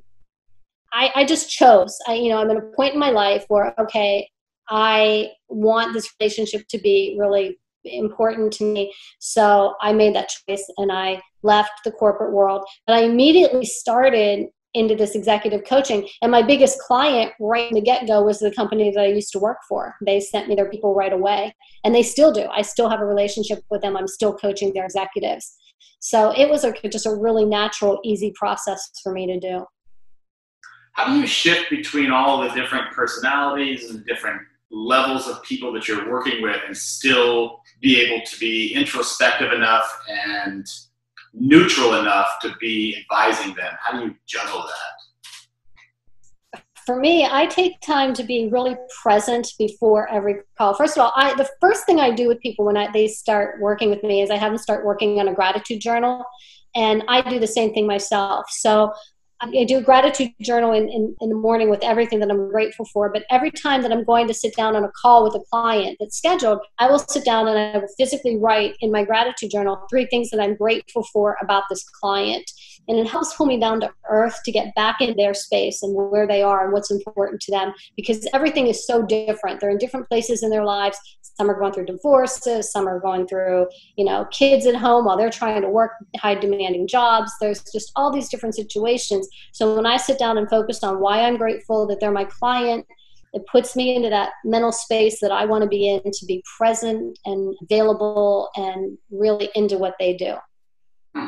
I, 0.93 1.09
I 1.15 1.25
just 1.25 1.49
chose. 1.49 1.97
I, 2.07 2.15
you 2.15 2.29
know, 2.29 2.39
I'm 2.39 2.51
at 2.51 2.57
a 2.57 2.71
point 2.75 2.93
in 2.93 2.99
my 2.99 3.11
life 3.11 3.45
where 3.47 3.73
okay, 3.79 4.29
I 4.69 5.31
want 5.49 5.93
this 5.93 6.09
relationship 6.19 6.67
to 6.69 6.79
be 6.79 7.15
really 7.19 7.59
important 7.83 8.53
to 8.53 8.63
me. 8.63 8.93
So 9.19 9.75
I 9.81 9.93
made 9.93 10.15
that 10.15 10.29
choice 10.29 10.65
and 10.77 10.91
I 10.91 11.21
left 11.43 11.71
the 11.83 11.91
corporate 11.91 12.33
world. 12.33 12.63
But 12.85 12.97
I 12.97 13.03
immediately 13.03 13.65
started 13.65 14.47
into 14.73 14.95
this 14.95 15.15
executive 15.15 15.65
coaching. 15.65 16.07
And 16.21 16.31
my 16.31 16.41
biggest 16.41 16.79
client 16.79 17.33
right 17.39 17.69
in 17.69 17.75
the 17.75 17.81
get 17.81 18.07
go 18.07 18.23
was 18.23 18.39
the 18.39 18.51
company 18.51 18.91
that 18.91 19.01
I 19.01 19.07
used 19.07 19.33
to 19.33 19.39
work 19.39 19.57
for. 19.67 19.95
They 20.05 20.19
sent 20.21 20.47
me 20.47 20.55
their 20.55 20.69
people 20.69 20.95
right 20.95 21.11
away. 21.11 21.53
And 21.83 21.93
they 21.93 22.03
still 22.03 22.31
do. 22.31 22.47
I 22.51 22.61
still 22.61 22.89
have 22.89 23.01
a 23.01 23.05
relationship 23.05 23.63
with 23.69 23.81
them. 23.81 23.97
I'm 23.97 24.07
still 24.07 24.33
coaching 24.33 24.73
their 24.73 24.85
executives. 24.85 25.57
So 25.99 26.31
it 26.31 26.49
was 26.49 26.63
a, 26.63 26.73
just 26.87 27.05
a 27.05 27.13
really 27.13 27.45
natural, 27.45 27.99
easy 28.03 28.31
process 28.35 28.91
for 29.03 29.11
me 29.11 29.27
to 29.27 29.39
do. 29.39 29.65
How 30.93 31.07
do 31.07 31.19
you 31.19 31.27
shift 31.27 31.69
between 31.69 32.11
all 32.11 32.41
the 32.41 32.49
different 32.49 32.91
personalities 32.91 33.89
and 33.89 34.05
different 34.05 34.41
levels 34.71 35.27
of 35.27 35.43
people 35.43 35.71
that 35.73 35.87
you're 35.87 36.11
working 36.11 36.41
with 36.41 36.57
and 36.65 36.75
still 36.75 37.61
be 37.81 38.01
able 38.01 38.23
to 38.25 38.39
be 38.39 38.73
introspective 38.73 39.51
enough 39.51 40.01
and 40.09 40.65
neutral 41.33 41.95
enough 41.95 42.39
to 42.41 42.53
be 42.59 42.97
advising 43.01 43.53
them? 43.55 43.73
How 43.79 43.99
do 43.99 44.05
you 44.05 44.15
juggle 44.27 44.61
that? 44.61 46.61
For 46.85 46.99
me, 46.99 47.27
I 47.29 47.45
take 47.45 47.79
time 47.81 48.13
to 48.15 48.23
be 48.23 48.49
really 48.51 48.75
present 49.03 49.47
before 49.59 50.09
every 50.09 50.37
call. 50.57 50.73
First 50.73 50.97
of 50.97 51.03
all, 51.03 51.13
I, 51.15 51.35
the 51.35 51.47
first 51.61 51.85
thing 51.85 51.99
I 51.99 52.11
do 52.11 52.27
with 52.27 52.39
people 52.39 52.65
when 52.65 52.75
I, 52.75 52.91
they 52.91 53.07
start 53.07 53.61
working 53.61 53.91
with 53.91 54.03
me 54.03 54.21
is 54.21 54.31
I 54.31 54.37
have 54.37 54.51
them 54.51 54.57
start 54.57 54.83
working 54.83 55.19
on 55.19 55.27
a 55.27 55.33
gratitude 55.33 55.79
journal 55.79 56.25
and 56.75 57.03
I 57.07 57.21
do 57.21 57.39
the 57.39 57.47
same 57.47 57.73
thing 57.73 57.85
myself. 57.85 58.45
So 58.49 58.93
I 59.43 59.63
do 59.63 59.79
a 59.79 59.81
gratitude 59.81 60.31
journal 60.39 60.71
in, 60.71 60.87
in, 60.87 61.15
in, 61.19 61.29
the 61.29 61.35
morning 61.35 61.69
with 61.69 61.83
everything 61.83 62.19
that 62.19 62.29
I'm 62.29 62.51
grateful 62.51 62.85
for. 62.85 63.11
But 63.11 63.25
every 63.31 63.49
time 63.49 63.81
that 63.81 63.91
I'm 63.91 64.03
going 64.03 64.27
to 64.27 64.35
sit 64.35 64.55
down 64.55 64.75
on 64.75 64.83
a 64.83 64.91
call 64.91 65.23
with 65.23 65.33
a 65.33 65.43
client 65.51 65.97
that's 65.99 66.17
scheduled, 66.17 66.59
I 66.77 66.89
will 66.89 66.99
sit 66.99 67.25
down 67.25 67.47
and 67.47 67.57
I 67.57 67.79
will 67.79 67.87
physically 67.97 68.37
write 68.37 68.75
in 68.81 68.91
my 68.91 69.03
gratitude 69.03 69.49
journal 69.49 69.83
three 69.89 70.05
things 70.05 70.29
that 70.29 70.39
I'm 70.39 70.55
grateful 70.55 71.03
for 71.11 71.37
about 71.41 71.63
this 71.69 71.83
client. 71.83 72.51
And 72.87 72.97
it 72.97 73.07
helps 73.07 73.35
pull 73.35 73.45
me 73.45 73.59
down 73.59 73.79
to 73.81 73.91
earth 74.09 74.39
to 74.43 74.51
get 74.51 74.73
back 74.75 75.01
in 75.01 75.15
their 75.15 75.33
space 75.33 75.83
and 75.83 75.95
where 75.95 76.27
they 76.27 76.41
are 76.41 76.63
and 76.63 76.73
what's 76.73 76.91
important 76.91 77.41
to 77.41 77.51
them 77.51 77.73
because 77.95 78.27
everything 78.33 78.67
is 78.67 78.85
so 78.85 79.03
different. 79.03 79.59
They're 79.59 79.69
in 79.69 79.77
different 79.77 80.09
places 80.09 80.43
in 80.43 80.49
their 80.49 80.65
lives. 80.65 80.97
Some 81.21 81.49
are 81.49 81.57
going 81.57 81.73
through 81.73 81.85
divorces, 81.85 82.71
some 82.71 82.87
are 82.87 82.99
going 82.99 83.27
through, 83.27 83.67
you 83.95 84.03
know, 84.03 84.25
kids 84.31 84.65
at 84.65 84.75
home 84.75 85.05
while 85.05 85.17
they're 85.17 85.29
trying 85.29 85.61
to 85.61 85.69
work 85.69 85.93
high 86.17 86.35
demanding 86.35 86.87
jobs. 86.87 87.31
There's 87.39 87.63
just 87.71 87.91
all 87.95 88.11
these 88.11 88.29
different 88.29 88.55
situations 88.55 89.27
so 89.51 89.75
when 89.75 89.85
I 89.85 89.97
sit 89.97 90.19
down 90.19 90.37
and 90.37 90.49
focus 90.49 90.83
on 90.83 90.99
why 90.99 91.21
I'm 91.21 91.37
grateful 91.37 91.87
that 91.87 91.99
they're 91.99 92.11
my 92.11 92.25
client, 92.25 92.85
it 93.33 93.43
puts 93.51 93.75
me 93.75 93.95
into 93.95 94.09
that 94.09 94.31
mental 94.43 94.71
space 94.71 95.19
that 95.21 95.31
I 95.31 95.45
want 95.45 95.63
to 95.63 95.67
be 95.67 95.89
in 95.89 96.01
to 96.03 96.25
be 96.25 96.43
present 96.57 97.17
and 97.25 97.55
available 97.61 98.49
and 98.55 98.97
really 99.09 99.49
into 99.55 99.77
what 99.77 99.95
they 99.99 100.15
do. 100.15 100.35
Hmm. 101.15 101.27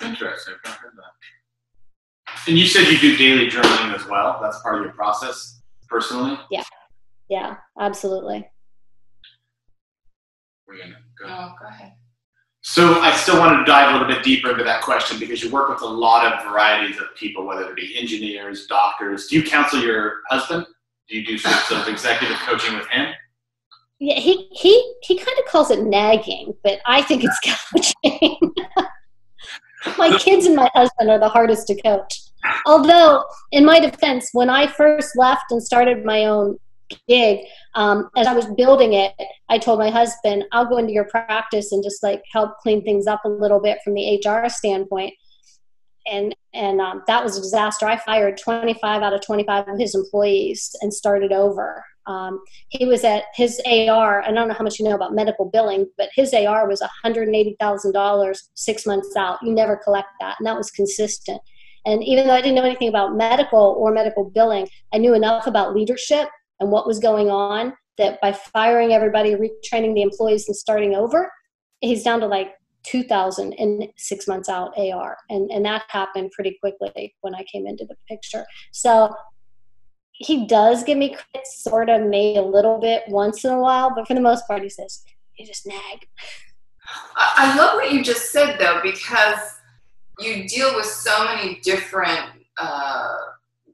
Hmm. 0.00 0.06
Interesting. 0.08 0.54
I've 0.64 0.70
not 0.70 0.78
heard 0.78 0.92
that. 0.96 2.48
And 2.48 2.58
you 2.58 2.66
said 2.66 2.88
you 2.88 2.98
do 2.98 3.16
daily 3.16 3.48
journaling 3.48 3.94
as 3.94 4.06
well. 4.06 4.38
That's 4.42 4.60
part 4.60 4.76
of 4.78 4.84
your 4.84 4.92
process 4.92 5.60
personally? 5.88 6.38
Yeah. 6.50 6.64
Yeah, 7.28 7.56
absolutely. 7.78 8.48
we 10.68 10.78
gonna 10.78 10.96
go? 11.18 11.26
Oh, 11.28 11.52
go 11.60 11.68
ahead. 11.68 11.92
So 12.60 13.00
I 13.00 13.14
still 13.14 13.38
wanted 13.38 13.58
to 13.58 13.64
dive 13.64 13.90
a 13.90 13.92
little 13.92 14.08
bit 14.08 14.24
deeper 14.24 14.50
into 14.50 14.64
that 14.64 14.82
question 14.82 15.20
because 15.20 15.42
you 15.42 15.50
work 15.50 15.68
with 15.68 15.82
a 15.82 15.86
lot 15.86 16.26
of 16.26 16.44
varieties 16.44 16.98
of 16.98 17.06
people, 17.16 17.46
whether 17.46 17.62
it 17.62 17.76
be 17.76 17.96
engineers, 17.96 18.66
doctors. 18.66 19.28
Do 19.28 19.36
you 19.36 19.44
counsel 19.44 19.80
your 19.80 20.22
husband? 20.28 20.66
Do 21.08 21.16
you 21.16 21.24
do 21.24 21.38
some 21.38 21.52
sort 21.64 21.82
of 21.82 21.88
executive 21.88 22.36
coaching 22.38 22.76
with 22.76 22.86
him? 22.88 23.14
Yeah, 23.98 24.16
he 24.16 24.48
he 24.52 24.94
he 25.02 25.16
kind 25.16 25.38
of 25.38 25.46
calls 25.46 25.70
it 25.70 25.84
nagging, 25.84 26.54
but 26.62 26.80
I 26.86 27.02
think 27.02 27.24
it's 27.24 27.40
coaching. 28.02 28.52
my 29.98 30.16
kids 30.18 30.46
and 30.46 30.56
my 30.56 30.70
husband 30.74 31.10
are 31.10 31.18
the 31.18 31.28
hardest 31.28 31.66
to 31.68 31.80
coach. 31.80 32.20
Although, 32.66 33.24
in 33.52 33.64
my 33.64 33.80
defense, 33.80 34.30
when 34.32 34.50
I 34.50 34.66
first 34.66 35.16
left 35.16 35.44
and 35.50 35.62
started 35.62 36.04
my 36.04 36.26
own 36.26 36.58
gig, 37.08 37.40
um, 37.74 38.10
as 38.16 38.26
I 38.26 38.34
was 38.34 38.46
building 38.46 38.92
it, 38.92 39.12
I 39.48 39.58
told 39.58 39.78
my 39.78 39.90
husband, 39.90 40.44
I'll 40.52 40.66
go 40.66 40.78
into 40.78 40.92
your 40.92 41.04
practice 41.04 41.72
and 41.72 41.82
just 41.82 42.02
like 42.02 42.22
help 42.32 42.58
clean 42.58 42.84
things 42.84 43.06
up 43.06 43.24
a 43.24 43.28
little 43.28 43.60
bit 43.60 43.78
from 43.82 43.94
the 43.94 44.22
HR 44.24 44.48
standpoint. 44.48 45.14
And 46.10 46.34
and 46.54 46.80
um, 46.80 47.02
that 47.08 47.24
was 47.24 47.36
a 47.36 47.42
disaster. 47.42 47.86
I 47.86 47.96
fired 47.98 48.38
25 48.38 49.02
out 49.02 49.12
of 49.12 49.20
25 49.20 49.68
of 49.68 49.78
his 49.78 49.94
employees 49.94 50.74
and 50.80 50.94
started 50.94 51.32
over. 51.32 51.84
Um, 52.06 52.40
he 52.68 52.86
was 52.86 53.04
at 53.04 53.24
his 53.34 53.60
AR. 53.66 54.22
I 54.22 54.30
don't 54.32 54.48
know 54.48 54.54
how 54.54 54.64
much 54.64 54.78
you 54.78 54.84
know 54.84 54.94
about 54.94 55.14
medical 55.14 55.44
billing, 55.44 55.86
but 55.96 56.08
his 56.14 56.32
AR 56.32 56.68
was 56.68 56.82
$180,000 57.04 58.42
six 58.54 58.86
months 58.86 59.16
out. 59.16 59.38
You 59.42 59.52
never 59.52 59.76
collect 59.76 60.08
that, 60.20 60.36
and 60.38 60.46
that 60.46 60.56
was 60.56 60.70
consistent. 60.70 61.40
And 61.84 62.02
even 62.02 62.26
though 62.26 62.34
I 62.34 62.40
didn't 62.40 62.56
know 62.56 62.64
anything 62.64 62.88
about 62.88 63.14
medical 63.16 63.76
or 63.78 63.92
medical 63.92 64.24
billing, 64.24 64.68
I 64.92 64.98
knew 64.98 65.14
enough 65.14 65.46
about 65.46 65.74
leadership 65.74 66.28
and 66.58 66.70
what 66.70 66.86
was 66.86 66.98
going 66.98 67.30
on 67.30 67.72
that 67.98 68.20
by 68.20 68.32
firing 68.32 68.92
everybody, 68.92 69.34
retraining 69.34 69.94
the 69.94 70.02
employees, 70.02 70.48
and 70.48 70.56
starting 70.56 70.94
over, 70.94 71.30
he's 71.80 72.02
down 72.02 72.20
to 72.20 72.26
like 72.26 72.54
2000 72.84 73.52
in 73.54 73.88
six 73.96 74.26
months 74.28 74.48
out 74.48 74.76
AR. 74.76 75.16
And, 75.30 75.50
and 75.50 75.64
that 75.64 75.84
happened 75.88 76.30
pretty 76.32 76.56
quickly 76.60 77.14
when 77.20 77.34
I 77.34 77.44
came 77.50 77.66
into 77.66 77.84
the 77.84 77.96
picture. 78.08 78.44
So 78.72 79.14
he 80.18 80.46
does 80.46 80.82
give 80.84 80.98
me 80.98 81.10
credit, 81.10 81.46
sort 81.46 81.88
of, 81.90 82.02
maybe 82.02 82.38
a 82.38 82.42
little 82.42 82.78
bit 82.78 83.02
once 83.08 83.44
in 83.44 83.52
a 83.52 83.60
while, 83.60 83.92
but 83.94 84.06
for 84.06 84.14
the 84.14 84.20
most 84.20 84.46
part, 84.46 84.62
he 84.62 84.68
says, 84.68 85.04
you 85.38 85.46
just 85.46 85.66
nag. 85.66 86.08
I 87.16 87.56
love 87.56 87.74
what 87.74 87.92
you 87.92 88.02
just 88.02 88.30
said 88.30 88.58
though, 88.58 88.80
because 88.82 89.38
you 90.18 90.48
deal 90.48 90.74
with 90.74 90.86
so 90.86 91.24
many 91.24 91.60
different 91.60 92.30
uh, 92.58 93.16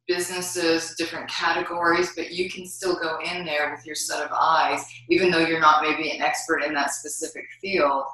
businesses, 0.09 0.95
different 0.97 1.29
categories, 1.29 2.13
but 2.17 2.33
you 2.33 2.51
can 2.51 2.67
still 2.67 2.99
go 2.99 3.19
in 3.21 3.45
there 3.45 3.71
with 3.71 3.87
your 3.87 3.95
set 3.95 4.25
of 4.25 4.31
eyes, 4.33 4.85
even 5.09 5.31
though 5.31 5.39
you're 5.39 5.61
not 5.61 5.83
maybe 5.83 6.11
an 6.11 6.23
expert 6.23 6.65
in 6.65 6.75
that 6.75 6.91
specific 6.91 7.45
field, 7.61 8.05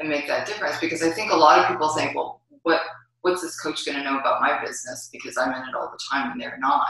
and 0.00 0.08
make 0.08 0.26
that 0.26 0.46
difference. 0.46 0.78
Because 0.80 1.02
I 1.02 1.10
think 1.10 1.32
a 1.32 1.36
lot 1.36 1.58
of 1.58 1.68
people 1.68 1.88
think, 1.94 2.14
well, 2.14 2.42
what 2.62 2.82
what's 3.22 3.42
this 3.42 3.58
coach 3.60 3.84
going 3.84 3.96
to 3.96 4.04
know 4.04 4.18
about 4.18 4.40
my 4.40 4.60
business? 4.60 5.08
Because 5.12 5.36
I'm 5.38 5.54
in 5.54 5.68
it 5.68 5.74
all 5.74 5.90
the 5.90 5.98
time, 6.10 6.32
and 6.32 6.40
they're 6.40 6.58
not. 6.60 6.86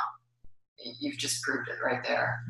You've 0.79 1.19
just 1.19 1.43
proved 1.43 1.69
it 1.69 1.85
right 1.85 2.03
there. 2.05 2.41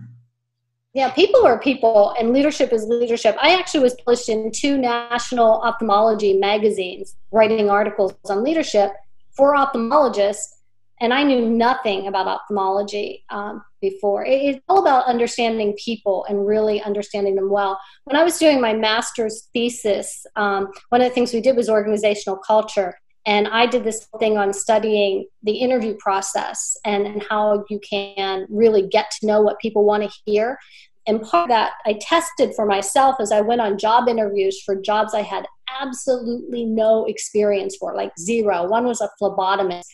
Yeah, 0.94 1.10
people 1.10 1.46
are 1.46 1.58
people, 1.58 2.14
and 2.18 2.32
leadership 2.32 2.72
is 2.72 2.84
leadership. 2.86 3.36
I 3.40 3.54
actually 3.58 3.80
was 3.80 3.94
published 3.94 4.28
in 4.28 4.50
two 4.50 4.78
national 4.78 5.60
ophthalmology 5.62 6.34
magazines 6.34 7.16
writing 7.30 7.70
articles 7.70 8.14
on 8.28 8.42
leadership 8.42 8.92
for 9.30 9.54
ophthalmologists 9.54 10.58
and 11.00 11.14
I 11.14 11.22
knew 11.22 11.48
nothing 11.48 12.08
about 12.08 12.26
ophthalmology 12.26 13.24
um, 13.30 13.62
before. 13.80 14.24
It, 14.24 14.42
it's 14.42 14.60
all 14.68 14.80
about 14.80 15.06
understanding 15.06 15.76
people 15.82 16.24
and 16.28 16.46
really 16.46 16.82
understanding 16.82 17.36
them 17.36 17.50
well. 17.50 17.80
When 18.04 18.16
I 18.16 18.24
was 18.24 18.38
doing 18.38 18.60
my 18.60 18.74
master's 18.74 19.48
thesis, 19.52 20.26
um, 20.36 20.68
one 20.88 21.00
of 21.00 21.08
the 21.08 21.14
things 21.14 21.32
we 21.32 21.40
did 21.40 21.56
was 21.56 21.68
organizational 21.68 22.38
culture. 22.38 22.98
And 23.28 23.46
I 23.46 23.66
did 23.66 23.84
this 23.84 24.08
thing 24.18 24.38
on 24.38 24.54
studying 24.54 25.26
the 25.42 25.52
interview 25.52 25.94
process 25.98 26.78
and, 26.86 27.06
and 27.06 27.22
how 27.28 27.62
you 27.68 27.78
can 27.80 28.46
really 28.48 28.88
get 28.88 29.10
to 29.20 29.26
know 29.26 29.42
what 29.42 29.58
people 29.60 29.84
want 29.84 30.02
to 30.02 30.18
hear. 30.24 30.58
And 31.06 31.20
part 31.20 31.44
of 31.44 31.48
that 31.50 31.72
I 31.84 31.98
tested 32.00 32.54
for 32.56 32.64
myself 32.64 33.16
as 33.20 33.30
I 33.30 33.42
went 33.42 33.60
on 33.60 33.76
job 33.76 34.08
interviews 34.08 34.62
for 34.64 34.80
jobs 34.80 35.12
I 35.12 35.20
had 35.20 35.44
absolutely 35.78 36.64
no 36.64 37.04
experience 37.04 37.76
for, 37.76 37.94
like 37.94 38.12
zero. 38.18 38.66
One 38.66 38.86
was 38.86 39.02
a 39.02 39.10
phlebotomist 39.20 39.84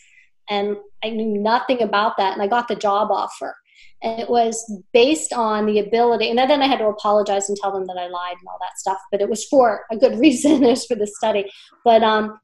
and 0.49 0.77
I 1.03 1.09
knew 1.09 1.37
nothing 1.37 1.81
about 1.81 2.15
that. 2.15 2.31
And 2.31 2.41
I 2.41 2.47
got 2.47 2.69
the 2.69 2.75
job 2.75 3.11
offer. 3.11 3.53
And 4.01 4.17
it 4.17 4.29
was 4.29 4.63
based 4.93 5.33
on 5.33 5.65
the 5.65 5.79
ability, 5.79 6.29
and 6.29 6.37
then 6.37 6.61
I 6.61 6.67
had 6.67 6.79
to 6.79 6.87
apologize 6.87 7.49
and 7.49 7.57
tell 7.57 7.71
them 7.71 7.85
that 7.87 7.97
I 7.97 8.07
lied 8.07 8.35
and 8.39 8.47
all 8.47 8.57
that 8.59 8.77
stuff, 8.77 8.99
but 9.11 9.21
it 9.21 9.29
was 9.29 9.45
for 9.45 9.85
a 9.91 9.97
good 9.97 10.19
reason. 10.19 10.63
it 10.63 10.69
was 10.69 10.85
for 10.85 10.95
the 10.95 11.07
study. 11.07 11.49
But 11.83 12.03
um, 12.03 12.37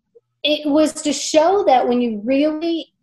it 0.44 0.70
was 0.70 0.94
to 1.04 1.14
show 1.14 1.64
that 1.66 1.88
when 1.88 2.02
you 2.02 2.22
really 2.24 2.94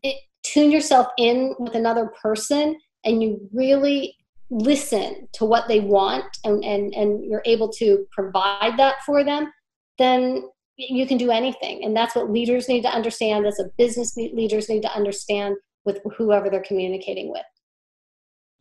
tune 0.45 0.71
yourself 0.71 1.09
in 1.19 1.55
with 1.59 1.75
another 1.75 2.11
person 2.21 2.77
and 3.05 3.23
you 3.23 3.49
really 3.53 4.17
listen 4.51 5.29
to 5.35 5.45
what 5.45 5.69
they 5.69 5.81
want 5.81 6.25
and, 6.45 6.65
and, 6.65 6.95
and 6.95 7.25
you're 7.25 7.43
able 7.45 7.71
to 7.71 8.07
provide 8.13 8.79
that 8.79 8.97
for 9.05 9.23
them, 9.23 9.53
then 9.99 10.43
you 10.77 11.07
can 11.07 11.19
do 11.19 11.31
anything. 11.31 11.85
And 11.85 11.97
that's 11.97 12.15
what 12.15 12.31
leaders 12.31 12.69
need 12.69 12.83
to 12.83 12.89
understand. 12.89 13.45
That's 13.45 13.59
what 13.59 13.77
business 13.77 14.17
leaders 14.17 14.69
need 14.69 14.83
to 14.83 14.93
understand 14.93 15.57
with 15.85 16.01
whoever 16.17 16.49
they're 16.49 16.63
communicating 16.63 17.31
with. 17.31 17.43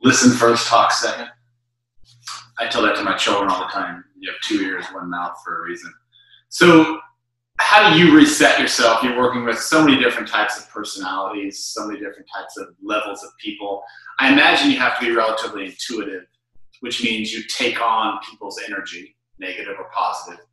Listen 0.02 0.32
first 0.32 0.68
talk 0.68 0.92
second. 0.92 1.30
I 2.60 2.68
tell 2.68 2.82
that 2.84 2.96
to 2.98 3.04
my 3.04 3.16
children 3.16 3.50
all 3.50 3.60
the 3.60 3.72
time. 3.72 4.04
You 4.18 4.32
have 4.32 4.40
two 4.42 4.62
ears 4.62 4.86
one 4.94 5.10
mouth 5.10 5.36
for 5.44 5.62
a 5.62 5.64
reason. 5.64 5.94
So 6.50 7.00
how 7.60 7.92
do 7.92 8.00
you 8.00 8.16
reset 8.16 8.60
yourself? 8.60 9.04
You're 9.04 9.18
working 9.18 9.44
with 9.44 9.60
so 9.60 9.84
many 9.84 10.02
different 10.02 10.28
types 10.28 10.58
of 10.58 10.70
personalities 10.70 11.64
so 11.66 11.88
many 11.88 12.00
different 12.00 12.28
types 12.36 12.58
of 12.58 12.68
levels 12.84 13.24
of 13.24 13.32
people. 13.44 13.84
I 14.20 14.32
imagine 14.32 14.72
you 14.72 14.78
have 14.78 15.00
to 15.00 15.06
be 15.06 15.12
relatively 15.12 15.66
intuitive 15.66 16.24
which 16.82 17.04
means 17.04 17.34
you 17.34 17.44
take 17.44 17.82
on 17.82 18.20
people's 18.30 18.60
energy 18.68 19.16
negative 19.40 19.76
or 19.78 19.90
positive. 19.94 20.44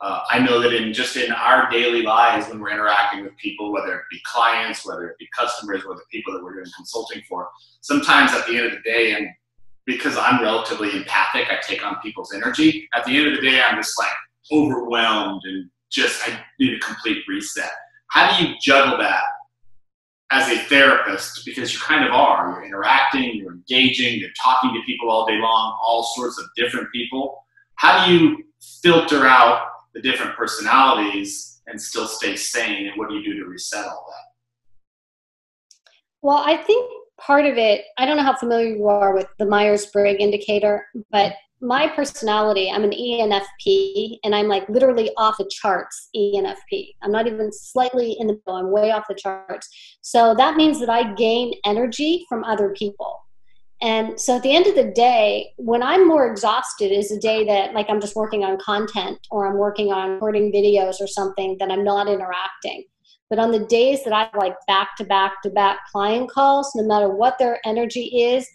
Uh, 0.00 0.20
I 0.30 0.38
know 0.38 0.60
that 0.60 0.72
in 0.72 0.94
just 0.94 1.16
in 1.16 1.30
our 1.30 1.68
daily 1.70 2.02
lives, 2.02 2.48
when 2.48 2.58
we're 2.58 2.70
interacting 2.70 3.22
with 3.22 3.36
people, 3.36 3.70
whether 3.70 3.94
it 3.96 4.02
be 4.10 4.18
clients, 4.24 4.86
whether 4.86 5.08
it 5.10 5.18
be 5.18 5.28
customers, 5.36 5.84
whether 5.84 6.00
people 6.10 6.32
that 6.32 6.42
we're 6.42 6.54
doing 6.54 6.66
consulting 6.76 7.22
for, 7.28 7.48
sometimes 7.82 8.32
at 8.32 8.46
the 8.46 8.56
end 8.56 8.66
of 8.66 8.72
the 8.72 8.90
day, 8.90 9.12
and 9.12 9.28
because 9.84 10.16
I'm 10.16 10.40
relatively 10.40 10.96
empathic, 10.96 11.48
I 11.50 11.58
take 11.62 11.84
on 11.84 12.00
people's 12.00 12.32
energy. 12.32 12.88
At 12.94 13.04
the 13.04 13.16
end 13.16 13.26
of 13.28 13.34
the 13.34 13.42
day, 13.42 13.60
I'm 13.60 13.76
just 13.76 13.98
like 13.98 14.08
overwhelmed 14.50 15.42
and 15.44 15.68
just 15.90 16.26
I 16.28 16.40
need 16.58 16.74
a 16.74 16.78
complete 16.78 17.24
reset. 17.28 17.70
How 18.08 18.36
do 18.36 18.44
you 18.44 18.54
juggle 18.60 18.98
that 18.98 19.22
as 20.30 20.48
a 20.48 20.58
therapist? 20.64 21.44
Because 21.44 21.72
you 21.72 21.80
kind 21.80 22.04
of 22.04 22.12
are. 22.12 22.50
You're 22.50 22.64
interacting, 22.66 23.36
you're 23.36 23.52
engaging, 23.52 24.18
you're 24.18 24.30
talking 24.42 24.72
to 24.74 24.80
people 24.86 25.10
all 25.10 25.26
day 25.26 25.38
long, 25.38 25.78
all 25.84 26.02
sorts 26.16 26.38
of 26.38 26.46
different 26.56 26.90
people. 26.92 27.44
How 27.76 28.06
do 28.06 28.12
you 28.12 28.44
filter 28.82 29.26
out 29.26 29.62
the 29.94 30.00
different 30.00 30.36
personalities 30.36 31.62
and 31.66 31.80
still 31.80 32.06
stay 32.06 32.36
sane? 32.36 32.88
And 32.88 32.96
what 32.96 33.08
do 33.08 33.16
you 33.16 33.24
do 33.24 33.40
to 33.40 33.48
reset 33.48 33.86
all 33.86 34.06
that? 34.08 34.30
Well, 36.22 36.42
I 36.44 36.56
think 36.56 36.90
part 37.18 37.46
of 37.46 37.56
it, 37.56 37.84
I 37.96 38.06
don't 38.06 38.16
know 38.16 38.22
how 38.22 38.36
familiar 38.36 38.74
you 38.74 38.88
are 38.88 39.14
with 39.14 39.28
the 39.38 39.46
Myers 39.46 39.86
Briggs 39.86 40.22
indicator, 40.22 40.86
but 41.10 41.34
my 41.60 41.88
personality, 41.88 42.70
I'm 42.70 42.84
an 42.84 42.90
ENFP, 42.90 44.18
and 44.24 44.34
I'm 44.34 44.48
like 44.48 44.68
literally 44.68 45.10
off 45.16 45.36
the 45.38 45.50
charts 45.50 46.08
ENFP. 46.16 46.94
I'm 47.02 47.12
not 47.12 47.26
even 47.26 47.52
slightly 47.52 48.16
in 48.18 48.28
the 48.28 48.34
middle, 48.34 48.56
I'm 48.56 48.70
way 48.70 48.90
off 48.90 49.04
the 49.08 49.14
charts. 49.14 49.68
So 50.00 50.34
that 50.36 50.56
means 50.56 50.80
that 50.80 50.88
I 50.88 51.12
gain 51.14 51.52
energy 51.64 52.24
from 52.28 52.44
other 52.44 52.70
people. 52.70 53.20
And 53.82 54.20
so 54.20 54.36
at 54.36 54.42
the 54.42 54.54
end 54.54 54.66
of 54.66 54.74
the 54.74 54.90
day, 54.92 55.52
when 55.56 55.82
I'm 55.82 56.06
more 56.06 56.30
exhausted 56.30 56.92
is 56.92 57.10
a 57.10 57.18
day 57.18 57.44
that 57.46 57.72
like 57.74 57.88
I'm 57.88 58.00
just 58.00 58.16
working 58.16 58.44
on 58.44 58.58
content 58.58 59.18
or 59.30 59.46
I'm 59.46 59.56
working 59.56 59.90
on 59.90 60.12
recording 60.12 60.52
videos 60.52 61.00
or 61.00 61.06
something 61.06 61.56
that 61.58 61.70
I'm 61.70 61.84
not 61.84 62.08
interacting. 62.08 62.84
But 63.30 63.38
on 63.38 63.52
the 63.52 63.64
days 63.66 64.04
that 64.04 64.12
I 64.12 64.24
have 64.24 64.34
like 64.36 64.56
back 64.66 64.96
to 64.96 65.04
back 65.04 65.40
to 65.44 65.50
back 65.50 65.78
client 65.90 66.30
calls, 66.30 66.72
no 66.74 66.82
matter 66.82 67.08
what 67.08 67.38
their 67.38 67.60
energy 67.64 68.22
is, 68.22 68.46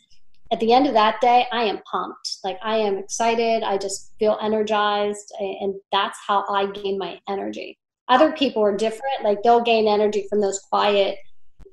at 0.51 0.59
the 0.59 0.73
end 0.73 0.87
of 0.87 0.93
that 0.93 1.19
day, 1.21 1.47
I 1.51 1.63
am 1.63 1.79
pumped. 1.91 2.37
Like 2.43 2.59
I 2.63 2.77
am 2.77 2.97
excited. 2.97 3.63
I 3.63 3.77
just 3.77 4.11
feel 4.19 4.37
energized. 4.41 5.33
And 5.39 5.75
that's 5.91 6.17
how 6.27 6.45
I 6.49 6.67
gain 6.67 6.97
my 6.97 7.19
energy. 7.27 7.77
Other 8.07 8.31
people 8.31 8.63
are 8.63 8.75
different. 8.75 9.23
Like 9.23 9.41
they'll 9.41 9.63
gain 9.63 9.87
energy 9.87 10.27
from 10.29 10.41
those 10.41 10.59
quiet, 10.59 11.17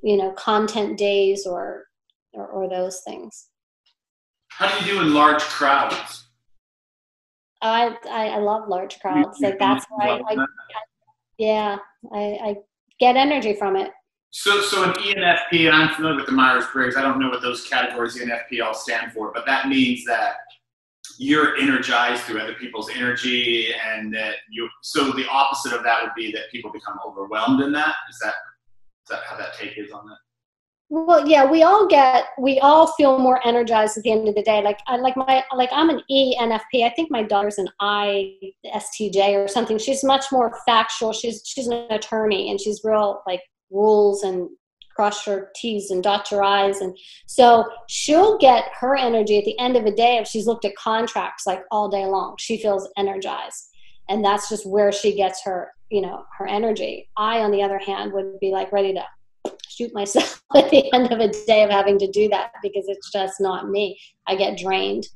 you 0.01 0.17
know, 0.17 0.31
content 0.31 0.97
days 0.97 1.45
or 1.45 1.85
or, 2.33 2.47
or 2.47 2.69
those 2.69 3.01
things. 3.05 3.49
How 4.47 4.67
do 4.67 4.85
you 4.85 4.93
do 4.93 5.01
in 5.01 5.13
large 5.13 5.41
crowds? 5.41 6.25
I 7.61 7.95
I, 8.09 8.29
I 8.29 8.37
love 8.39 8.67
large 8.67 8.99
crowds. 8.99 9.39
Like 9.39 9.59
that's 9.59 9.85
why 9.89 10.19
I, 10.27 10.33
I, 10.33 10.45
yeah, 11.37 11.77
I, 12.11 12.19
I 12.19 12.55
get 12.99 13.15
energy 13.15 13.53
from 13.53 13.75
it. 13.75 13.91
So, 14.35 14.61
so 14.63 14.83
an 14.83 14.93
ENFP, 14.93 15.67
and 15.67 15.75
I'm 15.75 15.93
familiar 15.93 16.15
with 16.15 16.25
the 16.25 16.31
Myers 16.31 16.65
Briggs. 16.73 16.95
I 16.97 17.03
don't 17.03 17.19
know 17.19 17.29
what 17.29 17.43
those 17.43 17.63
categories 17.69 18.17
ENFP 18.17 18.63
all 18.65 18.73
stand 18.73 19.11
for, 19.13 19.31
but 19.31 19.45
that 19.45 19.67
means 19.67 20.03
that 20.05 20.37
you're 21.19 21.55
energized 21.57 22.23
through 22.23 22.39
other 22.39 22.55
people's 22.55 22.89
energy 22.95 23.67
and 23.73 24.11
that 24.11 24.37
you 24.49 24.67
so 24.81 25.11
the 25.11 25.27
opposite 25.29 25.71
of 25.73 25.83
that 25.83 26.01
would 26.01 26.13
be 26.15 26.31
that 26.31 26.49
people 26.51 26.71
become 26.71 26.97
overwhelmed 27.05 27.61
in 27.61 27.71
that. 27.73 27.93
Is 28.09 28.17
that 28.23 28.33
is 29.03 29.09
that 29.11 29.19
how 29.23 29.37
that 29.37 29.53
take 29.53 29.77
is 29.77 29.91
on 29.91 30.03
that? 30.07 30.17
Well 30.89 31.27
yeah 31.27 31.45
we 31.45 31.61
all 31.61 31.87
get 31.87 32.25
we 32.39 32.59
all 32.59 32.87
feel 32.93 33.19
more 33.19 33.39
energized 33.45 33.97
at 33.97 34.03
the 34.03 34.11
end 34.11 34.27
of 34.27 34.33
the 34.33 34.41
day. 34.41 34.63
Like 34.63 34.79
i 34.87 34.95
like 34.95 35.15
my 35.15 35.43
like 35.55 35.69
i'm 35.71 35.91
an 35.91 36.01
enfp 36.09 36.83
i 36.83 36.91
think 36.95 37.11
my 37.11 37.21
daughter's 37.21 37.59
an 37.59 37.69
istj 37.79 39.35
or 39.35 39.47
something. 39.47 39.77
She's 39.77 40.03
much 40.03 40.25
more 40.31 40.57
factual. 40.65 41.13
She's 41.13 41.43
she's 41.45 41.67
an 41.67 41.85
attorney 41.91 42.49
and 42.49 42.59
she's 42.59 42.81
real 42.83 43.21
like 43.27 43.41
rules 43.73 44.23
and 44.23 44.49
cross 44.95 45.25
your 45.25 45.49
T's 45.55 45.89
and 45.91 46.03
dot 46.03 46.29
your 46.31 46.43
I's. 46.43 46.81
And 46.81 46.97
so 47.25 47.65
she'll 47.87 48.37
get 48.37 48.65
her 48.79 48.95
energy 48.95 49.39
at 49.39 49.45
the 49.45 49.57
end 49.59 49.75
of 49.75 49.85
a 49.85 49.95
day 49.95 50.17
if 50.17 50.27
she's 50.27 50.47
looked 50.47 50.65
at 50.65 50.75
contracts 50.75 51.47
like 51.47 51.63
all 51.71 51.89
day 51.89 52.05
long. 52.05 52.35
She 52.39 52.57
feels 52.57 52.87
energized. 52.97 53.69
And 54.09 54.23
that's 54.23 54.49
just 54.49 54.67
where 54.67 54.91
she 54.91 55.15
gets 55.15 55.43
her, 55.43 55.73
you 55.89 56.01
know, 56.01 56.25
her 56.37 56.47
energy. 56.47 57.09
I, 57.17 57.39
on 57.39 57.51
the 57.51 57.63
other 57.63 57.79
hand, 57.79 58.13
would 58.13 58.39
be 58.39 58.51
like 58.51 58.71
ready 58.71 58.93
to 58.93 59.03
shoot 59.67 59.93
myself 59.93 60.43
at 60.55 60.69
the 60.69 60.93
end 60.93 61.11
of 61.11 61.19
a 61.19 61.29
day 61.45 61.63
of 61.63 61.69
having 61.69 61.97
to 61.99 62.07
do 62.11 62.29
that 62.29 62.51
because 62.61 62.85
it's 62.87 63.11
just 63.11 63.39
not 63.39 63.69
me. 63.69 63.99
I 64.27 64.35
get 64.35 64.57
drained. 64.57 65.07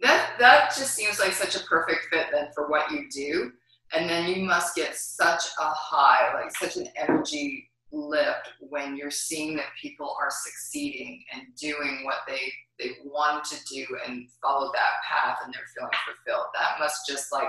That 0.00 0.34
that 0.38 0.74
just 0.76 0.94
seems 0.94 1.18
like 1.18 1.32
such 1.32 1.56
a 1.56 1.64
perfect 1.64 2.06
fit 2.10 2.26
then 2.30 2.48
for 2.54 2.68
what 2.68 2.90
you 2.90 3.08
do. 3.10 3.52
And 3.92 4.08
then 4.08 4.28
you 4.28 4.44
must 4.44 4.74
get 4.74 4.96
such 4.96 5.44
a 5.60 5.64
high, 5.64 6.34
like 6.34 6.54
such 6.56 6.76
an 6.76 6.88
energy 6.96 7.70
lift 7.92 8.50
when 8.60 8.96
you're 8.96 9.10
seeing 9.10 9.56
that 9.56 9.66
people 9.80 10.14
are 10.20 10.30
succeeding 10.30 11.24
and 11.32 11.42
doing 11.56 12.02
what 12.04 12.16
they 12.26 12.40
they 12.78 12.90
want 13.04 13.42
to 13.44 13.56
do 13.72 13.86
and 14.06 14.28
follow 14.42 14.70
that 14.72 15.02
path 15.08 15.38
and 15.44 15.54
they're 15.54 15.62
feeling 15.74 15.90
fulfilled. 16.04 16.46
That 16.54 16.78
must 16.78 17.06
just 17.08 17.32
like 17.32 17.48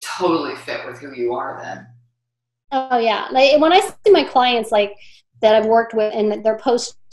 totally 0.00 0.56
fit 0.56 0.84
with 0.86 0.98
who 0.98 1.14
you 1.14 1.34
are 1.34 1.60
then. 1.62 1.86
Oh 2.72 2.98
yeah. 2.98 3.28
Like 3.30 3.60
when 3.60 3.72
i 3.72 3.80
see 3.80 4.10
my 4.10 4.24
clients 4.24 4.72
like 4.72 4.94
that 5.40 5.54
i've 5.54 5.66
worked 5.66 5.94
with 5.94 6.12
and 6.14 6.44
they're 6.44 6.58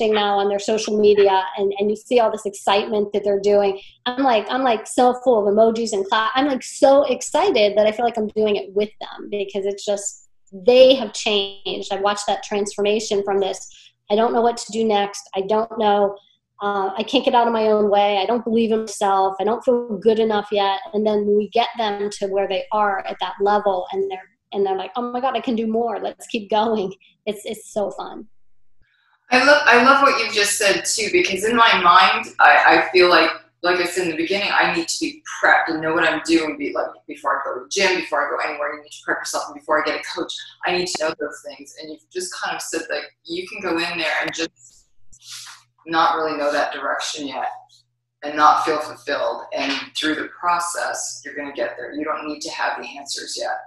posting 0.01 0.13
now 0.13 0.37
on 0.37 0.49
their 0.49 0.59
social 0.59 0.99
media 0.99 1.43
and, 1.57 1.73
and 1.77 1.89
you 1.89 1.95
see 1.95 2.19
all 2.19 2.31
this 2.31 2.45
excitement 2.45 3.11
that 3.13 3.23
they're 3.23 3.39
doing 3.39 3.79
i'm 4.05 4.23
like 4.23 4.45
i'm 4.49 4.63
like 4.63 4.87
so 4.87 5.13
full 5.23 5.47
of 5.47 5.53
emojis 5.53 5.93
and 5.93 6.05
class 6.07 6.31
i'm 6.35 6.47
like 6.47 6.63
so 6.63 7.03
excited 7.03 7.77
that 7.77 7.85
i 7.85 7.91
feel 7.91 8.05
like 8.05 8.17
i'm 8.17 8.27
doing 8.29 8.55
it 8.55 8.73
with 8.73 8.89
them 8.99 9.29
because 9.29 9.65
it's 9.65 9.85
just 9.85 10.21
they 10.51 10.95
have 10.95 11.13
changed. 11.13 11.91
I've 11.91 12.01
watched 12.01 12.27
that 12.27 12.43
transformation 12.43 13.23
from 13.23 13.39
this. 13.39 13.69
I 14.09 14.15
don't 14.15 14.33
know 14.33 14.41
what 14.41 14.57
to 14.57 14.71
do 14.71 14.83
next. 14.83 15.29
I 15.35 15.41
don't 15.41 15.77
know. 15.77 16.17
Uh, 16.61 16.91
I 16.95 17.03
can't 17.03 17.25
get 17.25 17.33
out 17.33 17.47
of 17.47 17.53
my 17.53 17.67
own 17.67 17.89
way. 17.89 18.17
I 18.17 18.25
don't 18.25 18.43
believe 18.43 18.71
in 18.71 18.81
myself. 18.81 19.35
I 19.39 19.43
don't 19.43 19.63
feel 19.63 19.97
good 19.97 20.19
enough 20.19 20.49
yet. 20.51 20.79
And 20.93 21.05
then 21.07 21.25
we 21.25 21.49
get 21.49 21.69
them 21.77 22.09
to 22.19 22.27
where 22.27 22.47
they 22.47 22.65
are 22.71 22.99
at 23.07 23.17
that 23.19 23.35
level, 23.41 23.87
and 23.91 24.11
they're 24.11 24.29
and 24.53 24.65
they're 24.65 24.75
like, 24.77 24.91
"Oh 24.95 25.11
my 25.11 25.21
God, 25.21 25.35
I 25.35 25.39
can 25.39 25.55
do 25.55 25.65
more. 25.65 25.99
Let's 25.99 26.27
keep 26.27 26.49
going." 26.49 26.93
It's 27.25 27.45
it's 27.45 27.71
so 27.71 27.89
fun. 27.91 28.27
I 29.31 29.43
love 29.45 29.61
I 29.65 29.83
love 29.83 30.01
what 30.01 30.19
you've 30.19 30.33
just 30.33 30.57
said 30.57 30.83
too, 30.85 31.09
because 31.11 31.45
in 31.45 31.55
my 31.55 31.81
mind, 31.81 32.27
I, 32.39 32.85
I 32.85 32.89
feel 32.91 33.09
like 33.09 33.29
like 33.63 33.79
I 33.79 33.85
said 33.85 34.05
in 34.05 34.11
the 34.11 34.17
beginning, 34.17 34.49
I 34.51 34.75
need 34.75 34.87
to 34.87 34.99
be 34.99 35.23
prepped 35.41 35.69
and 35.69 35.81
know 35.81 35.93
what 35.93 36.03
I'm 36.03 36.21
doing. 36.25 36.57
Be 36.57 36.73
like 36.73 36.87
before 37.07 37.39
I 37.39 37.41
go 37.45 37.59
to 37.59 37.63
the 37.63 37.69
gym, 37.69 38.01
before 38.01 38.25
I 38.25 38.29
go 38.29 38.37
anywhere, 38.49 38.73
you 38.73 38.81
need 38.81 38.89
to 38.89 38.97
prep 39.05 39.19
yourself. 39.19 39.45
And 39.47 39.55
before 39.55 39.81
I 39.81 39.85
get 39.85 40.01
a 40.01 40.03
coach, 40.03 40.33
I 40.65 40.77
need 40.77 40.87
to 40.87 41.03
know 41.03 41.13
those 41.19 41.43
things. 41.45 41.75
And 41.79 41.91
you've 41.91 42.09
just 42.11 42.33
kind 42.41 42.55
of 42.55 42.61
said 42.61 42.81
that 42.89 43.03
you 43.23 43.47
can 43.47 43.61
go 43.61 43.77
in 43.77 43.97
there 43.97 44.13
and 44.21 44.33
just 44.33 44.87
not 45.85 46.15
really 46.15 46.37
know 46.37 46.51
that 46.51 46.73
direction 46.73 47.27
yet 47.27 47.51
and 48.23 48.35
not 48.35 48.65
feel 48.65 48.79
fulfilled. 48.79 49.43
And 49.53 49.73
through 49.95 50.15
the 50.15 50.29
process, 50.39 51.21
you're 51.23 51.35
going 51.35 51.49
to 51.49 51.55
get 51.55 51.75
there. 51.77 51.93
You 51.93 52.03
don't 52.03 52.27
need 52.27 52.41
to 52.41 52.51
have 52.51 52.81
the 52.81 52.87
answers 52.97 53.37
yet. 53.39 53.57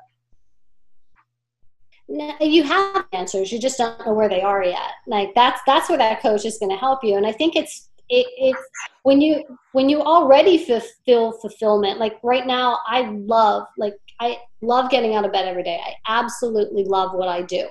You 2.08 2.64
have 2.64 3.06
answers. 3.12 3.50
You 3.50 3.58
just 3.58 3.78
don't 3.78 4.04
know 4.04 4.12
where 4.12 4.28
they 4.28 4.42
are 4.42 4.62
yet. 4.62 4.92
Like 5.06 5.34
that's 5.34 5.60
that's 5.66 5.88
where 5.88 5.98
that 5.98 6.20
coach 6.20 6.44
is 6.44 6.58
going 6.58 6.70
to 6.70 6.76
help 6.76 7.02
you. 7.02 7.16
And 7.16 7.26
I 7.26 7.32
think 7.32 7.56
it's 7.56 7.88
it, 8.08 8.26
it's 8.36 8.58
when 9.02 9.20
you 9.20 9.42
when 9.72 9.88
you 9.88 10.00
already 10.00 10.58
feel 10.58 11.32
fulfillment 11.32 11.98
like 11.98 12.18
right 12.22 12.46
now 12.46 12.78
i 12.86 13.08
love 13.10 13.66
like 13.78 13.94
i 14.20 14.38
love 14.60 14.90
getting 14.90 15.14
out 15.14 15.24
of 15.24 15.32
bed 15.32 15.46
every 15.46 15.62
day 15.62 15.80
i 15.84 15.94
absolutely 16.06 16.84
love 16.84 17.14
what 17.14 17.28
i 17.28 17.42
do 17.42 17.66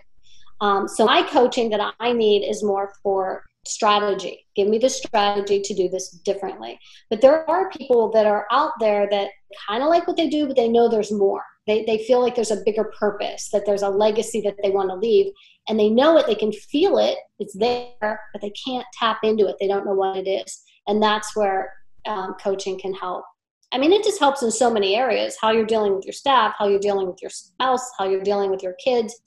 um, 0.62 0.88
so 0.88 1.06
my 1.06 1.22
coaching 1.24 1.70
that 1.70 1.94
i 2.00 2.12
need 2.12 2.48
is 2.48 2.64
more 2.64 2.94
for 3.04 3.44
strategy 3.66 4.46
give 4.56 4.68
me 4.68 4.78
the 4.78 4.90
strategy 4.90 5.62
to 5.62 5.74
do 5.74 5.88
this 5.88 6.10
differently 6.10 6.80
but 7.10 7.22
there 7.22 7.48
are 7.50 7.70
people 7.70 8.12
that 8.12 8.26
are 8.26 8.48
out 8.52 8.72
there 8.80 9.08
that 9.10 9.30
kind 9.68 9.84
of 9.84 9.90
like 9.90 10.08
what 10.08 10.18
they 10.18 10.28
do 10.28 10.48
but 10.48 10.56
they 10.56 10.68
know 10.68 10.90
there's 10.90 11.12
more 11.12 11.44
they, 11.66 11.86
they 11.86 12.00
feel 12.00 12.22
like 12.22 12.36
there's 12.36 12.52
a 12.52 12.64
bigger 12.66 12.92
purpose 13.00 13.50
that 13.52 13.66
there's 13.66 13.82
a 13.82 13.90
legacy 13.90 14.42
that 14.42 14.58
they 14.62 14.70
want 14.70 14.90
to 14.90 14.96
leave 14.96 15.32
and 15.68 15.80
they 15.80 15.90
know 15.90 16.18
it 16.18 16.26
they 16.28 16.36
can 16.36 16.52
feel 16.52 16.98
it 16.98 17.18
it's 17.40 17.58
there 17.58 18.20
but 18.34 18.42
they 18.42 18.52
can't 18.52 18.86
tap 18.94 19.20
into 19.24 19.48
it 19.48 19.56
they 19.60 19.68
don't 19.68 19.86
know 19.86 19.94
what 19.94 20.18
it 20.18 20.30
is 20.30 20.64
and 20.88 21.02
that's 21.02 21.36
where 21.36 21.72
um, 22.06 22.36
coaching 22.42 22.78
can 22.78 22.94
help. 22.94 23.24
I 23.72 23.78
mean 23.78 23.92
it 23.92 24.04
just 24.04 24.20
helps 24.20 24.44
in 24.44 24.52
so 24.52 24.72
many 24.72 24.96
areas 24.96 25.38
how 25.42 25.52
you're 25.52 25.66
dealing 25.66 25.96
with 25.96 26.06
your 26.06 26.14
staff 26.14 26.54
how 26.60 26.68
you're 26.68 26.80
dealing 26.80 27.08
with 27.08 27.22
your 27.22 27.32
spouse 27.32 27.90
how 27.98 28.08
you're 28.08 28.22
dealing 28.22 28.52
with 28.52 28.62
your 28.62 28.76
kids 28.84 29.20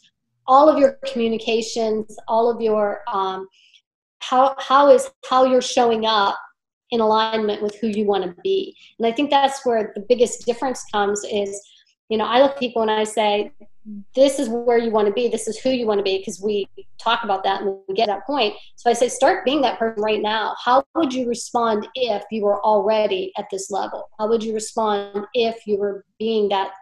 all 0.46 0.68
of 0.68 0.78
your 0.78 0.98
communications 1.10 2.16
all 2.28 2.48
of 2.50 2.60
your 2.60 3.02
um, 3.12 3.48
how 4.20 4.54
how 4.58 4.88
is 4.88 5.10
how 5.28 5.44
you're 5.44 5.62
showing 5.62 6.06
up 6.06 6.38
in 6.92 7.00
alignment 7.00 7.62
with 7.62 7.74
who 7.80 7.88
you 7.88 8.04
want 8.04 8.22
to 8.22 8.40
be. 8.42 8.76
And 8.98 9.06
i 9.06 9.12
think 9.12 9.30
that's 9.30 9.64
where 9.66 9.92
the 9.94 10.04
biggest 10.08 10.46
difference 10.46 10.84
comes 10.92 11.24
is 11.24 11.60
you 12.08 12.18
know 12.18 12.24
i 12.24 12.40
look 12.40 12.52
at 12.52 12.58
people 12.58 12.82
and 12.82 12.90
i 12.90 13.04
say 13.04 13.52
this 14.14 14.38
is 14.38 14.48
where 14.48 14.78
you 14.78 14.90
want 14.90 15.06
to 15.06 15.12
be. 15.12 15.28
This 15.28 15.46
is 15.46 15.58
who 15.58 15.70
you 15.70 15.86
want 15.86 15.98
to 15.98 16.04
be 16.04 16.18
because 16.18 16.40
we 16.40 16.68
talk 17.00 17.22
about 17.22 17.44
that 17.44 17.62
and 17.62 17.76
we 17.88 17.94
get 17.94 18.06
that 18.06 18.26
point. 18.26 18.54
So 18.74 18.90
i 18.90 18.92
say 18.92 19.08
start 19.08 19.44
being 19.44 19.60
that 19.60 19.78
person 19.78 20.02
right 20.02 20.20
now. 20.20 20.56
How 20.62 20.84
would 20.94 21.12
you 21.12 21.28
respond 21.28 21.86
if 21.94 22.24
you 22.30 22.42
were 22.42 22.60
already 22.64 23.32
at 23.38 23.46
this 23.50 23.70
level? 23.70 24.08
How 24.18 24.28
would 24.28 24.42
you 24.42 24.54
respond 24.54 25.26
if 25.34 25.66
you 25.66 25.78
were 25.78 26.04
being 26.18 26.48
that 26.48 26.72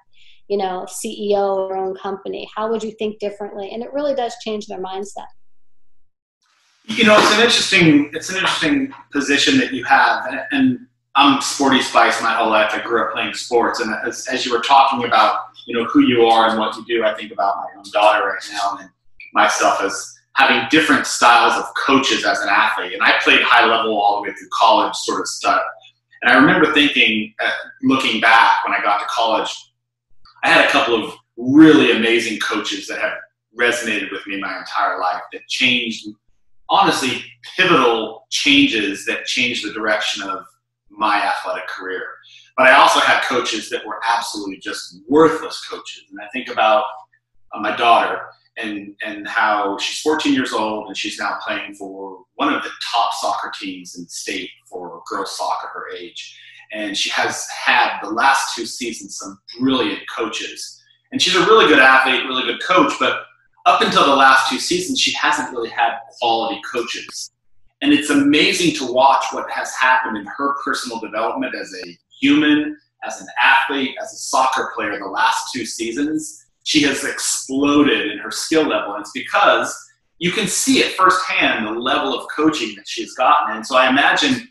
you 0.49 0.57
know 0.57 0.87
ceo 0.89 1.65
of 1.65 1.71
your 1.71 1.77
own 1.77 1.95
company? 1.97 2.49
How 2.55 2.71
would 2.71 2.83
you 2.83 2.93
think 2.93 3.19
differently? 3.19 3.71
And 3.73 3.83
it 3.83 3.93
really 3.93 4.15
does 4.15 4.35
change 4.43 4.67
their 4.67 4.81
mindset. 4.81 5.27
You 6.87 7.05
know 7.05 7.17
it's 7.19 7.33
an 7.33 7.41
interesting 7.41 8.11
it's 8.15 8.31
an 8.31 8.37
interesting 8.37 8.95
position 9.13 9.59
that 9.59 9.73
you 9.75 9.85
have 9.85 10.27
and, 10.27 10.41
and 10.53 10.79
i'm 11.17 11.41
sporty 11.41 11.81
spice 11.81 12.21
my 12.23 12.35
whole 12.35 12.51
life 12.51 12.73
i 12.73 12.81
grew 12.81 13.03
up 13.03 13.13
playing 13.13 13.35
sports 13.35 13.81
and 13.81 13.95
as, 14.07 14.27
as 14.29 14.45
you 14.45 14.53
were 14.53 14.61
talking 14.61 15.05
about 15.05 15.45
you 15.67 15.77
know 15.77 15.85
who 15.87 16.01
you 16.01 16.27
are 16.27 16.49
and 16.49 16.59
what 16.59 16.77
you 16.77 16.85
do. 16.85 17.05
I 17.05 17.15
think 17.15 17.33
about 17.33 17.57
my 17.57 17.79
own 17.79 17.85
daughter 17.93 18.27
right 18.27 18.43
now 18.53 18.79
and 18.81 18.91
myself 19.33 19.81
as 19.83 20.15
having 20.35 20.67
different 20.71 21.07
styles 21.07 21.55
of 21.57 21.73
coaches 21.75 22.25
as 22.25 22.41
an 22.41 22.49
athlete. 22.49 22.93
And 22.93 23.03
I 23.03 23.15
played 23.23 23.43
high 23.43 23.67
level 23.67 23.97
all 24.01 24.17
the 24.17 24.29
way 24.29 24.35
through 24.35 24.49
college, 24.53 24.95
sort 24.97 25.21
of 25.21 25.29
stuff. 25.29 25.63
And 26.23 26.33
I 26.33 26.37
remember 26.37 26.73
thinking, 26.73 27.35
uh, 27.45 27.51
looking 27.83 28.21
back 28.21 28.65
when 28.65 28.75
I 28.75 28.83
got 28.83 28.99
to 28.99 29.07
college, 29.07 29.55
I 30.43 30.49
had 30.49 30.65
a 30.65 30.71
couple 30.71 31.03
of 31.03 31.15
really 31.37 31.93
amazing 31.93 32.39
coaches 32.41 32.87
that 32.89 33.01
have 33.01 33.13
resonated 33.59 34.11
with 34.11 34.27
me 34.27 34.41
my 34.41 34.59
entire 34.59 34.99
life 34.99 35.23
that 35.33 35.47
changed, 35.49 36.09
honestly, 36.69 37.25
pivotal 37.57 38.27
changes 38.31 39.07
that 39.07 39.25
changed 39.27 39.67
the 39.67 39.73
direction 39.73 40.29
of 40.29 40.45
my 40.97 41.23
athletic 41.23 41.67
career. 41.69 42.03
But 42.57 42.67
I 42.67 42.75
also 42.75 43.01
had 43.01 43.23
coaches 43.23 43.69
that 43.71 43.87
were 43.87 44.01
absolutely 44.09 44.59
just 44.59 45.01
worthless 45.09 45.67
coaches. 45.69 46.05
And 46.11 46.21
I 46.21 46.29
think 46.33 46.49
about 46.49 46.85
uh, 47.53 47.61
my 47.61 47.77
daughter 47.77 48.21
and, 48.57 48.95
and 49.05 49.27
how 49.27 49.77
she's 49.79 50.01
14 50.01 50.33
years 50.33 50.53
old 50.53 50.87
and 50.87 50.97
she's 50.97 51.19
now 51.19 51.39
playing 51.45 51.75
for 51.75 52.21
one 52.35 52.53
of 52.53 52.63
the 52.63 52.71
top 52.93 53.13
soccer 53.15 53.53
teams 53.61 53.97
in 53.97 54.05
the 54.05 54.11
state 54.11 54.51
for 54.69 55.03
girls 55.09 55.37
soccer 55.37 55.69
her 55.75 55.91
age. 55.97 56.39
And 56.73 56.97
she 56.97 57.11
has 57.11 57.47
had 57.49 58.01
the 58.03 58.11
last 58.11 58.55
two 58.55 58.67
seasons 58.67 59.19
some 59.19 59.39
brilliant 59.59 60.01
coaches. 60.15 60.81
And 61.13 61.21
she's 61.21 61.37
a 61.37 61.47
really 61.47 61.67
good 61.67 61.79
athlete, 61.79 62.25
really 62.27 62.45
good 62.45 62.63
coach, 62.63 62.93
but 62.99 63.25
up 63.67 63.81
until 63.81 64.05
the 64.05 64.15
last 64.15 64.51
two 64.51 64.59
seasons, 64.59 65.01
she 65.01 65.13
hasn't 65.13 65.51
really 65.51 65.71
had 65.71 65.99
quality 66.19 66.61
coaches. 66.71 67.31
And 67.85 67.93
it's 67.93 68.09
amazing 68.09 68.75
to 68.77 68.91
watch 68.91 69.27
what 69.33 69.51
has 69.51 69.75
happened 69.75 70.17
in 70.17 70.25
her 70.25 70.55
personal 70.65 70.99
development 71.01 71.55
as 71.55 71.71
a 71.85 71.99
human, 72.19 72.79
as 73.07 73.21
an 73.21 73.27
athlete, 73.39 73.95
as 74.03 74.11
a 74.11 74.17
soccer 74.17 74.73
player 74.75 74.99
the 74.99 75.05
last 75.05 75.53
two 75.53 75.67
seasons. 75.67 76.47
She 76.63 76.81
has 76.85 77.05
exploded 77.05 78.11
in 78.11 78.17
her 78.21 78.31
skill 78.31 78.67
level. 78.67 78.95
And 78.95 79.03
it's 79.03 79.13
because 79.13 79.79
you 80.19 80.33
can 80.33 80.47
see 80.47 80.79
it 80.79 80.93
firsthand 80.93 81.67
the 81.67 81.73
level 81.73 82.19
of 82.19 82.27
coaching 82.35 82.75
that 82.77 82.89
she's 82.89 83.15
gotten. 83.17 83.55
And 83.55 83.67
so 83.67 83.77
I 83.77 83.91
imagine 83.91 84.49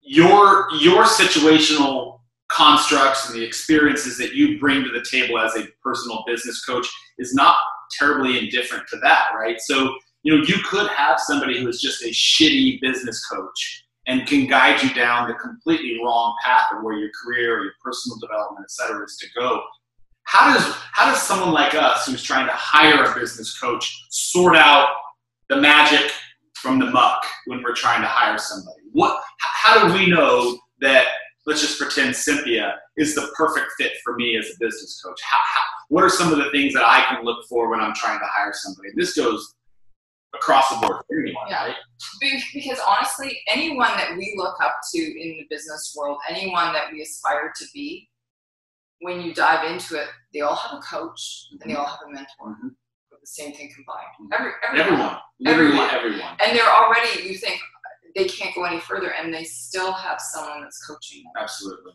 your 0.00 0.68
your 0.80 1.04
situational 1.04 2.20
constructs 2.48 3.28
and 3.28 3.38
the 3.38 3.44
experiences 3.44 4.16
that 4.16 4.32
you 4.34 4.58
bring 4.58 4.82
to 4.84 4.90
the 4.90 5.04
table 5.10 5.38
as 5.38 5.54
a 5.54 5.66
personal 5.82 6.24
business 6.26 6.64
coach 6.64 6.86
is 7.18 7.34
not 7.34 7.56
terribly 7.98 8.38
indifferent 8.38 8.86
to 8.88 8.96
that, 9.02 9.28
right? 9.36 9.60
So, 9.60 9.94
you 10.26 10.36
know, 10.36 10.44
you 10.44 10.56
could 10.68 10.88
have 10.88 11.20
somebody 11.20 11.60
who 11.60 11.68
is 11.68 11.80
just 11.80 12.02
a 12.02 12.08
shitty 12.08 12.80
business 12.80 13.24
coach 13.26 13.86
and 14.08 14.26
can 14.26 14.48
guide 14.48 14.82
you 14.82 14.92
down 14.92 15.28
the 15.28 15.34
completely 15.34 16.00
wrong 16.02 16.34
path 16.44 16.66
of 16.72 16.82
where 16.82 16.96
your 16.96 17.10
career 17.22 17.60
or 17.60 17.62
your 17.62 17.72
personal 17.80 18.18
development, 18.18 18.64
et 18.64 18.70
cetera, 18.72 19.04
is 19.04 19.16
to 19.18 19.28
go. 19.38 19.62
How 20.24 20.52
does 20.52 20.64
how 20.90 21.08
does 21.08 21.22
someone 21.22 21.52
like 21.52 21.76
us 21.76 22.06
who's 22.06 22.24
trying 22.24 22.46
to 22.46 22.52
hire 22.52 23.04
a 23.04 23.14
business 23.14 23.56
coach 23.60 24.04
sort 24.10 24.56
out 24.56 24.88
the 25.48 25.60
magic 25.60 26.10
from 26.54 26.80
the 26.80 26.86
muck 26.86 27.24
when 27.44 27.62
we're 27.62 27.76
trying 27.76 28.00
to 28.00 28.08
hire 28.08 28.36
somebody? 28.36 28.80
What 28.90 29.22
how 29.38 29.86
do 29.86 29.94
we 29.94 30.08
know 30.10 30.58
that 30.80 31.06
let's 31.46 31.60
just 31.60 31.78
pretend 31.78 32.16
Cynthia 32.16 32.74
is 32.96 33.14
the 33.14 33.30
perfect 33.36 33.70
fit 33.78 33.92
for 34.02 34.16
me 34.16 34.36
as 34.36 34.46
a 34.46 34.58
business 34.58 35.00
coach? 35.00 35.20
How, 35.22 35.38
how, 35.38 35.62
what 35.88 36.02
are 36.02 36.10
some 36.10 36.32
of 36.32 36.38
the 36.38 36.50
things 36.50 36.74
that 36.74 36.84
I 36.84 37.04
can 37.08 37.24
look 37.24 37.46
for 37.48 37.70
when 37.70 37.78
I'm 37.78 37.94
trying 37.94 38.18
to 38.18 38.26
hire 38.26 38.52
somebody? 38.52 38.88
This 38.96 39.14
goes 39.14 39.54
across 40.36 40.68
the 40.70 40.76
board 40.76 41.02
for 41.08 41.18
anyone, 41.18 41.46
yeah. 41.48 41.66
right? 41.66 41.74
Because 42.54 42.78
honestly, 42.86 43.38
anyone 43.52 43.90
that 43.96 44.16
we 44.16 44.34
look 44.36 44.56
up 44.62 44.76
to 44.94 44.98
in 44.98 45.38
the 45.38 45.46
business 45.50 45.94
world, 45.96 46.18
anyone 46.28 46.72
that 46.72 46.92
we 46.92 47.02
aspire 47.02 47.52
to 47.56 47.64
be, 47.74 48.08
when 49.00 49.20
you 49.20 49.34
dive 49.34 49.70
into 49.70 49.96
it, 49.96 50.08
they 50.32 50.40
all 50.40 50.54
have 50.54 50.78
a 50.78 50.82
coach 50.82 51.48
and 51.50 51.60
they 51.70 51.74
all 51.74 51.86
have 51.86 52.00
a 52.06 52.12
mentor. 52.12 52.48
Mm-hmm. 52.48 52.68
The 53.10 53.26
same 53.26 53.52
thing 53.52 53.70
combined. 53.74 54.32
Every, 54.32 54.52
everyone. 54.68 55.16
Everyone. 55.46 55.76
Literally 55.78 55.88
everyone. 55.92 56.36
And 56.44 56.56
they're 56.56 56.70
already, 56.70 57.28
you 57.28 57.36
think, 57.36 57.60
they 58.14 58.24
can't 58.24 58.54
go 58.54 58.64
any 58.64 58.80
further 58.80 59.12
and 59.12 59.32
they 59.32 59.44
still 59.44 59.92
have 59.92 60.20
someone 60.20 60.62
that's 60.62 60.84
coaching 60.86 61.22
them. 61.24 61.32
Absolutely. 61.38 61.92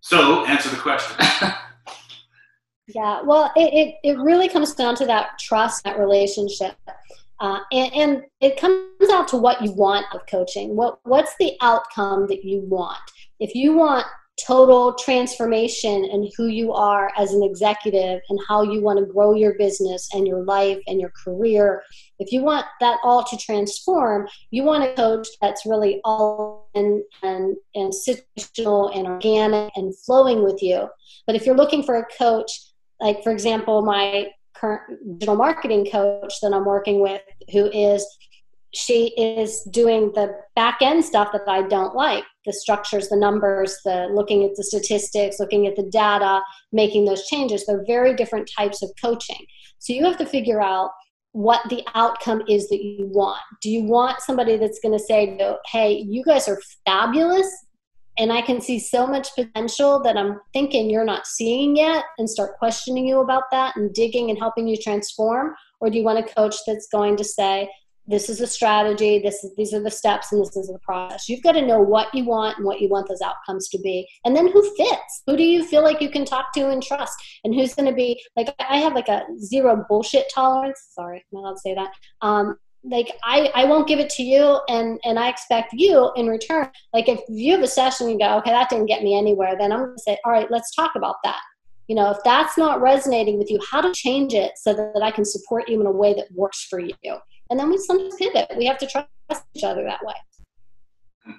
So, 0.00 0.44
answer 0.46 0.68
the 0.68 0.76
question. 0.76 1.16
yeah, 2.88 3.20
well, 3.22 3.52
it, 3.54 3.72
it, 3.74 3.94
it 4.02 4.18
really 4.18 4.48
comes 4.48 4.74
down 4.74 4.96
to 4.96 5.06
that 5.06 5.38
trust, 5.38 5.84
that 5.84 5.98
relationship. 5.98 6.74
Uh, 7.40 7.60
and, 7.70 7.92
and, 7.94 8.22
it 8.40 8.56
comes 8.56 9.10
out 9.12 9.28
to 9.28 9.36
what 9.36 9.62
you 9.62 9.72
want 9.72 10.06
of 10.12 10.20
coaching. 10.26 10.74
What 10.74 10.98
what's 11.04 11.34
the 11.38 11.56
outcome 11.60 12.26
that 12.28 12.44
you 12.44 12.60
want? 12.60 12.98
If 13.38 13.54
you 13.54 13.74
want 13.74 14.06
total 14.44 14.94
transformation 14.94 16.04
in 16.04 16.30
who 16.36 16.46
you 16.46 16.72
are 16.72 17.10
as 17.16 17.32
an 17.32 17.42
executive 17.42 18.20
and 18.28 18.38
how 18.48 18.62
you 18.62 18.80
want 18.80 18.98
to 18.98 19.04
grow 19.04 19.34
your 19.34 19.54
business 19.54 20.08
and 20.12 20.26
your 20.26 20.44
life 20.44 20.78
and 20.86 21.00
your 21.00 21.12
career, 21.24 21.82
if 22.18 22.32
you 22.32 22.42
want 22.42 22.66
that 22.80 22.98
all 23.02 23.24
to 23.24 23.36
transform, 23.36 24.28
you 24.50 24.62
want 24.62 24.84
a 24.84 24.94
coach 24.94 25.28
that's 25.40 25.66
really 25.66 26.00
all 26.04 26.68
in 26.74 27.04
and, 27.22 27.56
and 27.74 27.92
situational 27.92 28.96
and 28.96 29.06
organic 29.06 29.72
and 29.76 29.96
flowing 29.98 30.42
with 30.44 30.62
you. 30.62 30.88
But 31.26 31.36
if 31.36 31.44
you're 31.44 31.56
looking 31.56 31.82
for 31.82 31.96
a 31.96 32.06
coach, 32.16 32.67
like 33.00 33.22
for 33.22 33.32
example, 33.32 33.82
my 33.82 34.28
current 34.54 35.18
digital 35.18 35.36
marketing 35.36 35.86
coach 35.90 36.34
that 36.42 36.52
I'm 36.52 36.64
working 36.64 37.00
with, 37.00 37.22
who 37.52 37.70
is 37.70 38.06
she 38.74 39.08
is 39.16 39.62
doing 39.70 40.12
the 40.14 40.34
back 40.54 40.78
end 40.82 41.02
stuff 41.04 41.32
that 41.32 41.48
I 41.48 41.62
don't 41.62 41.94
like 41.94 42.24
the 42.44 42.52
structures, 42.52 43.08
the 43.08 43.16
numbers, 43.16 43.78
the 43.84 44.08
looking 44.12 44.44
at 44.44 44.54
the 44.56 44.64
statistics, 44.64 45.40
looking 45.40 45.66
at 45.66 45.76
the 45.76 45.84
data, 45.84 46.42
making 46.72 47.06
those 47.06 47.26
changes. 47.26 47.64
They're 47.64 47.84
very 47.86 48.14
different 48.14 48.50
types 48.54 48.82
of 48.82 48.90
coaching. 49.02 49.44
So 49.78 49.92
you 49.92 50.04
have 50.04 50.18
to 50.18 50.26
figure 50.26 50.60
out 50.60 50.90
what 51.32 51.66
the 51.70 51.82
outcome 51.94 52.42
is 52.48 52.68
that 52.68 52.82
you 52.82 53.06
want. 53.06 53.40
Do 53.62 53.70
you 53.70 53.84
want 53.84 54.20
somebody 54.20 54.56
that's 54.56 54.80
going 54.80 54.96
to 54.96 55.04
say, 55.04 55.38
hey, 55.66 56.04
you 56.06 56.22
guys 56.24 56.48
are 56.48 56.60
fabulous 56.84 57.48
and 58.18 58.32
I 58.32 58.42
can 58.42 58.60
see 58.60 58.78
so 58.78 59.06
much 59.06 59.28
potential 59.34 60.02
that 60.02 60.16
I'm 60.16 60.40
thinking 60.52 60.90
you're 60.90 61.04
not 61.04 61.26
seeing 61.26 61.76
yet 61.76 62.04
and 62.18 62.28
start 62.28 62.58
questioning 62.58 63.06
you 63.06 63.20
about 63.20 63.44
that 63.52 63.76
and 63.76 63.94
digging 63.94 64.30
and 64.30 64.38
helping 64.38 64.66
you 64.66 64.76
transform? 64.76 65.54
Or 65.80 65.88
do 65.88 65.96
you 65.98 66.04
want 66.04 66.18
a 66.18 66.34
coach 66.34 66.56
that's 66.66 66.88
going 66.88 67.16
to 67.16 67.24
say, 67.24 67.70
this 68.08 68.30
is 68.30 68.40
a 68.40 68.46
strategy, 68.46 69.18
this 69.18 69.44
is, 69.44 69.54
these 69.56 69.74
are 69.74 69.82
the 69.82 69.90
steps, 69.90 70.32
and 70.32 70.40
this 70.40 70.56
is 70.56 70.68
the 70.68 70.78
process. 70.78 71.28
You've 71.28 71.42
got 71.42 71.52
to 71.52 71.64
know 71.64 71.78
what 71.78 72.12
you 72.14 72.24
want 72.24 72.56
and 72.56 72.66
what 72.66 72.80
you 72.80 72.88
want 72.88 73.06
those 73.06 73.20
outcomes 73.20 73.68
to 73.68 73.78
be. 73.78 74.08
And 74.24 74.34
then 74.34 74.50
who 74.50 74.62
fits? 74.76 75.22
Who 75.26 75.36
do 75.36 75.42
you 75.42 75.64
feel 75.64 75.82
like 75.82 76.00
you 76.00 76.08
can 76.08 76.24
talk 76.24 76.52
to 76.54 76.70
and 76.70 76.82
trust? 76.82 77.14
And 77.44 77.54
who's 77.54 77.74
going 77.74 77.88
to 77.88 77.94
be 77.94 78.20
like, 78.34 78.54
I 78.58 78.78
have 78.78 78.94
like 78.94 79.08
a 79.08 79.24
zero 79.38 79.84
bullshit 79.88 80.24
tolerance. 80.34 80.88
Sorry, 80.92 81.18
I'm 81.18 81.22
not 81.32 81.40
allowed 81.40 81.54
to 81.54 81.60
say 81.60 81.74
that. 81.74 81.90
Um, 82.22 82.56
like 82.84 83.10
I, 83.24 83.50
I 83.54 83.64
won't 83.64 83.88
give 83.88 83.98
it 83.98 84.08
to 84.10 84.22
you 84.22 84.60
and 84.68 85.00
and 85.04 85.18
i 85.18 85.28
expect 85.28 85.72
you 85.72 86.12
in 86.16 86.28
return 86.28 86.68
like 86.92 87.08
if 87.08 87.20
you 87.28 87.52
have 87.52 87.62
a 87.62 87.66
session 87.66 88.08
and 88.08 88.20
go 88.20 88.38
okay 88.38 88.50
that 88.50 88.70
didn't 88.70 88.86
get 88.86 89.02
me 89.02 89.18
anywhere 89.18 89.56
then 89.58 89.72
i'm 89.72 89.96
to 89.96 90.02
say 90.02 90.16
all 90.24 90.32
right 90.32 90.50
let's 90.50 90.74
talk 90.74 90.92
about 90.94 91.16
that. 91.24 91.40
You 91.88 91.96
know 91.96 92.10
if 92.10 92.18
that's 92.24 92.56
not 92.56 92.80
resonating 92.80 93.38
with 93.38 93.50
you 93.50 93.58
how 93.68 93.80
to 93.80 93.92
change 93.92 94.34
it 94.34 94.52
so 94.56 94.74
that, 94.74 94.92
that 94.94 95.02
i 95.02 95.10
can 95.10 95.24
support 95.24 95.68
you 95.68 95.80
in 95.80 95.86
a 95.86 95.90
way 95.90 96.14
that 96.14 96.30
works 96.32 96.64
for 96.64 96.78
you. 96.78 96.92
And 97.50 97.58
then 97.58 97.70
we 97.70 97.78
sometimes 97.78 98.14
pivot. 98.16 98.52
We 98.56 98.66
have 98.66 98.78
to 98.78 98.86
trust 98.86 99.46
each 99.54 99.64
other 99.64 99.84
that 99.84 100.04
way. 100.04 101.34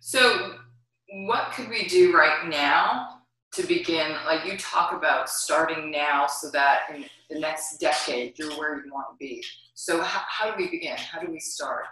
So 0.00 0.56
what 1.26 1.52
could 1.52 1.68
we 1.68 1.84
do 1.84 2.16
right 2.16 2.48
now 2.48 3.13
to 3.54 3.66
begin 3.66 4.16
like 4.26 4.44
you 4.44 4.58
talk 4.58 4.92
about 4.92 5.30
starting 5.30 5.90
now 5.90 6.26
so 6.26 6.50
that 6.50 6.80
in 6.94 7.04
the 7.30 7.38
next 7.38 7.78
decade 7.78 8.38
you're 8.38 8.50
where 8.58 8.84
you 8.84 8.92
want 8.92 9.06
to 9.12 9.16
be. 9.18 9.42
So 9.74 10.02
how, 10.02 10.22
how 10.28 10.50
do 10.50 10.62
we 10.62 10.70
begin? 10.70 10.96
How 10.96 11.20
do 11.20 11.30
we 11.30 11.38
start? 11.38 11.84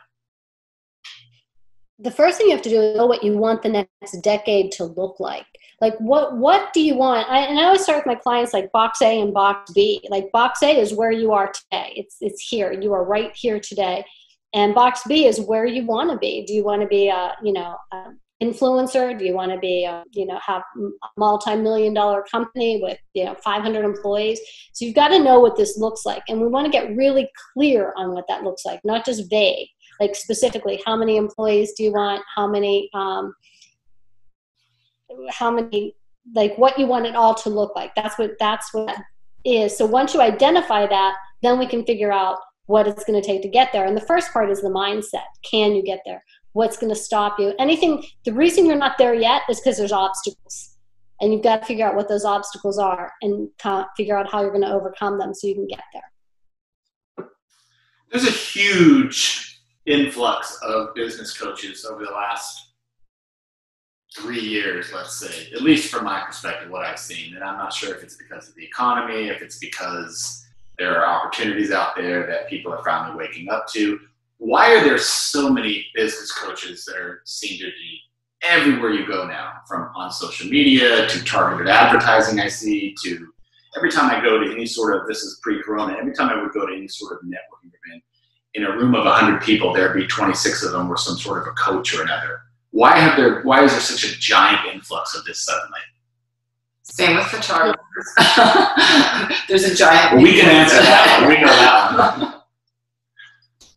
The 1.99 2.11
first 2.11 2.39
thing 2.39 2.49
you 2.49 2.53
have 2.53 2.63
to 2.63 2.69
do 2.69 2.81
is 2.81 2.97
know 2.97 3.07
what 3.07 3.23
you 3.23 3.37
want 3.37 3.63
the 3.63 3.69
next 3.69 4.21
decade 4.23 4.73
to 4.73 4.85
look 4.85 5.21
like. 5.21 5.47
Like 5.81 5.97
what 5.99 6.37
what 6.37 6.73
do 6.73 6.81
you 6.81 6.97
want? 6.97 7.29
I, 7.29 7.41
and 7.41 7.59
i 7.59 7.65
always 7.65 7.83
start 7.83 7.99
with 7.99 8.07
my 8.07 8.15
clients 8.15 8.53
like 8.53 8.73
box 8.73 9.01
a 9.03 9.21
and 9.21 9.33
box 9.33 9.73
b. 9.73 10.05
Like 10.11 10.33
box 10.33 10.63
a 10.63 10.79
is 10.79 10.95
where 10.95 11.13
you 11.13 11.33
are 11.33 11.53
today. 11.53 11.93
It's 11.97 12.17
it's 12.21 12.41
here. 12.41 12.73
You 12.73 12.93
are 12.93 13.05
right 13.05 13.33
here 13.35 13.61
today. 13.61 14.05
And 14.55 14.75
box 14.75 15.03
b 15.07 15.27
is 15.27 15.41
where 15.41 15.67
you 15.67 15.87
want 15.87 16.11
to 16.11 16.19
be. 16.19 16.45
Do 16.45 16.55
you 16.55 16.65
want 16.65 16.83
to 16.83 16.89
be 16.89 17.09
a 17.09 17.35
you 17.43 17.53
know 17.53 17.77
a 17.93 18.13
influencer? 18.43 19.19
Do 19.19 19.25
you 19.25 19.35
want 19.35 19.53
to 19.53 19.59
be, 19.59 19.85
a, 19.85 20.05
you 20.13 20.27
know, 20.27 20.39
have 20.45 20.63
a 20.77 20.89
multi-million 21.17 21.95
dollar 21.95 22.25
company 22.31 22.81
with, 22.83 22.99
you 23.15 23.25
know, 23.25 23.35
500 23.45 23.85
employees? 23.85 24.41
So 24.73 24.85
you've 24.85 24.95
got 24.95 25.09
to 25.09 25.19
know 25.19 25.41
what 25.41 25.57
this 25.57 25.79
looks 25.79 26.05
like. 26.05 26.23
And 26.29 26.41
we 26.41 26.49
want 26.49 26.67
to 26.67 26.73
get 26.73 26.97
really 26.97 27.29
clear 27.53 27.93
on 27.97 28.13
what 28.13 28.25
that 28.29 28.43
looks 28.43 28.65
like, 28.65 28.81
not 28.85 29.05
just 29.05 29.31
vague, 29.31 29.69
like 30.01 30.15
specifically 30.15 30.83
how 30.85 30.97
many 30.97 31.17
employees 31.17 31.73
do 31.77 31.85
you 31.85 31.93
want? 31.93 32.23
How 32.35 32.47
many, 32.47 32.91
um, 32.95 33.35
how 35.31 35.51
many, 35.51 35.95
like 36.35 36.57
what 36.57 36.79
you 36.79 36.87
want 36.87 37.07
it 37.07 37.15
all 37.15 37.35
to 37.35 37.51
look 37.51 37.75
like. 37.77 37.95
That's 37.95 38.19
what, 38.19 38.33
that's 38.39 38.73
what 38.73 38.97
is. 39.45 39.77
So 39.77 39.87
once 39.87 40.15
you 40.15 40.21
identify 40.21 40.87
that, 40.87 41.15
then 41.43 41.59
we 41.59 41.67
can 41.67 41.85
figure 41.85 42.13
out 42.13 42.39
what 42.67 42.87
it's 42.87 43.05
going 43.05 43.21
to 43.21 43.27
take 43.27 43.43
to 43.43 43.49
get 43.49 43.73
there. 43.73 43.85
And 43.85 43.97
the 43.97 44.07
first 44.07 44.33
part 44.33 44.51
is 44.51 44.63
the 44.63 44.69
mindset. 44.69 45.25
Can 45.43 45.75
you 45.75 45.83
get 45.83 46.01
there? 46.07 46.23
What's 46.53 46.77
going 46.77 46.93
to 46.93 46.99
stop 46.99 47.39
you. 47.39 47.55
Anything 47.59 48.05
the 48.25 48.33
reason 48.33 48.67
you're 48.67 48.77
not 48.77 48.99
there 48.99 49.15
yet 49.15 49.43
is 49.49 49.61
because 49.61 49.79
there's 49.79 49.93
obstacles. 49.93 50.77
And 51.21 51.33
you've 51.33 51.43
got 51.43 51.61
to 51.61 51.67
figure 51.67 51.87
out 51.87 51.95
what 51.95 52.09
those 52.09 52.25
obstacles 52.25 52.79
are 52.79 53.13
and 53.23 53.49
figure 53.97 54.17
out 54.17 54.31
how 54.31 54.41
you're 54.41 54.51
going 54.51 54.63
to 54.63 54.73
overcome 54.73 55.19
them 55.19 55.33
so 55.35 55.47
you 55.47 55.55
can 55.55 55.69
get 55.69 55.83
there. 55.93 57.29
There's 58.11 58.27
a 58.27 58.31
huge 58.31 59.61
influx 59.87 60.59
of 60.63 60.95
business 60.95 61.37
coaches 61.37 61.85
over 61.85 62.05
the 62.05 62.11
last 62.11 62.73
three 64.17 64.41
years, 64.41 64.93
let's 64.93 65.17
say, 65.17 65.49
at 65.55 65.63
least 65.63 65.91
from 65.91 66.05
my 66.05 66.23
perspective, 66.27 66.71
what 66.71 66.85
I've 66.85 66.99
seen. 66.99 67.35
And 67.35 67.43
I'm 67.43 67.57
not 67.57 67.73
sure 67.73 67.95
if 67.95 68.03
it's 68.03 68.17
because 68.17 68.49
of 68.49 68.55
the 68.57 68.65
economy, 68.65 69.29
if 69.29 69.41
it's 69.43 69.59
because 69.59 70.45
there 70.77 71.03
are 71.03 71.07
opportunities 71.07 71.71
out 71.71 71.97
there 71.97 72.27
that 72.27 72.49
people 72.49 72.73
are 72.73 72.83
finally 72.85 73.17
waking 73.17 73.49
up 73.49 73.67
to, 73.69 73.99
why 74.43 74.75
are 74.75 74.83
there 74.83 74.99
so 74.99 75.49
many 75.49 75.87
business 75.95 76.33
coaches 76.33 76.85
that 76.85 76.97
are 76.97 77.23
seem 77.25 77.59
to 77.61 77.67
be 77.67 78.01
everywhere 78.43 78.91
you 78.91 79.07
go 79.07 79.25
now, 79.25 79.53
from 79.69 79.89
on 79.95 80.11
social 80.11 80.51
media 80.51 81.07
to 81.07 81.25
targeted 81.25 81.69
advertising 81.69 82.41
I 82.41 82.49
see 82.49 82.93
to 83.05 83.33
every 83.77 83.91
time 83.91 84.11
I 84.11 84.21
go 84.21 84.43
to 84.43 84.53
any 84.53 84.67
sort 84.67 84.97
of 84.97 85.07
this 85.07 85.19
is 85.19 85.39
pre-corona, 85.45 85.97
every 85.97 86.13
time 86.13 86.29
I 86.29 86.43
would 86.43 86.53
go 86.53 86.67
to 86.67 86.75
any 86.75 86.89
sort 86.89 87.13
of 87.13 87.21
networking 87.21 87.71
event, 87.87 88.03
in 88.55 88.65
a 88.65 88.77
room 88.77 88.97
of 88.97 89.05
100 89.05 89.43
people, 89.43 89.73
there'd 89.73 89.95
be 89.95 90.09
26 90.09 90.65
of 90.65 90.73
them 90.73 90.89
were 90.89 90.97
some 90.97 91.17
sort 91.17 91.43
of 91.43 91.47
a 91.47 91.53
coach 91.53 91.95
or 91.95 92.03
another. 92.03 92.41
Why 92.71 92.99
have 92.99 93.17
there? 93.17 93.43
Why 93.43 93.63
is 93.63 93.71
there 93.71 93.81
such 93.81 94.11
a 94.11 94.19
giant 94.19 94.75
influx 94.75 95.15
of 95.17 95.25
this 95.25 95.45
suddenly? 95.45 95.81
Same 96.83 97.17
with 97.17 97.27
photographers. 97.27 97.79
There's 99.49 99.65
a 99.65 99.75
giant. 99.75 100.15
Well, 100.15 100.23
we 100.23 100.41
can 100.41 100.49
answer 100.49 100.77
that. 100.77 101.21
One. 101.21 101.29
We 101.29 101.41
know 101.41 101.47
that 101.47 102.19
one. 102.19 102.35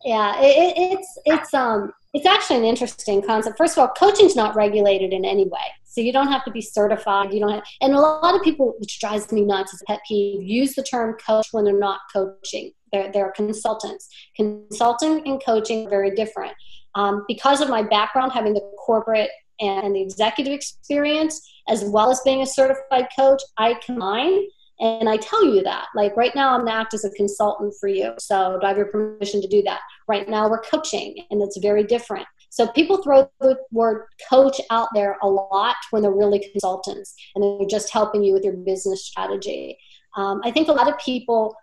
Yeah, 0.06 0.40
it, 0.40 0.74
it's 0.76 1.18
it's 1.24 1.52
um 1.52 1.92
it's 2.14 2.26
actually 2.26 2.58
an 2.58 2.64
interesting 2.64 3.20
concept. 3.22 3.58
First 3.58 3.76
of 3.76 3.80
all, 3.80 3.88
coaching's 3.88 4.36
not 4.36 4.54
regulated 4.54 5.12
in 5.12 5.24
any 5.24 5.48
way, 5.48 5.66
so 5.82 6.00
you 6.00 6.12
don't 6.12 6.28
have 6.28 6.44
to 6.44 6.52
be 6.52 6.60
certified. 6.60 7.32
You 7.32 7.40
don't 7.40 7.50
have, 7.50 7.64
and 7.80 7.92
a 7.92 7.98
lot 7.98 8.36
of 8.36 8.40
people, 8.42 8.76
which 8.78 9.00
drives 9.00 9.32
me 9.32 9.44
nuts, 9.44 9.74
is 9.74 9.82
pet 9.88 9.98
peeve, 10.06 10.44
use 10.44 10.76
the 10.76 10.84
term 10.84 11.16
coach 11.26 11.48
when 11.50 11.64
they're 11.64 11.76
not 11.76 11.98
coaching. 12.12 12.70
They're 12.92 13.10
they're 13.10 13.32
consultants. 13.32 14.08
Consulting 14.36 15.26
and 15.26 15.42
coaching 15.44 15.88
are 15.88 15.90
very 15.90 16.14
different. 16.14 16.54
Um, 16.94 17.24
because 17.26 17.60
of 17.60 17.68
my 17.68 17.82
background, 17.82 18.30
having 18.30 18.54
the 18.54 18.62
corporate 18.78 19.30
and 19.58 19.96
the 19.96 20.02
executive 20.02 20.52
experience, 20.52 21.40
as 21.68 21.82
well 21.82 22.12
as 22.12 22.20
being 22.20 22.42
a 22.42 22.46
certified 22.46 23.08
coach, 23.18 23.42
I 23.58 23.74
combine 23.84 24.46
And 24.78 25.08
I 25.08 25.16
tell 25.16 25.44
you 25.44 25.62
that. 25.62 25.86
Like 25.94 26.16
right 26.16 26.34
now, 26.34 26.50
I'm 26.50 26.60
going 26.60 26.72
to 26.72 26.78
act 26.78 26.94
as 26.94 27.04
a 27.04 27.10
consultant 27.10 27.74
for 27.80 27.88
you. 27.88 28.12
So 28.18 28.58
do 28.60 28.66
I 28.66 28.68
have 28.68 28.76
your 28.76 28.86
permission 28.86 29.40
to 29.40 29.48
do 29.48 29.62
that? 29.62 29.80
Right 30.06 30.28
now, 30.28 30.48
we're 30.48 30.60
coaching, 30.60 31.16
and 31.30 31.40
it's 31.40 31.58
very 31.58 31.84
different. 31.84 32.26
So 32.50 32.68
people 32.68 33.02
throw 33.02 33.28
the 33.40 33.58
word 33.70 34.06
coach 34.30 34.60
out 34.70 34.88
there 34.94 35.16
a 35.22 35.28
lot 35.28 35.76
when 35.90 36.02
they're 36.02 36.10
really 36.10 36.48
consultants 36.52 37.14
and 37.34 37.44
they're 37.44 37.68
just 37.68 37.92
helping 37.92 38.22
you 38.22 38.32
with 38.32 38.44
your 38.44 38.54
business 38.54 39.04
strategy. 39.04 39.76
Um, 40.16 40.40
I 40.42 40.50
think 40.50 40.68
a 40.68 40.72
lot 40.72 40.88
of 40.88 40.98
people 40.98 41.54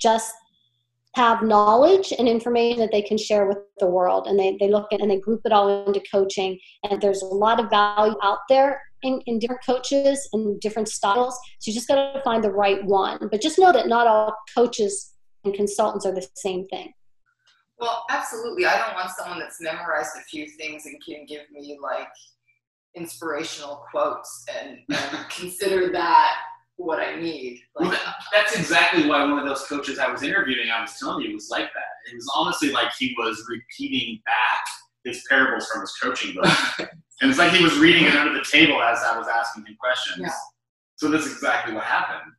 just 0.00 0.34
have 1.14 1.42
knowledge 1.42 2.12
and 2.18 2.28
information 2.28 2.80
that 2.80 2.90
they 2.90 3.02
can 3.02 3.16
share 3.16 3.46
with 3.46 3.58
the 3.78 3.86
world 3.86 4.26
and 4.26 4.36
they, 4.36 4.56
they 4.58 4.68
look 4.68 4.92
at 4.92 5.00
and 5.00 5.10
they 5.10 5.20
group 5.20 5.42
it 5.44 5.52
all 5.52 5.86
into 5.86 6.02
coaching 6.10 6.58
and 6.82 7.00
there's 7.00 7.22
a 7.22 7.26
lot 7.26 7.60
of 7.60 7.70
value 7.70 8.16
out 8.22 8.38
there 8.48 8.82
in, 9.04 9.20
in 9.26 9.38
different 9.38 9.64
coaches 9.64 10.28
and 10.32 10.60
different 10.60 10.88
styles 10.88 11.38
so 11.60 11.70
you 11.70 11.74
just 11.74 11.88
got 11.88 12.14
to 12.14 12.22
find 12.22 12.42
the 12.42 12.50
right 12.50 12.84
one 12.84 13.28
but 13.30 13.40
just 13.40 13.58
know 13.58 13.72
that 13.72 13.86
not 13.86 14.06
all 14.06 14.34
coaches 14.56 15.12
and 15.44 15.54
consultants 15.54 16.04
are 16.04 16.14
the 16.14 16.26
same 16.34 16.66
thing 16.66 16.92
well 17.78 18.04
absolutely 18.10 18.66
i 18.66 18.76
don't 18.76 18.94
want 18.94 19.10
someone 19.10 19.38
that's 19.38 19.60
memorized 19.60 20.16
a 20.18 20.22
few 20.22 20.48
things 20.58 20.86
and 20.86 20.96
can 21.06 21.24
give 21.26 21.42
me 21.52 21.78
like 21.82 22.08
inspirational 22.96 23.84
quotes 23.90 24.44
and, 24.60 24.78
and 24.88 25.28
consider 25.30 25.90
that 25.92 26.36
what 26.76 26.98
I 26.98 27.16
need. 27.20 27.60
Like, 27.76 27.90
well, 27.90 28.14
that's 28.32 28.58
exactly 28.58 29.06
why 29.06 29.24
one 29.24 29.38
of 29.38 29.46
those 29.46 29.64
coaches 29.66 29.98
I 29.98 30.10
was 30.10 30.22
interviewing, 30.22 30.70
I 30.70 30.80
was 30.80 30.96
telling 30.98 31.24
you, 31.24 31.34
was 31.34 31.48
like 31.50 31.72
that. 31.72 32.12
It 32.12 32.16
was 32.16 32.28
honestly 32.34 32.70
like 32.70 32.92
he 32.98 33.14
was 33.16 33.44
repeating 33.48 34.20
back 34.24 34.64
his 35.04 35.22
parables 35.28 35.68
from 35.68 35.82
his 35.82 35.94
coaching 36.02 36.34
book. 36.34 36.90
and 37.20 37.30
it's 37.30 37.38
like 37.38 37.52
he 37.52 37.62
was 37.62 37.78
reading 37.78 38.04
it 38.04 38.14
under 38.14 38.34
the 38.34 38.44
table 38.44 38.82
as 38.82 39.02
I 39.02 39.16
was 39.16 39.28
asking 39.28 39.66
him 39.66 39.76
questions. 39.78 40.20
Yeah. 40.20 40.30
So 40.96 41.10
that's 41.10 41.26
exactly 41.26 41.74
what 41.74 41.84
happened. 41.84 42.32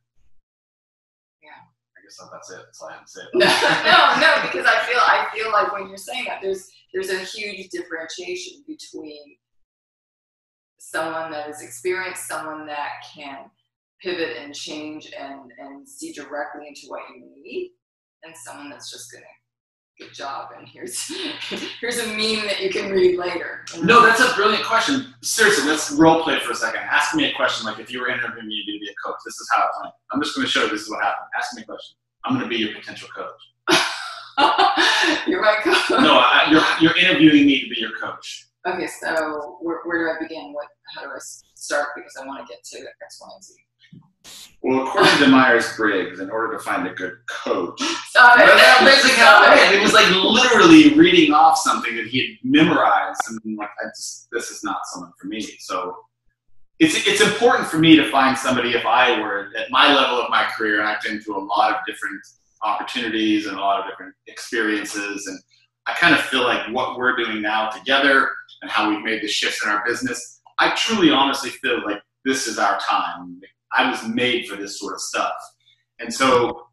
Yeah. 1.42 1.50
I 1.96 2.02
guess 2.02 2.18
that's 2.30 2.50
it. 2.50 2.60
That's 2.64 2.80
all 2.80 2.88
I 2.88 2.94
have 2.94 3.04
to 3.04 3.10
say. 3.10 3.22
no, 3.34 3.46
no, 3.46 4.20
no, 4.20 4.42
because 4.42 4.66
I 4.66 4.84
feel 4.86 5.00
I 5.00 5.28
feel 5.34 5.50
like 5.52 5.72
when 5.72 5.88
you're 5.88 5.96
saying 5.96 6.24
that 6.26 6.40
there's 6.42 6.68
there's 6.92 7.10
a 7.10 7.18
huge 7.18 7.68
differentiation 7.70 8.64
between 8.66 9.36
someone 10.78 11.30
that 11.32 11.48
is 11.48 11.62
experienced, 11.62 12.28
someone 12.28 12.66
that 12.66 12.90
can 13.14 13.50
pivot 14.00 14.36
and 14.36 14.54
change 14.54 15.12
and, 15.18 15.52
and 15.58 15.88
see 15.88 16.12
directly 16.12 16.68
into 16.68 16.82
what 16.88 17.00
you 17.14 17.24
need 17.42 17.72
and 18.24 18.34
someone 18.36 18.70
that's 18.70 18.90
just 18.90 19.10
gonna 19.10 19.24
good 19.98 20.12
job 20.12 20.50
and 20.56 20.68
here's 20.68 21.10
here's 21.80 21.98
a 21.98 22.06
meme 22.08 22.46
that 22.46 22.60
you 22.60 22.70
can 22.70 22.90
read 22.90 23.18
later. 23.18 23.64
No 23.82 24.04
that's 24.04 24.20
a 24.20 24.34
brilliant 24.34 24.64
question. 24.64 25.14
Seriously 25.22 25.68
let's 25.68 25.90
role 25.92 26.22
play 26.22 26.38
for 26.40 26.52
a 26.52 26.54
second. 26.54 26.80
Ask 26.82 27.14
me 27.14 27.30
a 27.30 27.34
question 27.34 27.66
like 27.66 27.78
if 27.78 27.90
you 27.90 28.00
were 28.00 28.08
interviewing 28.08 28.46
me 28.46 28.62
to 28.66 28.78
be 28.78 28.88
a 28.88 28.94
coach. 29.08 29.16
This 29.24 29.34
is 29.34 29.48
how 29.54 29.62
it 29.62 29.70
went. 29.82 29.94
I'm 30.12 30.22
just 30.22 30.34
going 30.34 30.46
to 30.46 30.50
show 30.50 30.64
you 30.64 30.70
this 30.70 30.82
is 30.82 30.90
what 30.90 31.02
happened. 31.02 31.28
Ask 31.36 31.54
me 31.56 31.62
a 31.62 31.64
question. 31.64 31.96
I'm 32.24 32.34
going 32.34 32.44
to 32.44 32.48
be 32.48 32.56
your 32.56 32.74
potential 32.74 33.08
coach. 33.14 33.40
You're 35.26 35.40
my 35.40 35.56
coach. 35.62 35.90
No 35.90 36.18
I, 36.18 36.48
you're, 36.50 36.62
you're 36.80 36.98
interviewing 36.98 37.46
me 37.46 37.62
to 37.62 37.68
be 37.74 37.80
your 37.80 37.96
coach. 37.98 38.48
Okay 38.66 38.86
so 38.86 39.58
where, 39.62 39.80
where 39.84 40.04
do 40.04 40.10
i 40.10 40.22
begin? 40.22 40.52
What 40.52 40.66
how 40.94 41.02
do 41.02 41.08
i 41.08 41.18
start? 41.54 41.88
Because 41.96 42.14
i 42.20 42.26
want 42.26 42.46
to 42.46 42.52
get 42.52 42.62
to 42.64 42.78
x 43.02 43.18
y 43.20 43.28
and 43.34 43.44
z 43.44 43.54
well, 44.62 44.86
according 44.86 45.18
to 45.18 45.28
Myers 45.28 45.76
Briggs, 45.76 46.18
in 46.18 46.30
order 46.30 46.56
to 46.56 46.62
find 46.62 46.86
a 46.88 46.94
good 46.94 47.18
coach, 47.28 47.80
Stop 48.08 48.38
it. 48.38 48.46
That's 48.46 48.84
basically 48.84 49.16
how 49.16 49.44
it 49.44 49.74
It 49.74 49.82
was 49.82 49.92
like 49.92 50.08
literally 50.10 50.94
reading 50.94 51.32
off 51.32 51.58
something 51.58 51.94
that 51.96 52.06
he 52.06 52.18
had 52.18 52.38
memorized, 52.42 53.20
and 53.28 53.56
like, 53.56 53.68
I 53.68 53.88
just, 53.94 54.28
this 54.32 54.50
is 54.50 54.64
not 54.64 54.78
someone 54.86 55.12
for 55.20 55.28
me. 55.28 55.42
So 55.60 55.96
it's 56.78 57.06
it's 57.06 57.20
important 57.20 57.68
for 57.68 57.78
me 57.78 57.96
to 57.96 58.10
find 58.10 58.36
somebody 58.36 58.70
if 58.70 58.84
I 58.84 59.20
were 59.20 59.50
at 59.56 59.70
my 59.70 59.94
level 59.94 60.20
of 60.20 60.30
my 60.30 60.44
career, 60.56 60.80
and 60.80 60.88
I've 60.88 61.02
been 61.02 61.20
through 61.20 61.38
a 61.38 61.44
lot 61.44 61.70
of 61.72 61.76
different 61.86 62.20
opportunities 62.62 63.46
and 63.46 63.56
a 63.56 63.60
lot 63.60 63.80
of 63.80 63.90
different 63.90 64.14
experiences, 64.26 65.26
and 65.26 65.38
I 65.86 65.92
kind 65.92 66.14
of 66.14 66.20
feel 66.22 66.42
like 66.42 66.68
what 66.72 66.98
we're 66.98 67.16
doing 67.16 67.40
now 67.40 67.68
together 67.68 68.30
and 68.62 68.70
how 68.70 68.90
we've 68.90 69.04
made 69.04 69.22
the 69.22 69.28
shifts 69.28 69.64
in 69.64 69.70
our 69.70 69.84
business. 69.86 70.40
I 70.58 70.74
truly, 70.74 71.10
honestly 71.10 71.50
feel 71.50 71.84
like 71.84 72.00
this 72.24 72.46
is 72.46 72.58
our 72.58 72.78
time 72.80 73.40
I 73.72 73.90
was 73.90 74.06
made 74.06 74.46
for 74.46 74.56
this 74.56 74.78
sort 74.78 74.94
of 74.94 75.00
stuff. 75.00 75.34
And 75.98 76.12
so 76.12 76.66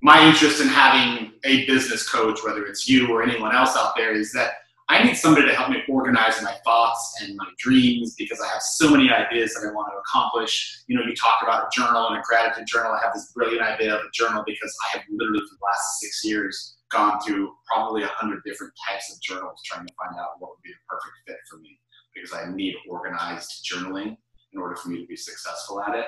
my 0.00 0.24
interest 0.26 0.60
in 0.60 0.68
having 0.68 1.32
a 1.44 1.66
business 1.66 2.08
coach, 2.08 2.40
whether 2.44 2.64
it's 2.66 2.88
you 2.88 3.10
or 3.10 3.22
anyone 3.22 3.54
else 3.54 3.76
out 3.76 3.94
there, 3.96 4.12
is 4.12 4.32
that 4.32 4.52
I 4.90 5.02
need 5.02 5.16
somebody 5.16 5.46
to 5.46 5.54
help 5.54 5.68
me 5.68 5.82
organize 5.86 6.40
my 6.42 6.54
thoughts 6.64 7.20
and 7.20 7.36
my 7.36 7.44
dreams 7.58 8.14
because 8.16 8.40
I 8.40 8.48
have 8.48 8.62
so 8.62 8.90
many 8.90 9.10
ideas 9.10 9.52
that 9.52 9.68
I 9.68 9.74
want 9.74 9.92
to 9.92 9.98
accomplish. 9.98 10.82
You 10.86 10.96
know, 10.96 11.04
you 11.04 11.14
talk 11.14 11.42
about 11.42 11.64
a 11.64 11.68
journal 11.78 12.08
and 12.08 12.16
a 12.16 12.22
gratitude 12.22 12.66
journal. 12.66 12.92
I 12.92 13.04
have 13.04 13.12
this 13.12 13.30
brilliant 13.34 13.62
idea 13.62 13.94
of 13.94 14.00
a 14.00 14.10
journal 14.14 14.42
because 14.46 14.74
I 14.86 14.96
have 14.96 15.06
literally 15.10 15.40
for 15.40 15.56
the 15.60 15.66
last 15.66 16.00
six 16.00 16.24
years 16.24 16.76
gone 16.90 17.20
through 17.20 17.52
probably 17.66 18.02
a 18.02 18.08
hundred 18.08 18.40
different 18.46 18.72
types 18.88 19.12
of 19.12 19.20
journals 19.20 19.60
trying 19.66 19.86
to 19.86 19.92
find 20.02 20.18
out 20.18 20.40
what 20.40 20.52
would 20.52 20.62
be 20.64 20.70
the 20.70 20.80
perfect 20.88 21.16
fit 21.26 21.36
for 21.50 21.58
me 21.58 21.78
because 22.14 22.32
I 22.32 22.50
need 22.50 22.74
organized 22.88 23.68
journaling 23.70 24.16
in 24.52 24.60
order 24.60 24.74
for 24.74 24.88
me 24.88 25.02
to 25.02 25.06
be 25.06 25.16
successful 25.16 25.82
at 25.82 25.94
it. 25.94 26.06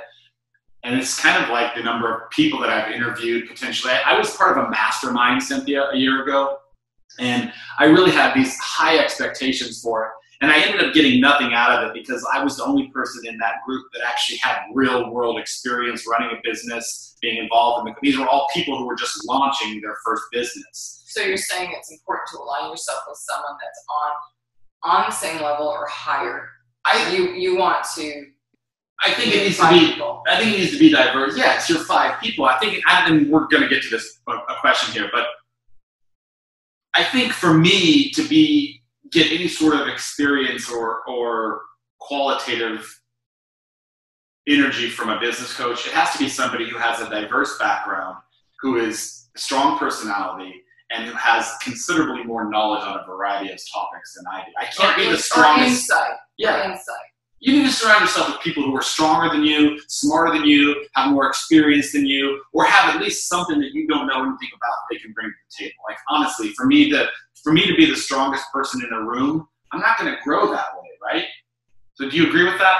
And 0.82 0.98
it's 0.98 1.20
kind 1.20 1.42
of 1.42 1.50
like 1.50 1.74
the 1.74 1.82
number 1.82 2.14
of 2.14 2.30
people 2.30 2.58
that 2.60 2.70
I've 2.70 2.90
interviewed 2.90 3.48
potentially. 3.48 3.92
I 3.92 4.16
was 4.18 4.34
part 4.36 4.56
of 4.56 4.64
a 4.64 4.70
mastermind, 4.70 5.42
Cynthia, 5.42 5.90
a 5.90 5.96
year 5.96 6.22
ago, 6.22 6.58
and 7.18 7.52
I 7.78 7.84
really 7.84 8.12
had 8.12 8.34
these 8.34 8.56
high 8.58 8.98
expectations 8.98 9.82
for 9.82 10.06
it. 10.06 10.10
And 10.42 10.50
I 10.50 10.58
ended 10.58 10.82
up 10.82 10.94
getting 10.94 11.20
nothing 11.20 11.52
out 11.52 11.70
of 11.70 11.88
it 11.88 11.92
because 11.92 12.26
I 12.32 12.42
was 12.42 12.56
the 12.56 12.64
only 12.64 12.88
person 12.88 13.26
in 13.26 13.36
that 13.38 13.56
group 13.66 13.84
that 13.92 14.02
actually 14.06 14.38
had 14.38 14.60
real 14.72 15.10
world 15.10 15.38
experience 15.38 16.06
running 16.10 16.30
a 16.30 16.40
business, 16.42 17.18
being 17.20 17.36
involved 17.36 17.86
in 17.86 17.92
the. 17.92 17.98
These 18.00 18.18
were 18.18 18.26
all 18.26 18.48
people 18.54 18.78
who 18.78 18.86
were 18.86 18.96
just 18.96 19.26
launching 19.26 19.82
their 19.82 19.96
first 20.02 20.22
business. 20.32 21.02
So 21.08 21.20
you're 21.20 21.36
saying 21.36 21.72
it's 21.76 21.92
important 21.92 22.28
to 22.32 22.38
align 22.38 22.70
yourself 22.70 23.00
with 23.06 23.18
someone 23.18 23.56
that's 23.60 23.84
on 24.02 24.12
on 24.82 25.04
the 25.10 25.14
same 25.14 25.42
level 25.42 25.66
or 25.66 25.86
higher. 25.88 26.48
I 26.86 27.14
you 27.14 27.32
you 27.32 27.58
want 27.58 27.84
to 27.96 28.26
I 29.02 29.12
think 29.14 29.34
it 29.34 29.44
needs 29.44 29.58
to 29.58 29.68
be. 29.70 29.92
People. 29.92 30.22
I 30.28 30.36
think 30.36 30.54
it 30.54 30.58
needs 30.58 30.72
to 30.72 30.78
be 30.78 30.90
diverse. 30.90 31.36
Yes, 31.36 31.68
you're 31.68 31.78
five 31.78 32.20
people. 32.20 32.44
I 32.44 32.58
think, 32.58 32.82
and 32.86 33.30
we're 33.30 33.46
going 33.46 33.62
to 33.62 33.68
get 33.68 33.82
to 33.82 33.90
this 33.90 34.20
a, 34.28 34.38
question 34.60 34.92
here, 34.92 35.10
but 35.12 35.26
I 36.94 37.04
think 37.04 37.32
for 37.32 37.54
me 37.54 38.10
to 38.10 38.26
be 38.28 38.82
get 39.10 39.32
any 39.32 39.48
sort 39.48 39.74
of 39.74 39.88
experience 39.88 40.70
or 40.70 41.02
or 41.08 41.62
qualitative 41.98 43.00
energy 44.46 44.90
from 44.90 45.08
a 45.08 45.18
business 45.18 45.54
coach, 45.54 45.86
it 45.86 45.92
has 45.92 46.12
to 46.12 46.18
be 46.18 46.28
somebody 46.28 46.68
who 46.68 46.76
has 46.76 47.00
a 47.00 47.08
diverse 47.08 47.58
background, 47.58 48.16
who 48.60 48.76
is 48.76 49.28
a 49.34 49.38
strong 49.38 49.78
personality, 49.78 50.62
and 50.90 51.06
who 51.06 51.14
has 51.14 51.54
considerably 51.62 52.22
more 52.24 52.50
knowledge 52.50 52.82
on 52.82 52.98
a 52.98 53.06
variety 53.06 53.50
of 53.50 53.58
topics 53.72 54.14
than 54.14 54.24
I 54.30 54.44
do. 54.44 54.52
I 54.58 54.64
can't 54.66 54.98
or 54.98 55.04
be 55.04 55.10
the 55.10 55.16
strongest. 55.16 55.90
Insight. 55.90 56.16
Yeah. 56.36 56.70
Insight 56.70 57.09
you 57.40 57.54
need 57.54 57.66
to 57.66 57.72
surround 57.72 58.02
yourself 58.02 58.28
with 58.28 58.40
people 58.40 58.62
who 58.62 58.76
are 58.76 58.82
stronger 58.82 59.34
than 59.34 59.44
you, 59.44 59.80
smarter 59.88 60.36
than 60.36 60.46
you, 60.46 60.86
have 60.94 61.10
more 61.10 61.26
experience 61.26 61.90
than 61.92 62.06
you, 62.06 62.42
or 62.52 62.64
have 62.64 62.94
at 62.94 63.00
least 63.00 63.28
something 63.28 63.58
that 63.58 63.70
you 63.72 63.88
don't 63.88 64.06
know 64.06 64.22
anything 64.22 64.50
about 64.54 64.74
they 64.90 64.98
can 64.98 65.12
bring 65.12 65.28
to 65.28 65.32
the 65.32 65.64
table. 65.64 65.76
Like 65.88 65.96
honestly, 66.10 66.50
for 66.50 66.66
me 66.66 66.90
to 66.90 67.08
for 67.42 67.52
me 67.52 67.66
to 67.66 67.74
be 67.74 67.86
the 67.86 67.96
strongest 67.96 68.44
person 68.52 68.82
in 68.84 68.92
a 68.92 69.02
room, 69.02 69.48
I'm 69.72 69.80
not 69.80 69.98
going 69.98 70.14
to 70.14 70.20
grow 70.22 70.50
that 70.50 70.66
way, 70.74 70.88
right? 71.02 71.24
So 71.94 72.10
do 72.10 72.16
you 72.16 72.28
agree 72.28 72.44
with 72.44 72.58
that? 72.58 72.78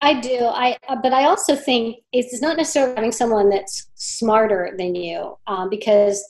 I 0.00 0.20
do. 0.20 0.38
I 0.46 0.76
uh, 0.88 0.96
but 0.96 1.12
I 1.12 1.24
also 1.24 1.54
think 1.54 1.98
it's 2.12 2.40
not 2.40 2.56
necessarily 2.56 2.94
having 2.94 3.12
someone 3.12 3.50
that's 3.50 3.90
smarter 3.94 4.74
than 4.78 4.94
you, 4.94 5.36
um, 5.46 5.68
because 5.68 6.22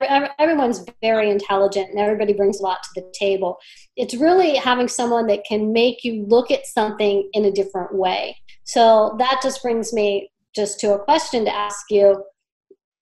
everyone's 0.00 0.84
very 1.02 1.30
intelligent 1.30 1.90
and 1.90 1.98
everybody 1.98 2.32
brings 2.32 2.60
a 2.60 2.62
lot 2.62 2.82
to 2.82 3.00
the 3.00 3.12
table. 3.12 3.58
It's 3.96 4.14
really 4.14 4.56
having 4.56 4.88
someone 4.88 5.26
that 5.26 5.44
can 5.44 5.72
make 5.72 6.04
you 6.04 6.24
look 6.26 6.50
at 6.50 6.66
something 6.66 7.28
in 7.32 7.44
a 7.44 7.52
different 7.52 7.94
way. 7.94 8.36
So 8.64 9.14
that 9.18 9.40
just 9.42 9.62
brings 9.62 9.92
me 9.92 10.30
just 10.54 10.80
to 10.80 10.94
a 10.94 11.04
question 11.04 11.44
to 11.44 11.54
ask 11.54 11.86
you. 11.90 12.24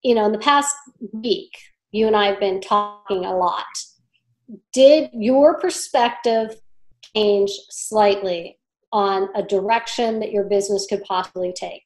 You 0.03 0.15
know, 0.15 0.25
in 0.25 0.31
the 0.31 0.39
past 0.39 0.73
week, 1.11 1.51
you 1.91 2.07
and 2.07 2.15
I 2.15 2.27
have 2.27 2.39
been 2.39 2.61
talking 2.61 3.25
a 3.25 3.35
lot. 3.35 3.65
Did 4.71 5.09
your 5.13 5.59
perspective 5.59 6.55
change 7.15 7.51
slightly 7.69 8.57
on 8.91 9.27
a 9.35 9.43
direction 9.43 10.19
that 10.21 10.31
your 10.31 10.45
business 10.45 10.87
could 10.87 11.03
possibly 11.03 11.53
take? 11.53 11.83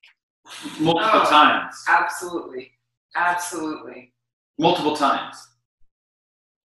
Multiple 0.79 1.21
oh, 1.23 1.29
times. 1.29 1.75
Absolutely. 1.89 2.71
Absolutely 3.15 4.12
multiple 4.59 4.95
times. 4.95 5.35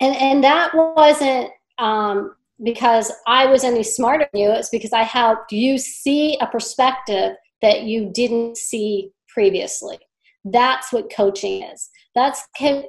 And 0.00 0.14
and 0.16 0.44
that 0.44 0.72
wasn't 0.74 1.50
um, 1.78 2.34
because 2.62 3.12
I 3.26 3.46
was 3.46 3.64
any 3.64 3.82
smarter 3.82 4.28
than 4.32 4.42
you. 4.42 4.50
It's 4.50 4.68
because 4.68 4.92
I 4.92 5.02
helped 5.02 5.52
you 5.52 5.78
see 5.78 6.38
a 6.40 6.46
perspective 6.46 7.32
that 7.62 7.82
you 7.82 8.10
didn't 8.12 8.56
see 8.56 9.10
previously. 9.28 9.98
That's 10.44 10.92
what 10.92 11.12
coaching 11.14 11.62
is. 11.62 11.90
That's 12.14 12.42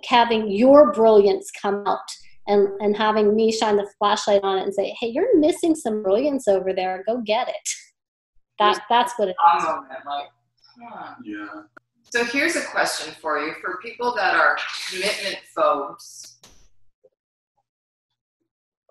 having 0.08 0.52
your 0.52 0.94
brilliance 0.94 1.52
come 1.60 1.84
out 1.86 2.00
and, 2.48 2.68
and 2.80 2.96
having 2.96 3.36
me 3.36 3.52
shine 3.52 3.78
the 3.78 3.90
flashlight 3.98 4.44
on 4.44 4.60
it 4.60 4.64
and 4.64 4.74
say, 4.74 4.96
hey, 5.00 5.08
you're 5.08 5.38
missing 5.38 5.76
some 5.76 6.02
brilliance 6.04 6.48
over 6.48 6.74
there. 6.74 7.04
Go 7.08 7.22
get 7.22 7.48
it. 7.48 7.70
That, 8.60 8.82
that's 8.90 9.14
what 9.18 9.30
it 9.30 9.36
is. 9.58 9.66
Like, 10.06 10.30
Huh. 10.82 11.16
Yeah. 11.24 11.64
So 12.12 12.24
here's 12.26 12.56
a 12.56 12.62
question 12.66 13.14
for 13.22 13.38
you 13.40 13.54
for 13.62 13.78
people 13.84 14.16
that 14.16 14.34
are 14.36 14.58
commitment 14.90 15.38
phobes. 15.56 16.40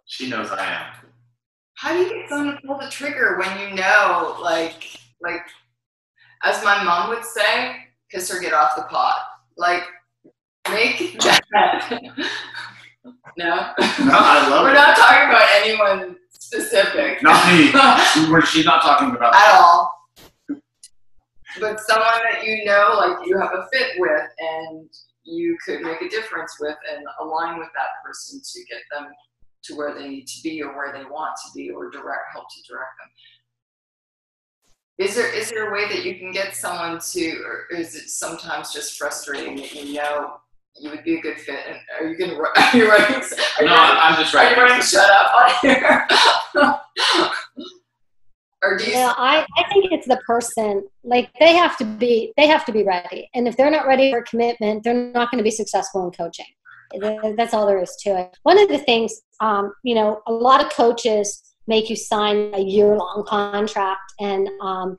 She 0.06 0.28
knows 0.30 0.50
I 0.50 0.64
am. 0.64 0.86
How 1.74 1.92
do 1.92 1.98
you 2.00 2.08
get 2.14 2.28
someone 2.28 2.54
to 2.56 2.60
pull 2.66 2.78
the 2.78 2.88
trigger 2.90 3.38
when 3.38 3.58
you 3.60 3.74
know, 3.76 4.36
like, 4.42 4.98
like, 5.20 5.42
as 6.44 6.62
my 6.64 6.82
mom 6.84 7.10
would 7.10 7.24
say, 7.24 7.76
kiss 8.10 8.32
or 8.34 8.40
get 8.40 8.52
off 8.52 8.76
the 8.76 8.82
pot. 8.82 9.16
Like, 9.56 9.82
make 10.70 11.20
that. 11.20 11.88
no. 13.36 13.54
No, 13.56 13.74
I 13.78 14.48
love 14.48 14.62
We're 14.64 14.70
it. 14.70 14.74
not 14.74 14.96
talking 14.96 15.28
about 15.28 15.48
anyone 15.56 16.16
specific. 16.30 17.22
Not 17.22 17.52
me. 17.52 17.72
We're- 18.32 18.46
She's 18.46 18.64
not 18.64 18.82
talking 18.82 19.10
about 19.14 19.34
at 19.34 19.54
all. 19.60 19.87
But 21.60 21.80
someone 21.80 22.20
that 22.32 22.44
you 22.44 22.64
know, 22.64 22.94
like 22.98 23.26
you 23.26 23.38
have 23.38 23.52
a 23.52 23.66
fit 23.72 23.92
with, 23.98 24.22
and 24.38 24.88
you 25.24 25.56
could 25.64 25.80
make 25.82 26.00
a 26.02 26.08
difference 26.08 26.56
with, 26.60 26.76
and 26.94 27.04
align 27.20 27.58
with 27.58 27.68
that 27.74 27.88
person 28.04 28.40
to 28.42 28.64
get 28.64 28.82
them 28.92 29.08
to 29.64 29.74
where 29.76 29.94
they 29.94 30.08
need 30.08 30.26
to 30.26 30.42
be, 30.42 30.62
or 30.62 30.74
where 30.76 30.92
they 30.92 31.04
want 31.04 31.36
to 31.44 31.50
be, 31.54 31.70
or 31.70 31.90
direct 31.90 32.22
help 32.32 32.46
to 32.48 32.72
direct 32.72 32.92
them. 32.98 33.10
Is 35.06 35.14
there 35.14 35.32
is 35.32 35.50
there 35.50 35.70
a 35.70 35.72
way 35.72 35.86
that 35.88 36.04
you 36.04 36.16
can 36.18 36.32
get 36.32 36.56
someone 36.56 36.98
to, 37.12 37.42
or 37.44 37.66
is 37.76 37.94
it 37.94 38.08
sometimes 38.10 38.72
just 38.72 38.98
frustrating 38.98 39.56
that 39.56 39.72
you 39.74 39.94
know 39.94 40.38
you 40.80 40.90
would 40.90 41.04
be 41.04 41.16
a 41.18 41.20
good 41.20 41.38
fit? 41.40 41.60
And 41.68 41.78
are 42.00 42.08
you 42.12 42.16
are 42.56 42.76
you 42.76 42.90
writing? 42.90 43.16
Are 43.16 43.62
you 43.62 43.68
No, 43.68 43.74
writing- 43.74 43.98
I'm 44.00 44.16
just 44.16 44.34
are 44.34 44.50
you 44.50 44.56
writing 44.56 44.82
shut 44.82 45.08
up 45.10 45.34
on 45.34 45.52
here? 45.62 46.06
or 48.62 48.76
do 48.76 48.84
you? 48.90 48.96
I, 48.96 49.46
I 49.56 49.68
think 49.72 49.92
it's 49.92 50.06
the 50.06 50.20
person. 50.26 50.84
Like 51.04 51.30
they 51.38 51.54
have 51.54 51.76
to 51.78 51.84
be 51.84 52.32
they 52.36 52.46
have 52.46 52.64
to 52.66 52.72
be 52.72 52.82
ready. 52.82 53.28
And 53.34 53.46
if 53.46 53.56
they're 53.56 53.70
not 53.70 53.86
ready 53.86 54.10
for 54.10 54.22
commitment, 54.22 54.84
they're 54.84 54.94
not 55.12 55.30
going 55.30 55.38
to 55.38 55.44
be 55.44 55.50
successful 55.50 56.04
in 56.04 56.10
coaching. 56.12 56.46
That's 57.36 57.52
all 57.54 57.66
there 57.66 57.80
is 57.82 57.94
to 58.00 58.18
it. 58.18 58.38
One 58.44 58.58
of 58.58 58.68
the 58.68 58.78
things, 58.78 59.20
um, 59.40 59.72
you 59.82 59.94
know, 59.94 60.22
a 60.26 60.32
lot 60.32 60.64
of 60.64 60.72
coaches 60.72 61.42
make 61.66 61.90
you 61.90 61.96
sign 61.96 62.50
a 62.54 62.60
year 62.60 62.96
long 62.96 63.24
contract 63.28 64.00
and 64.18 64.48
um, 64.62 64.96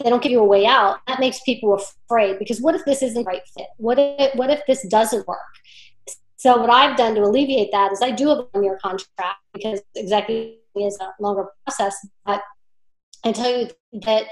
they 0.00 0.10
don't 0.10 0.22
give 0.22 0.30
you 0.30 0.40
a 0.40 0.44
way 0.44 0.66
out. 0.66 0.98
That 1.08 1.18
makes 1.18 1.40
people 1.40 1.74
afraid 1.74 2.38
because 2.38 2.60
what 2.60 2.74
if 2.74 2.84
this 2.84 3.02
isn't 3.02 3.24
the 3.24 3.26
right 3.26 3.42
fit? 3.56 3.66
What 3.78 3.98
if 3.98 4.34
what 4.36 4.50
if 4.50 4.60
this 4.66 4.86
doesn't 4.88 5.26
work? 5.26 5.38
So 6.36 6.60
what 6.60 6.68
I've 6.68 6.96
done 6.96 7.14
to 7.14 7.22
alleviate 7.22 7.72
that 7.72 7.90
is 7.90 8.02
I 8.02 8.10
do 8.10 8.30
a 8.30 8.44
one 8.52 8.62
year 8.62 8.78
contract 8.82 9.38
because 9.54 9.80
exactly 9.96 10.58
is 10.76 10.98
a 11.00 11.10
longer 11.20 11.46
process, 11.64 11.96
but 12.26 12.42
I 13.24 13.32
tell 13.32 13.50
you 13.50 13.70
that 14.02 14.24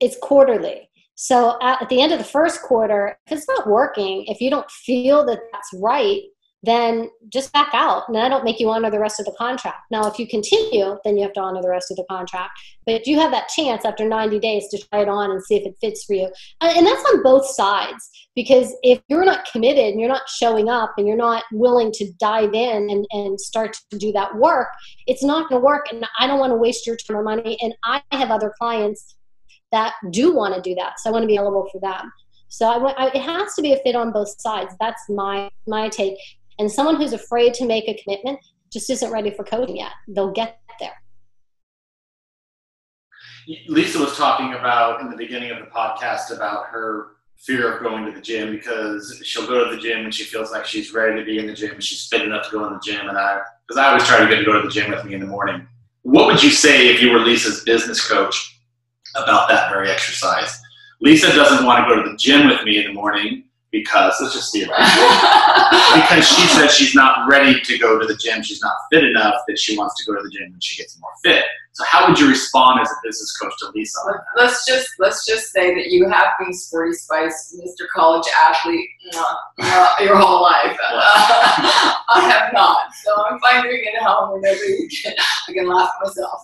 it's 0.00 0.16
quarterly. 0.20 0.90
So 1.14 1.58
at 1.62 1.88
the 1.88 2.02
end 2.02 2.12
of 2.12 2.18
the 2.18 2.24
first 2.24 2.62
quarter, 2.62 3.18
if 3.26 3.38
it's 3.38 3.48
not 3.48 3.66
working, 3.66 4.26
if 4.26 4.40
you 4.40 4.50
don't 4.50 4.70
feel 4.70 5.24
that 5.26 5.40
that's 5.50 5.70
right, 5.74 6.22
then 6.66 7.10
just 7.28 7.52
back 7.52 7.70
out 7.72 8.08
and 8.08 8.16
I 8.16 8.28
don't 8.28 8.44
make 8.44 8.60
you 8.60 8.70
honor 8.70 8.90
the 8.90 9.00
rest 9.00 9.20
of 9.20 9.26
the 9.26 9.34
contract. 9.38 9.78
Now, 9.90 10.06
if 10.06 10.18
you 10.18 10.26
continue, 10.26 10.98
then 11.04 11.16
you 11.16 11.22
have 11.22 11.32
to 11.34 11.40
honor 11.40 11.62
the 11.62 11.68
rest 11.68 11.90
of 11.90 11.96
the 11.96 12.04
contract. 12.08 12.58
But 12.84 13.06
you 13.06 13.18
have 13.18 13.32
that 13.32 13.48
chance 13.48 13.84
after 13.84 14.08
90 14.08 14.38
days 14.38 14.68
to 14.68 14.78
try 14.78 15.00
it 15.02 15.08
on 15.08 15.30
and 15.30 15.42
see 15.42 15.56
if 15.56 15.66
it 15.66 15.76
fits 15.80 16.04
for 16.04 16.14
you. 16.14 16.30
And 16.60 16.76
and 16.76 16.86
that's 16.86 17.04
on 17.10 17.22
both 17.22 17.46
sides 17.46 18.10
because 18.34 18.72
if 18.82 19.00
you're 19.08 19.24
not 19.24 19.46
committed 19.50 19.86
and 19.86 20.00
you're 20.00 20.08
not 20.08 20.28
showing 20.28 20.68
up 20.68 20.94
and 20.98 21.08
you're 21.08 21.16
not 21.16 21.42
willing 21.52 21.90
to 21.92 22.12
dive 22.20 22.54
in 22.54 22.90
and, 22.90 23.06
and 23.10 23.40
start 23.40 23.76
to 23.90 23.98
do 23.98 24.12
that 24.12 24.36
work, 24.36 24.68
it's 25.06 25.24
not 25.24 25.48
going 25.48 25.60
to 25.60 25.64
work. 25.64 25.86
And 25.90 26.06
I 26.18 26.26
don't 26.26 26.38
want 26.38 26.52
to 26.52 26.56
waste 26.56 26.86
your 26.86 26.96
time 26.96 27.16
or 27.16 27.22
money. 27.22 27.58
And 27.60 27.74
I 27.82 28.02
have 28.12 28.30
other 28.30 28.52
clients 28.58 29.16
that 29.72 29.94
do 30.10 30.34
want 30.34 30.54
to 30.54 30.60
do 30.60 30.74
that. 30.76 31.00
So 31.00 31.10
I 31.10 31.12
want 31.12 31.22
to 31.22 31.26
be 31.26 31.36
available 31.36 31.68
for 31.72 31.80
them. 31.80 32.12
So 32.48 32.66
I, 32.68 32.92
I, 32.92 33.06
it 33.08 33.22
has 33.22 33.54
to 33.54 33.62
be 33.62 33.72
a 33.72 33.78
fit 33.78 33.96
on 33.96 34.12
both 34.12 34.40
sides. 34.40 34.74
That's 34.78 35.02
my 35.08 35.50
my 35.66 35.88
take. 35.88 36.16
And 36.58 36.70
someone 36.70 36.96
who's 36.96 37.12
afraid 37.12 37.54
to 37.54 37.66
make 37.66 37.88
a 37.88 38.00
commitment 38.02 38.38
just 38.72 38.90
isn't 38.90 39.10
ready 39.10 39.30
for 39.30 39.44
coaching 39.44 39.76
yet. 39.76 39.92
They'll 40.08 40.32
get 40.32 40.58
there. 40.80 40.94
Lisa 43.68 43.98
was 43.98 44.16
talking 44.16 44.54
about 44.54 45.00
in 45.00 45.10
the 45.10 45.16
beginning 45.16 45.50
of 45.50 45.58
the 45.58 45.66
podcast 45.66 46.34
about 46.34 46.66
her 46.66 47.16
fear 47.38 47.76
of 47.76 47.82
going 47.82 48.04
to 48.06 48.12
the 48.12 48.20
gym 48.20 48.50
because 48.50 49.20
she'll 49.24 49.46
go 49.46 49.68
to 49.68 49.74
the 49.74 49.80
gym 49.80 50.04
and 50.04 50.14
she 50.14 50.24
feels 50.24 50.50
like 50.50 50.64
she's 50.64 50.92
ready 50.92 51.20
to 51.20 51.24
be 51.24 51.38
in 51.38 51.46
the 51.46 51.52
gym. 51.52 51.78
She's 51.80 52.06
fit 52.08 52.22
enough 52.22 52.46
to 52.46 52.50
go 52.50 52.66
in 52.66 52.72
the 52.72 52.80
gym. 52.80 53.08
And 53.08 53.16
I, 53.16 53.40
because 53.66 53.78
I 53.78 53.88
always 53.88 54.04
try 54.06 54.18
to 54.18 54.28
get 54.28 54.38
to 54.38 54.44
go 54.44 54.60
to 54.60 54.66
the 54.66 54.72
gym 54.72 54.90
with 54.90 55.04
me 55.04 55.14
in 55.14 55.20
the 55.20 55.26
morning. 55.26 55.66
What 56.02 56.26
would 56.26 56.42
you 56.42 56.50
say 56.50 56.88
if 56.88 57.02
you 57.02 57.10
were 57.10 57.18
Lisa's 57.18 57.62
business 57.64 58.06
coach 58.06 58.60
about 59.14 59.48
that 59.48 59.70
very 59.70 59.90
exercise? 59.90 60.58
Lisa 61.00 61.28
doesn't 61.34 61.64
want 61.66 61.86
to 61.86 61.94
go 61.94 62.02
to 62.02 62.10
the 62.10 62.16
gym 62.16 62.48
with 62.48 62.64
me 62.64 62.78
in 62.78 62.86
the 62.86 62.92
morning 62.92 63.44
because 63.72 64.14
let's 64.20 64.34
just 64.34 64.52
see 64.52 64.60
because 64.64 66.26
she 66.26 66.46
says 66.48 66.74
she's 66.74 66.94
not 66.94 67.28
ready 67.28 67.60
to 67.60 67.78
go 67.78 67.98
to 67.98 68.06
the 68.06 68.16
gym. 68.16 68.42
She's 68.42 68.62
not 68.62 68.74
fit 68.92 69.04
enough 69.04 69.34
that 69.48 69.58
she 69.58 69.76
wants 69.76 70.02
to 70.02 70.10
go 70.10 70.16
to 70.16 70.22
the 70.22 70.30
gym 70.30 70.50
when 70.50 70.60
she 70.60 70.80
gets 70.80 70.98
more 71.00 71.10
fit. 71.24 71.44
So 71.72 71.84
how 71.86 72.08
would 72.08 72.18
you 72.18 72.28
respond 72.28 72.80
as 72.80 72.90
a 72.90 72.94
business 73.04 73.36
coach 73.36 73.52
to 73.60 73.70
Lisa? 73.74 73.98
let's 74.36 74.64
just 74.66 74.88
let's 74.98 75.26
just 75.26 75.52
say 75.52 75.74
that 75.74 75.88
you 75.88 76.08
have 76.08 76.28
been 76.38 76.54
sporty 76.54 76.94
spice, 76.94 77.60
Mr. 77.60 77.86
College 77.94 78.26
athlete, 78.34 78.88
mwah, 79.12 79.36
mwah, 79.60 80.00
your 80.00 80.16
whole 80.16 80.42
life. 80.42 80.74
I 80.82 82.28
have 82.30 82.52
not, 82.54 82.94
so 83.04 83.14
I'm 83.28 83.38
fine 83.40 83.62
doing 83.62 83.82
it 83.84 83.94
at 84.00 84.06
home 84.06 84.40
whenever 84.40 84.64
you 84.64 84.88
can. 85.02 85.14
I 85.48 85.52
can 85.52 85.66
laugh 85.68 85.90
at 86.00 86.06
myself. 86.06 86.40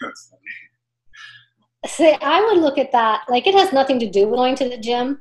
That's 0.00 0.30
funny. 0.30 0.40
See, 1.86 2.16
I 2.22 2.40
would 2.42 2.58
look 2.58 2.78
at 2.78 2.92
that 2.92 3.22
like 3.28 3.46
it 3.46 3.54
has 3.54 3.72
nothing 3.72 3.98
to 4.00 4.08
do 4.08 4.28
with 4.28 4.36
going 4.36 4.54
to 4.56 4.68
the 4.68 4.78
gym. 4.78 5.20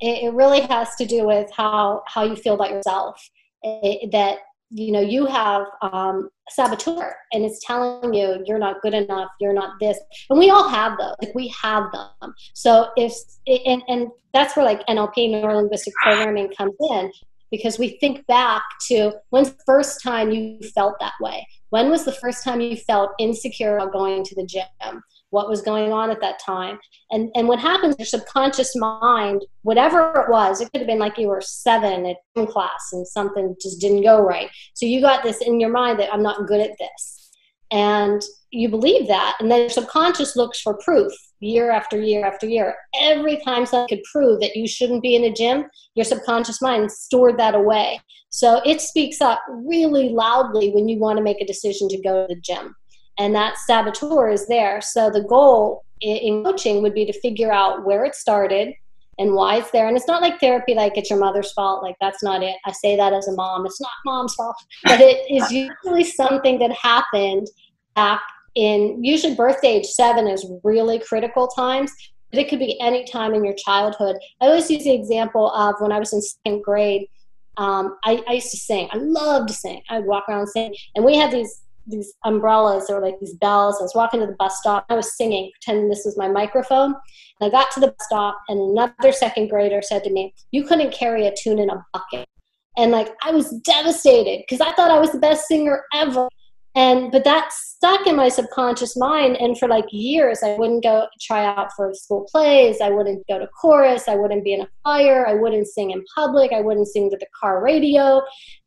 It, 0.00 0.24
it 0.24 0.34
really 0.34 0.60
has 0.62 0.94
to 0.96 1.06
do 1.06 1.26
with 1.26 1.50
how 1.56 2.02
how 2.06 2.24
you 2.24 2.36
feel 2.36 2.54
about 2.54 2.70
yourself. 2.70 3.20
It- 3.62 4.12
that 4.12 4.38
you 4.70 4.92
know 4.92 5.00
you 5.00 5.24
have 5.26 5.64
um, 5.82 6.28
saboteur, 6.50 7.16
and 7.32 7.44
it's 7.44 7.64
telling 7.66 8.12
you 8.12 8.42
you're 8.46 8.58
not 8.58 8.82
good 8.82 8.94
enough, 8.94 9.30
you're 9.40 9.54
not 9.54 9.80
this, 9.80 9.98
and 10.30 10.38
we 10.38 10.50
all 10.50 10.68
have 10.68 10.98
those. 10.98 11.14
Like 11.22 11.34
we 11.34 11.48
have 11.62 11.84
them. 11.92 12.34
So 12.54 12.90
if 12.96 13.12
and 13.46 13.82
and 13.88 14.08
that's 14.34 14.56
where 14.56 14.64
like 14.64 14.86
NLP, 14.86 15.30
neuro 15.30 15.56
linguistic 15.56 15.94
programming, 16.02 16.50
comes 16.56 16.74
in 16.90 17.10
because 17.50 17.78
we 17.78 17.98
think 17.98 18.26
back 18.26 18.62
to 18.88 19.12
when's 19.30 19.50
the 19.52 19.62
first 19.64 20.02
time 20.02 20.30
you 20.30 20.60
felt 20.74 20.94
that 21.00 21.14
way. 21.20 21.46
When 21.70 21.90
was 21.90 22.04
the 22.04 22.12
first 22.12 22.44
time 22.44 22.60
you 22.60 22.76
felt 22.76 23.10
insecure 23.18 23.76
about 23.78 23.92
going 23.92 24.22
to 24.24 24.34
the 24.34 24.44
gym? 24.44 25.02
What 25.30 25.48
was 25.48 25.60
going 25.60 25.92
on 25.92 26.10
at 26.10 26.20
that 26.20 26.40
time. 26.44 26.78
And 27.10 27.30
and 27.34 27.48
what 27.48 27.58
happens, 27.58 27.96
your 27.98 28.06
subconscious 28.06 28.74
mind, 28.76 29.44
whatever 29.62 30.12
it 30.20 30.30
was, 30.30 30.60
it 30.60 30.70
could 30.72 30.80
have 30.80 30.88
been 30.88 30.98
like 30.98 31.18
you 31.18 31.28
were 31.28 31.40
seven 31.40 32.06
at 32.06 32.16
class 32.48 32.90
and 32.92 33.06
something 33.06 33.54
just 33.60 33.80
didn't 33.80 34.02
go 34.02 34.20
right. 34.20 34.50
So 34.74 34.86
you 34.86 35.00
got 35.00 35.22
this 35.22 35.40
in 35.40 35.60
your 35.60 35.70
mind 35.70 35.98
that 36.00 36.12
I'm 36.12 36.22
not 36.22 36.46
good 36.46 36.60
at 36.60 36.76
this. 36.78 37.30
And 37.70 38.22
you 38.50 38.70
believe 38.70 39.08
that, 39.08 39.36
and 39.40 39.50
then 39.50 39.60
your 39.60 39.68
subconscious 39.68 40.34
looks 40.34 40.58
for 40.60 40.78
proof 40.82 41.12
year 41.40 41.70
after 41.70 42.00
year 42.00 42.24
after 42.24 42.46
year. 42.46 42.74
Every 42.98 43.36
time 43.44 43.66
someone 43.66 43.88
could 43.88 44.02
prove 44.10 44.40
that 44.40 44.56
you 44.56 44.66
shouldn't 44.66 45.02
be 45.02 45.14
in 45.14 45.24
a 45.24 45.32
gym, 45.32 45.66
your 45.94 46.04
subconscious 46.04 46.62
mind 46.62 46.90
stored 46.90 47.38
that 47.38 47.54
away. 47.54 48.00
So 48.30 48.62
it 48.64 48.80
speaks 48.80 49.20
up 49.20 49.40
really 49.48 50.08
loudly 50.08 50.70
when 50.70 50.88
you 50.88 50.98
want 50.98 51.18
to 51.18 51.22
make 51.22 51.42
a 51.42 51.46
decision 51.46 51.88
to 51.88 52.00
go 52.00 52.26
to 52.26 52.34
the 52.34 52.40
gym 52.40 52.74
and 53.18 53.34
that 53.34 53.58
saboteur 53.58 54.30
is 54.30 54.46
there. 54.46 54.80
So 54.80 55.10
the 55.10 55.22
goal 55.22 55.84
in 56.00 56.44
coaching 56.44 56.82
would 56.82 56.94
be 56.94 57.04
to 57.04 57.20
figure 57.20 57.52
out 57.52 57.84
where 57.84 58.04
it 58.04 58.14
started 58.14 58.74
and 59.18 59.34
why 59.34 59.56
it's 59.56 59.70
there. 59.72 59.88
And 59.88 59.96
it's 59.96 60.06
not 60.06 60.22
like 60.22 60.38
therapy, 60.38 60.74
like 60.74 60.96
it's 60.96 61.10
your 61.10 61.18
mother's 61.18 61.52
fault. 61.52 61.82
Like 61.82 61.96
that's 62.00 62.22
not 62.22 62.42
it. 62.42 62.54
I 62.64 62.72
say 62.72 62.96
that 62.96 63.12
as 63.12 63.26
a 63.26 63.32
mom. 63.32 63.66
It's 63.66 63.80
not 63.80 63.90
mom's 64.04 64.34
fault, 64.34 64.56
but 64.84 65.00
it 65.00 65.30
is 65.30 65.50
usually 65.50 66.04
something 66.04 66.58
that 66.60 66.72
happened 66.72 67.48
back 67.96 68.22
in 68.54 69.02
usually 69.02 69.34
birthday 69.34 69.76
age 69.76 69.86
seven 69.86 70.28
is 70.28 70.48
really 70.62 71.00
critical 71.00 71.48
times. 71.48 71.92
But 72.30 72.40
it 72.40 72.48
could 72.48 72.58
be 72.58 72.78
any 72.80 73.04
time 73.04 73.34
in 73.34 73.44
your 73.44 73.54
childhood. 73.54 74.16
I 74.40 74.46
always 74.46 74.70
use 74.70 74.84
the 74.84 74.94
example 74.94 75.50
of 75.50 75.76
when 75.78 75.92
I 75.92 75.98
was 75.98 76.12
in 76.12 76.20
second 76.20 76.62
grade. 76.62 77.08
Um, 77.56 77.96
I, 78.04 78.22
I 78.28 78.34
used 78.34 78.50
to 78.50 78.58
sing. 78.58 78.88
I 78.92 78.98
loved 78.98 79.48
to 79.48 79.54
sing. 79.54 79.82
I'd 79.88 80.04
walk 80.04 80.28
around 80.28 80.40
and 80.40 80.48
sing, 80.48 80.74
and 80.94 81.04
we 81.04 81.16
had 81.16 81.32
these 81.32 81.62
these 81.88 82.12
umbrellas 82.24 82.86
or 82.88 83.00
like 83.00 83.18
these 83.20 83.34
bells. 83.34 83.76
I 83.80 83.82
was 83.82 83.94
walking 83.94 84.20
to 84.20 84.26
the 84.26 84.36
bus 84.38 84.58
stop. 84.58 84.84
I 84.88 84.94
was 84.94 85.16
singing, 85.16 85.50
pretending 85.54 85.88
this 85.88 86.04
was 86.04 86.16
my 86.16 86.28
microphone. 86.28 86.94
And 87.40 87.48
I 87.48 87.50
got 87.50 87.70
to 87.72 87.80
the 87.80 87.88
bus 87.88 88.06
stop, 88.06 88.38
and 88.48 88.60
another 88.60 89.12
second 89.12 89.48
grader 89.48 89.82
said 89.82 90.04
to 90.04 90.10
me, 90.10 90.34
"You 90.50 90.64
couldn't 90.64 90.92
carry 90.92 91.26
a 91.26 91.34
tune 91.34 91.58
in 91.58 91.70
a 91.70 91.84
bucket." 91.92 92.28
And 92.76 92.92
like 92.92 93.08
I 93.24 93.32
was 93.32 93.50
devastated 93.64 94.44
because 94.48 94.60
I 94.60 94.72
thought 94.72 94.90
I 94.90 95.00
was 95.00 95.12
the 95.12 95.18
best 95.18 95.46
singer 95.48 95.84
ever. 95.94 96.28
And 96.74 97.10
but 97.10 97.24
that 97.24 97.52
stuck 97.52 98.06
in 98.06 98.14
my 98.14 98.28
subconscious 98.28 98.96
mind. 98.96 99.36
And 99.40 99.58
for 99.58 99.66
like 99.66 99.86
years, 99.90 100.42
I 100.44 100.56
wouldn't 100.56 100.84
go 100.84 101.06
try 101.20 101.44
out 101.44 101.72
for 101.74 101.92
school 101.94 102.28
plays. 102.30 102.80
I 102.80 102.90
wouldn't 102.90 103.26
go 103.26 103.38
to 103.38 103.48
chorus. 103.48 104.06
I 104.06 104.14
wouldn't 104.14 104.44
be 104.44 104.52
in 104.52 104.60
a 104.60 104.68
choir. 104.84 105.26
I 105.26 105.34
wouldn't 105.34 105.66
sing 105.66 105.90
in 105.90 106.04
public. 106.14 106.52
I 106.52 106.60
wouldn't 106.60 106.86
sing 106.86 107.10
to 107.10 107.16
the 107.16 107.26
car 107.40 107.62
radio 107.62 108.22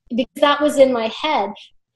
because 0.09 0.41
that 0.41 0.61
was 0.61 0.77
in 0.77 0.91
my 0.91 1.07
head. 1.07 1.51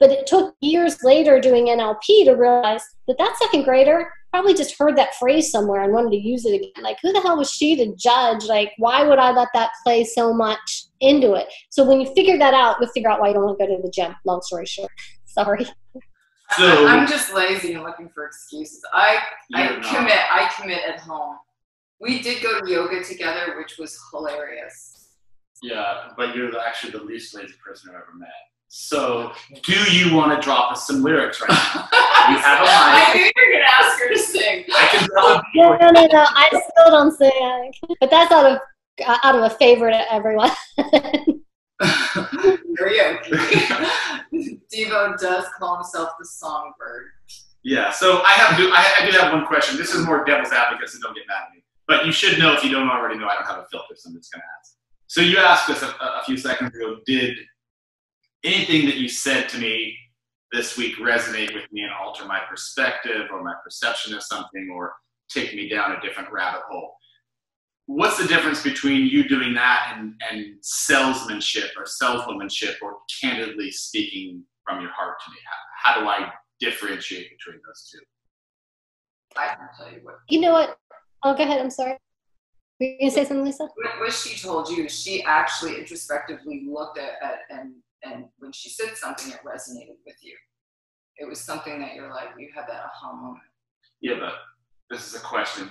But 0.05 0.13
it 0.13 0.27
took 0.27 0.55
years 0.61 1.03
later 1.03 1.39
doing 1.39 1.65
NLP 1.65 2.25
to 2.25 2.33
realize 2.33 2.83
that 3.07 3.17
that 3.17 3.35
second 3.39 3.63
grader 3.63 4.07
probably 4.31 4.53
just 4.53 4.77
heard 4.77 4.95
that 4.97 5.15
phrase 5.15 5.49
somewhere 5.49 5.81
and 5.81 5.91
wanted 5.91 6.11
to 6.11 6.17
use 6.17 6.45
it 6.45 6.53
again. 6.53 6.83
Like, 6.83 6.97
who 7.01 7.11
the 7.11 7.21
hell 7.21 7.37
was 7.37 7.49
she 7.49 7.75
to 7.77 7.95
judge? 7.95 8.45
Like, 8.45 8.71
why 8.77 9.03
would 9.03 9.17
I 9.17 9.31
let 9.31 9.47
that 9.55 9.71
play 9.83 10.03
so 10.03 10.31
much 10.31 10.83
into 11.01 11.33
it? 11.33 11.47
So 11.71 11.83
when 11.83 11.99
you 12.01 12.13
figure 12.13 12.37
that 12.37 12.53
out, 12.53 12.75
you'll 12.79 12.91
figure 12.91 13.09
out 13.09 13.19
why 13.19 13.29
you 13.29 13.33
don't 13.33 13.45
want 13.45 13.57
to 13.57 13.65
go 13.65 13.75
to 13.75 13.81
the 13.81 13.89
gym. 13.89 14.15
Long 14.25 14.43
story 14.43 14.67
short. 14.67 14.91
Sorry. 15.25 15.65
So 16.55 16.87
I'm 16.87 17.07
just 17.07 17.33
lazy 17.33 17.73
and 17.73 17.81
looking 17.81 18.09
for 18.09 18.27
excuses. 18.27 18.85
I 18.93 19.17
I 19.55 19.69
You're 19.71 19.81
not. 19.81 19.95
commit. 19.95 20.19
I 20.31 20.51
commit 20.55 20.83
at 20.87 20.99
home. 20.99 21.37
We 21.99 22.21
did 22.21 22.43
go 22.43 22.61
to 22.61 22.71
yoga 22.71 23.03
together, 23.03 23.57
which 23.57 23.79
was 23.79 23.99
hilarious. 24.11 25.07
yeah, 25.63 26.09
but 26.15 26.35
you're 26.35 26.55
actually 26.59 26.91
the 26.91 27.03
least 27.03 27.33
lazy 27.33 27.55
person 27.65 27.89
I've 27.89 28.03
ever 28.03 28.13
met. 28.15 28.29
So 28.77 29.31
do 29.63 29.73
you 29.89 30.13
want 30.13 30.35
to 30.35 30.45
drop 30.45 30.73
us 30.73 30.85
some 30.85 31.01
lyrics 31.01 31.39
right 31.39 31.49
now? 31.49 31.87
You 32.27 32.37
have 32.39 32.59
a 32.59 32.63
mic. 32.63 32.71
I 32.71 33.13
knew 33.13 33.21
you 33.21 33.31
were 33.37 33.51
gonna 33.53 33.71
ask 33.71 33.99
her 33.99 34.09
to 34.09 34.17
sing. 34.17 34.65
I 34.73 34.87
can 34.91 35.07
tell 35.07 35.41
No, 35.53 35.77
no, 35.77 35.91
no, 35.91 36.07
no. 36.11 36.25
I 36.27 36.49
still 36.49 36.91
don't 36.91 37.15
sing. 37.15 37.71
But 37.99 38.09
that's 38.09 38.31
out 38.31 38.51
of 38.51 38.57
uh, 39.05 39.17
out 39.23 39.35
of 39.35 39.43
a 39.43 39.49
favor 39.51 39.91
to 39.91 40.13
everyone. 40.13 40.49
Karaoke. 42.79 43.29
Devo 44.73 45.17
does 45.19 45.45
call 45.57 45.75
himself 45.75 46.09
the 46.19 46.25
songbird. 46.25 47.11
Yeah, 47.63 47.91
so 47.91 48.23
I 48.23 48.31
have 48.31 48.57
do 48.57 48.71
I, 48.73 48.91
I 49.01 49.05
do 49.09 49.17
have 49.19 49.31
one 49.31 49.45
question. 49.45 49.77
This 49.77 49.93
is 49.93 50.03
more 50.03 50.25
devil's 50.25 50.51
advocate, 50.51 50.89
so 50.89 50.97
don't 51.01 51.15
get 51.15 51.27
mad 51.27 51.43
at 51.47 51.53
me. 51.53 51.63
But 51.87 52.07
you 52.07 52.11
should 52.11 52.39
know 52.39 52.53
if 52.53 52.63
you 52.63 52.71
don't 52.71 52.89
already 52.89 53.19
know, 53.19 53.27
I 53.27 53.35
don't 53.35 53.45
have 53.45 53.59
a 53.59 53.67
filter, 53.71 53.95
so 53.95 54.09
I'm 54.09 54.15
just 54.17 54.33
gonna 54.33 54.43
ask. 54.59 54.73
So 55.05 55.21
you 55.21 55.37
asked 55.37 55.69
us 55.69 55.83
a, 55.83 55.87
a 55.87 56.23
few 56.25 56.37
seconds 56.37 56.73
ago, 56.75 56.97
did 57.05 57.37
anything 58.45 58.85
that 58.85 58.95
you 58.95 59.09
said 59.09 59.49
to 59.49 59.57
me 59.57 59.97
this 60.51 60.77
week 60.77 60.97
resonate 60.97 61.53
with 61.53 61.65
me 61.71 61.81
and 61.81 61.91
alter 61.91 62.25
my 62.25 62.39
perspective 62.49 63.27
or 63.31 63.43
my 63.43 63.53
perception 63.63 64.13
of 64.13 64.23
something 64.23 64.69
or 64.73 64.93
take 65.29 65.53
me 65.55 65.67
down 65.67 65.91
a 65.91 66.01
different 66.01 66.31
rabbit 66.31 66.61
hole? 66.69 66.93
What's 67.87 68.17
the 68.17 68.27
difference 68.27 68.63
between 68.63 69.07
you 69.07 69.27
doing 69.27 69.53
that 69.55 69.95
and, 69.97 70.13
and 70.31 70.55
salesmanship 70.61 71.71
or 71.77 71.85
saleswomanship 71.85 72.77
or 72.81 72.97
candidly 73.21 73.71
speaking 73.71 74.43
from 74.65 74.81
your 74.81 74.91
heart 74.91 75.17
to 75.25 75.31
me? 75.31 75.37
How, 75.83 75.93
how 75.93 76.01
do 76.01 76.07
I 76.07 76.31
differentiate 76.59 77.29
between 77.29 77.61
those 77.65 77.89
two? 77.91 77.99
I 79.37 79.55
can 79.55 79.67
tell 79.77 79.93
you 79.93 79.99
what. 80.03 80.15
You 80.29 80.41
know 80.41 80.53
what? 80.53 80.77
Oh, 81.23 81.35
go 81.35 81.43
ahead. 81.43 81.59
I'm 81.59 81.69
sorry. 81.69 81.97
Were 82.79 82.87
you 82.87 82.99
gonna 82.99 83.11
say 83.11 83.25
something, 83.25 83.45
Lisa? 83.45 83.63
What, 83.63 83.99
what 83.99 84.13
she 84.13 84.37
told 84.39 84.69
you, 84.69 84.89
she 84.89 85.23
actually 85.23 85.77
introspectively 85.77 86.65
looked 86.67 86.97
at, 86.97 87.13
at 87.21 87.39
and 87.49 87.73
and 88.05 88.25
when 88.39 88.51
she 88.51 88.69
said 88.69 88.95
something, 88.95 89.31
it 89.31 89.39
resonated 89.45 89.97
with 90.05 90.15
you. 90.21 90.35
It 91.17 91.27
was 91.27 91.39
something 91.39 91.79
that 91.79 91.95
you're 91.95 92.09
like, 92.09 92.29
you 92.37 92.49
had 92.53 92.65
that 92.67 92.85
aha 92.85 93.13
moment. 93.13 93.43
Yeah, 94.01 94.15
but 94.19 94.33
this 94.89 95.07
is 95.07 95.15
a 95.15 95.23
question 95.23 95.69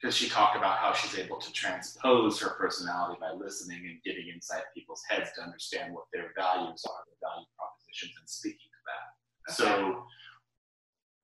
because 0.00 0.14
she 0.16 0.28
talked 0.28 0.56
about 0.56 0.78
how 0.78 0.92
she's 0.92 1.18
able 1.18 1.38
to 1.38 1.52
transpose 1.52 2.40
her 2.40 2.50
personality 2.50 3.18
by 3.20 3.32
listening 3.32 3.86
and 3.86 4.02
getting 4.04 4.30
inside 4.32 4.62
people's 4.74 5.02
heads 5.08 5.30
to 5.36 5.42
understand 5.42 5.94
what 5.94 6.04
their 6.12 6.32
values 6.36 6.84
are, 6.88 7.04
their 7.06 7.30
value 7.30 7.46
propositions, 7.56 8.12
and 8.18 8.28
speaking 8.28 8.68
to 8.70 8.78
that. 8.86 9.54
So, 9.54 10.04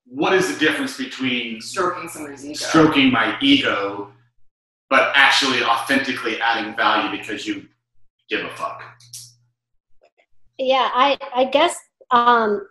what 0.06 0.32
is 0.32 0.52
the 0.52 0.58
difference 0.58 0.96
between 0.96 1.60
Stroking 1.60 2.08
somebody's 2.08 2.44
ego. 2.44 2.54
stroking 2.54 3.12
my 3.12 3.36
ego, 3.40 4.12
but 4.90 5.12
actually 5.14 5.62
authentically 5.62 6.40
adding 6.40 6.74
value 6.76 7.16
because 7.16 7.46
you 7.46 7.66
give 8.28 8.44
a 8.44 8.50
fuck? 8.50 8.82
Yeah, 10.58 10.90
I 10.92 11.18
I 11.34 11.44
guess 11.46 11.76
um, 12.10 12.66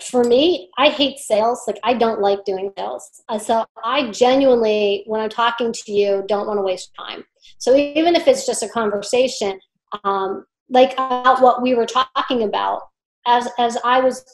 for 0.00 0.24
me, 0.24 0.70
I 0.78 0.88
hate 0.88 1.18
sales. 1.18 1.62
Like 1.66 1.78
I 1.82 1.94
don't 1.94 2.20
like 2.20 2.44
doing 2.44 2.72
sales. 2.78 3.22
Uh, 3.28 3.38
So 3.38 3.64
I 3.84 4.10
genuinely, 4.10 5.04
when 5.06 5.20
I'm 5.20 5.28
talking 5.28 5.72
to 5.72 5.92
you, 5.92 6.24
don't 6.28 6.46
want 6.46 6.58
to 6.58 6.62
waste 6.62 6.92
time. 6.98 7.24
So 7.58 7.74
even 7.74 8.14
if 8.14 8.26
it's 8.28 8.46
just 8.46 8.62
a 8.62 8.68
conversation, 8.68 9.58
um, 10.04 10.44
like 10.70 10.92
about 10.94 11.40
what 11.42 11.62
we 11.62 11.74
were 11.74 11.86
talking 11.86 12.44
about, 12.44 12.82
as 13.26 13.48
as 13.58 13.76
I 13.84 14.00
was 14.00 14.24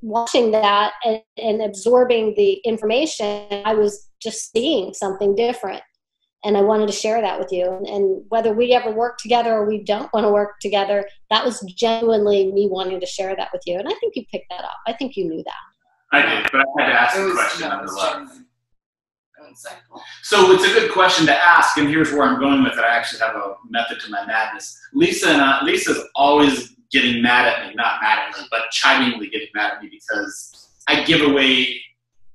watching 0.00 0.50
that 0.52 0.92
and, 1.04 1.20
and 1.38 1.62
absorbing 1.62 2.34
the 2.36 2.52
information, 2.64 3.46
I 3.64 3.74
was 3.74 4.10
just 4.20 4.52
seeing 4.52 4.94
something 4.94 5.34
different. 5.34 5.82
And 6.44 6.56
I 6.56 6.60
wanted 6.60 6.86
to 6.86 6.92
share 6.92 7.20
that 7.20 7.38
with 7.38 7.52
you. 7.52 7.70
And, 7.70 7.86
and 7.86 8.24
whether 8.28 8.52
we 8.52 8.72
ever 8.72 8.90
work 8.90 9.18
together 9.18 9.52
or 9.52 9.64
we 9.64 9.84
don't 9.84 10.12
want 10.12 10.24
to 10.24 10.30
work 10.32 10.58
together, 10.60 11.08
that 11.30 11.44
was 11.44 11.60
genuinely 11.76 12.50
me 12.52 12.68
wanting 12.68 12.98
to 13.00 13.06
share 13.06 13.36
that 13.36 13.50
with 13.52 13.62
you. 13.64 13.78
And 13.78 13.88
I 13.88 13.92
think 14.00 14.16
you 14.16 14.24
picked 14.30 14.50
that 14.50 14.64
up. 14.64 14.76
I 14.86 14.92
think 14.92 15.16
you 15.16 15.26
knew 15.26 15.44
that. 15.44 15.54
I 16.12 16.22
did, 16.22 16.50
but 16.52 16.64
I 16.78 16.82
had 16.82 16.86
to 16.88 17.00
ask 17.00 17.16
the 17.16 17.32
question 17.32 17.68
no, 17.68 17.76
nonetheless. 17.76 18.38
So 20.22 20.52
it's 20.52 20.64
a 20.64 20.68
good 20.68 20.92
question 20.92 21.26
to 21.26 21.34
ask, 21.34 21.76
and 21.76 21.88
here's 21.88 22.12
where 22.12 22.22
I'm 22.22 22.40
going 22.40 22.62
with 22.62 22.74
it. 22.74 22.78
I 22.78 22.94
actually 22.94 23.20
have 23.20 23.36
a 23.36 23.54
method 23.68 24.00
to 24.00 24.10
my 24.10 24.24
madness. 24.26 24.78
Lisa 24.94 25.28
and 25.30 25.42
I, 25.42 25.62
Lisa's 25.64 26.02
always 26.14 26.74
getting 26.90 27.22
mad 27.22 27.46
at 27.48 27.66
me, 27.66 27.74
not 27.74 28.00
mad 28.02 28.18
at 28.18 28.38
me, 28.38 28.46
but 28.50 28.62
chidingly 28.72 29.30
getting 29.30 29.48
mad 29.54 29.72
at 29.74 29.82
me 29.82 29.88
because 29.90 30.70
I 30.88 31.04
give 31.04 31.22
away 31.22 31.80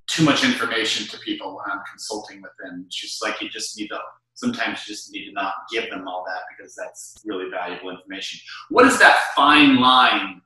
too 0.07 0.23
much 0.23 0.43
information 0.43 1.07
to 1.07 1.19
people 1.19 1.55
when 1.55 1.65
I'm 1.71 1.83
consulting 1.89 2.41
with 2.41 2.51
them. 2.59 2.85
She's 2.89 3.19
like, 3.21 3.41
you 3.41 3.49
just 3.49 3.77
need 3.77 3.89
to. 3.89 3.99
Sometimes 4.33 4.87
you 4.87 4.93
just 4.93 5.11
need 5.11 5.25
to 5.25 5.31
not 5.31 5.53
give 5.71 5.89
them 5.89 6.07
all 6.07 6.23
that 6.27 6.41
because 6.55 6.75
that's 6.75 7.15
really 7.25 7.49
valuable 7.49 7.89
information. 7.89 8.39
What 8.69 8.85
is 8.85 8.99
that 8.99 9.31
fine 9.35 9.79
line? 9.79 10.41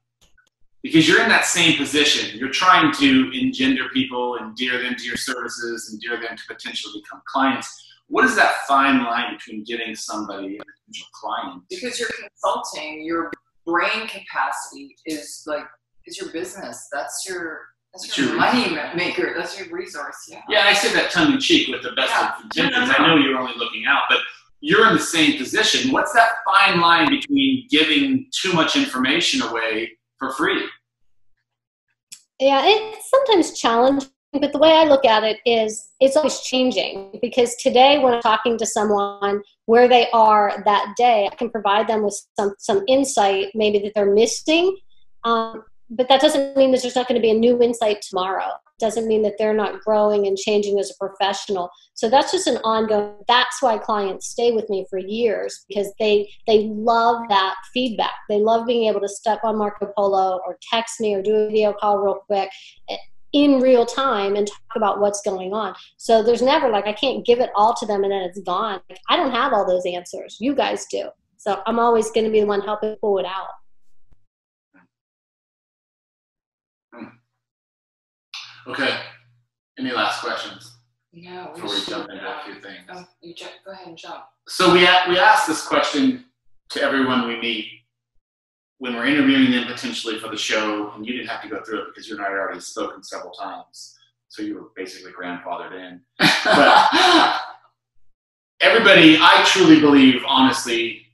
Because 0.81 1.07
you're 1.07 1.21
in 1.21 1.29
that 1.29 1.45
same 1.45 1.77
position. 1.77 2.37
You're 2.39 2.49
trying 2.49 2.93
to 2.93 3.31
engender 3.37 3.89
people, 3.93 4.37
endear 4.37 4.81
them 4.81 4.95
to 4.95 5.03
your 5.03 5.17
services, 5.17 5.91
endear 5.93 6.19
them 6.19 6.35
to 6.35 6.43
potentially 6.47 7.01
become 7.01 7.21
clients. 7.27 7.69
What 8.07 8.25
is 8.25 8.35
that 8.35 8.55
fine 8.67 9.03
line 9.03 9.35
between 9.35 9.63
getting 9.63 9.93
somebody 9.93 10.57
a 10.57 10.59
potential 10.59 11.07
client? 11.13 11.63
Because 11.69 11.99
you're 11.99 12.09
consulting, 12.09 13.05
your 13.05 13.29
brain 13.65 14.07
capacity 14.07 14.95
is 15.05 15.43
like 15.45 15.65
is 16.07 16.17
your 16.17 16.31
business. 16.31 16.87
That's 16.91 17.25
your 17.27 17.59
that's 17.93 18.05
It's 18.05 18.17
your, 18.17 18.27
your 18.29 18.37
money 18.37 18.75
ma- 18.75 18.93
maker. 18.95 19.33
That's 19.35 19.59
your 19.59 19.67
resource. 19.69 20.15
Yeah. 20.29 20.41
Yeah, 20.49 20.63
I 20.65 20.73
say 20.73 20.93
that 20.93 21.11
tongue 21.11 21.33
in 21.33 21.39
cheek 21.39 21.67
with 21.69 21.83
the 21.83 21.91
best 21.91 22.11
Yeah. 22.11 22.35
of 22.37 22.43
intentions. 22.43 22.73
No, 22.73 22.85
no, 22.85 22.91
no. 22.91 22.93
I 23.05 23.07
know 23.07 23.15
you're 23.23 23.37
only 23.37 23.53
looking 23.57 23.85
out, 23.87 24.03
but 24.09 24.19
you're 24.61 24.87
in 24.87 24.93
the 24.93 25.01
same 25.01 25.37
position. 25.37 25.91
What's 25.91 26.13
that 26.13 26.29
fine 26.45 26.79
line 26.79 27.09
between 27.09 27.67
giving 27.69 28.27
too 28.31 28.53
much 28.53 28.75
information 28.75 29.41
away 29.41 29.97
for 30.19 30.31
free? 30.33 30.63
Yeah, 32.39 32.61
it's 32.63 33.09
sometimes 33.09 33.59
challenging, 33.59 34.09
but 34.33 34.51
the 34.51 34.57
way 34.57 34.71
I 34.71 34.85
look 34.85 35.05
at 35.05 35.23
it 35.23 35.37
is 35.45 35.89
it's 35.99 36.15
always 36.15 36.39
changing 36.41 37.19
because 37.21 37.55
today 37.57 37.99
when 37.99 38.13
I'm 38.13 38.21
talking 38.21 38.57
to 38.57 38.65
someone 38.65 39.41
where 39.65 39.87
they 39.87 40.09
are 40.11 40.61
that 40.65 40.93
day, 40.97 41.27
I 41.31 41.35
can 41.35 41.49
provide 41.49 41.87
them 41.87 42.03
with 42.03 42.19
some 42.39 42.55
some 42.57 42.83
insight 42.87 43.49
maybe 43.53 43.79
that 43.79 43.93
they're 43.95 44.13
missing. 44.13 44.75
Um, 45.23 45.63
but 45.91 46.07
that 46.07 46.21
doesn't 46.21 46.55
mean 46.55 46.71
that 46.71 46.81
there's 46.81 46.95
not 46.95 47.07
going 47.07 47.19
to 47.19 47.21
be 47.21 47.31
a 47.31 47.37
new 47.37 47.61
insight 47.61 48.01
tomorrow. 48.01 48.49
Doesn't 48.79 49.07
mean 49.07 49.21
that 49.23 49.33
they're 49.37 49.53
not 49.53 49.81
growing 49.81 50.25
and 50.25 50.37
changing 50.37 50.79
as 50.79 50.89
a 50.89 50.93
professional. 50.97 51.69
So 51.95 52.09
that's 52.09 52.31
just 52.31 52.47
an 52.47 52.57
ongoing. 52.63 53.13
That's 53.27 53.61
why 53.61 53.77
clients 53.77 54.27
stay 54.27 54.53
with 54.53 54.69
me 54.69 54.87
for 54.89 54.97
years 54.97 55.65
because 55.67 55.91
they 55.99 56.29
they 56.47 56.69
love 56.69 57.23
that 57.27 57.55
feedback. 57.73 58.13
They 58.29 58.39
love 58.39 58.65
being 58.65 58.87
able 58.87 59.01
to 59.01 59.09
step 59.09 59.39
on 59.43 59.57
Marco 59.57 59.91
Polo 59.95 60.39
or 60.47 60.57
text 60.71 61.01
me 61.01 61.13
or 61.13 61.21
do 61.21 61.35
a 61.35 61.47
video 61.47 61.73
call 61.73 61.99
real 61.99 62.21
quick 62.25 62.49
eh, 62.89 62.97
in 63.33 63.59
real 63.59 63.85
time 63.85 64.35
and 64.35 64.47
talk 64.47 64.75
about 64.77 64.99
what's 65.01 65.21
going 65.21 65.53
on. 65.53 65.75
So 65.97 66.23
there's 66.23 66.41
never 66.41 66.69
like 66.69 66.87
I 66.87 66.93
can't 66.93 67.25
give 67.25 67.39
it 67.39 67.49
all 67.53 67.75
to 67.75 67.85
them 67.85 68.03
and 68.03 68.13
then 68.13 68.21
it's 68.21 68.39
gone. 68.39 68.79
Like, 68.89 68.99
I 69.09 69.17
don't 69.17 69.31
have 69.31 69.51
all 69.51 69.67
those 69.67 69.85
answers. 69.85 70.37
You 70.39 70.55
guys 70.55 70.85
do. 70.89 71.09
So 71.37 71.61
I'm 71.65 71.79
always 71.79 72.11
going 72.11 72.25
to 72.25 72.31
be 72.31 72.39
the 72.39 72.45
one 72.45 72.61
helping 72.61 72.95
pull 73.01 73.17
it 73.17 73.25
out. 73.25 73.47
Okay. 78.67 78.99
Any 79.79 79.91
last 79.91 80.21
questions 80.21 80.75
No. 81.13 81.51
before 81.55 81.69
we 81.69 81.81
jump 81.85 82.09
into 82.09 82.23
a 82.29 82.43
few 82.43 82.53
um, 82.53 82.61
things? 82.61 82.81
Oh, 82.89 83.05
you 83.21 83.33
ju- 83.33 83.45
go 83.65 83.71
ahead 83.71 83.87
and 83.87 83.97
jump. 83.97 84.25
So 84.47 84.71
we 84.73 84.85
a- 84.85 85.05
we 85.09 85.17
ask 85.19 85.47
this 85.47 85.65
question 85.65 86.25
to 86.69 86.81
everyone 86.81 87.27
we 87.27 87.37
meet 87.39 87.67
when 88.77 88.95
we're 88.95 89.05
interviewing 89.05 89.51
them 89.51 89.65
potentially 89.67 90.19
for 90.19 90.29
the 90.29 90.37
show, 90.37 90.91
and 90.91 91.05
you 91.05 91.13
didn't 91.13 91.27
have 91.29 91.41
to 91.43 91.47
go 91.49 91.61
through 91.63 91.81
it 91.83 91.85
because 91.89 92.07
you 92.07 92.15
and 92.15 92.23
I 92.25 92.29
had 92.29 92.37
already 92.37 92.59
spoken 92.59 93.03
several 93.03 93.31
times, 93.31 93.97
so 94.27 94.41
you 94.41 94.55
were 94.55 94.69
basically 94.75 95.11
grandfathered 95.11 95.73
in. 95.73 96.01
But 96.17 97.41
everybody, 98.61 99.17
I 99.19 99.43
truly 99.47 99.79
believe, 99.79 100.21
honestly, 100.27 101.05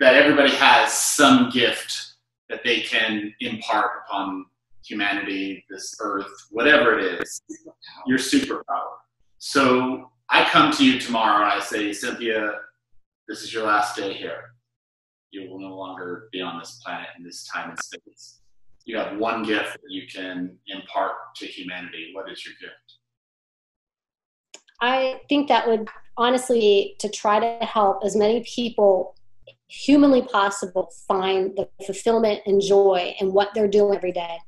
that 0.00 0.14
everybody 0.14 0.54
has 0.56 0.92
some 0.92 1.50
gift 1.50 2.12
that 2.48 2.62
they 2.64 2.80
can 2.80 3.34
impart 3.40 4.02
upon 4.06 4.46
humanity, 4.84 5.64
this 5.70 5.94
earth, 6.00 6.30
whatever 6.50 6.98
it 6.98 7.20
is 7.22 7.42
your 8.06 8.18
superpower. 8.18 8.96
So 9.38 10.10
I 10.28 10.44
come 10.44 10.72
to 10.72 10.84
you 10.84 10.98
tomorrow 10.98 11.44
and 11.44 11.52
I 11.52 11.60
say, 11.60 11.92
Cynthia, 11.92 12.52
this 13.28 13.42
is 13.42 13.52
your 13.52 13.64
last 13.64 13.96
day 13.96 14.12
here. 14.12 14.54
You 15.30 15.48
will 15.50 15.60
no 15.60 15.74
longer 15.74 16.28
be 16.32 16.40
on 16.40 16.58
this 16.58 16.80
planet 16.84 17.08
in 17.18 17.24
this 17.24 17.46
time 17.46 17.70
and 17.70 17.78
space. 17.78 18.40
You 18.84 18.98
have 18.98 19.16
one 19.16 19.42
gift 19.42 19.72
that 19.74 19.90
you 19.90 20.02
can 20.12 20.56
impart 20.66 21.12
to 21.36 21.46
humanity. 21.46 22.10
What 22.14 22.30
is 22.30 22.44
your 22.44 22.54
gift? 22.60 22.98
I 24.80 25.20
think 25.28 25.48
that 25.48 25.68
would 25.68 25.88
honestly 26.16 26.96
to 26.98 27.08
try 27.08 27.38
to 27.38 27.64
help 27.64 28.04
as 28.04 28.16
many 28.16 28.42
people 28.42 29.14
humanly 29.68 30.22
possible 30.22 30.92
find 31.08 31.56
the 31.56 31.68
fulfillment 31.86 32.40
and 32.46 32.60
joy 32.60 33.14
in 33.20 33.32
what 33.32 33.48
they're 33.54 33.68
doing 33.68 33.96
every 33.96 34.12
day 34.12 34.38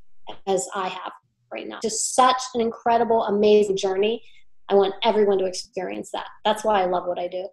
as 0.47 0.69
I 0.75 0.89
have 0.89 1.13
right 1.53 1.69
now. 1.69 1.79
Just 1.83 2.15
such 2.15 2.43
an 2.55 2.61
incredible, 2.61 3.25
amazing 3.25 3.77
journey. 3.77 4.23
I 4.69 4.75
want 4.75 4.95
everyone 5.03 5.39
to 5.39 5.45
experience 5.45 6.11
that. 6.13 6.27
That's 6.45 6.65
why 6.65 6.83
I 6.83 6.87
love 6.87 7.07
what 7.07 7.19
I 7.19 7.29
do. 7.29 7.49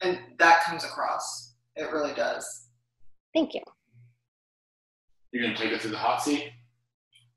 And 0.00 0.18
that 0.38 0.62
comes 0.62 0.84
across. 0.84 1.54
It 1.76 1.90
really 1.92 2.14
does. 2.14 2.68
Thank 3.34 3.54
you. 3.54 3.60
You're 5.32 5.44
gonna 5.44 5.56
take 5.56 5.72
us 5.72 5.82
to 5.82 5.88
the 5.88 5.96
hot 5.96 6.22
seat. 6.22 6.50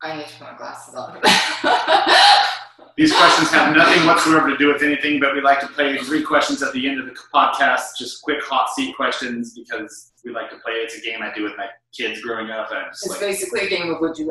I 0.01 0.18
need 0.18 0.28
to 0.28 0.34
put 0.38 0.51
my 0.51 0.57
glasses 0.57 0.95
on. 0.95 1.22
These 2.96 3.14
questions 3.14 3.50
have 3.50 3.76
nothing 3.76 4.06
whatsoever 4.06 4.50
to 4.50 4.58
do 4.58 4.72
with 4.72 4.82
anything, 4.82 5.20
but 5.20 5.34
we 5.34 5.42
like 5.42 5.60
to 5.60 5.68
play 5.68 5.98
three 5.98 6.24
questions 6.24 6.64
at 6.64 6.72
the 6.72 6.88
end 6.88 7.00
of 7.00 7.06
the 7.06 7.16
podcast, 7.34 7.98
just 8.00 8.22
quick 8.22 8.42
hot 8.42 8.70
seat 8.70 8.96
questions 8.96 9.54
because 9.54 10.14
we 10.24 10.32
like 10.32 10.50
to 10.52 10.58
play. 10.60 10.76
It's 10.76 10.98
a 10.98 11.02
game 11.02 11.22
I 11.22 11.34
do 11.34 11.44
with 11.44 11.58
my 11.58 11.68
kids 11.94 12.22
growing 12.22 12.52
up. 12.52 12.72
And 12.72 12.88
it's 12.88 13.06
like, 13.06 13.20
basically 13.20 13.68
a 13.68 13.70
game 13.70 13.90
of 13.90 14.00
would 14.00 14.18
you 14.18 14.24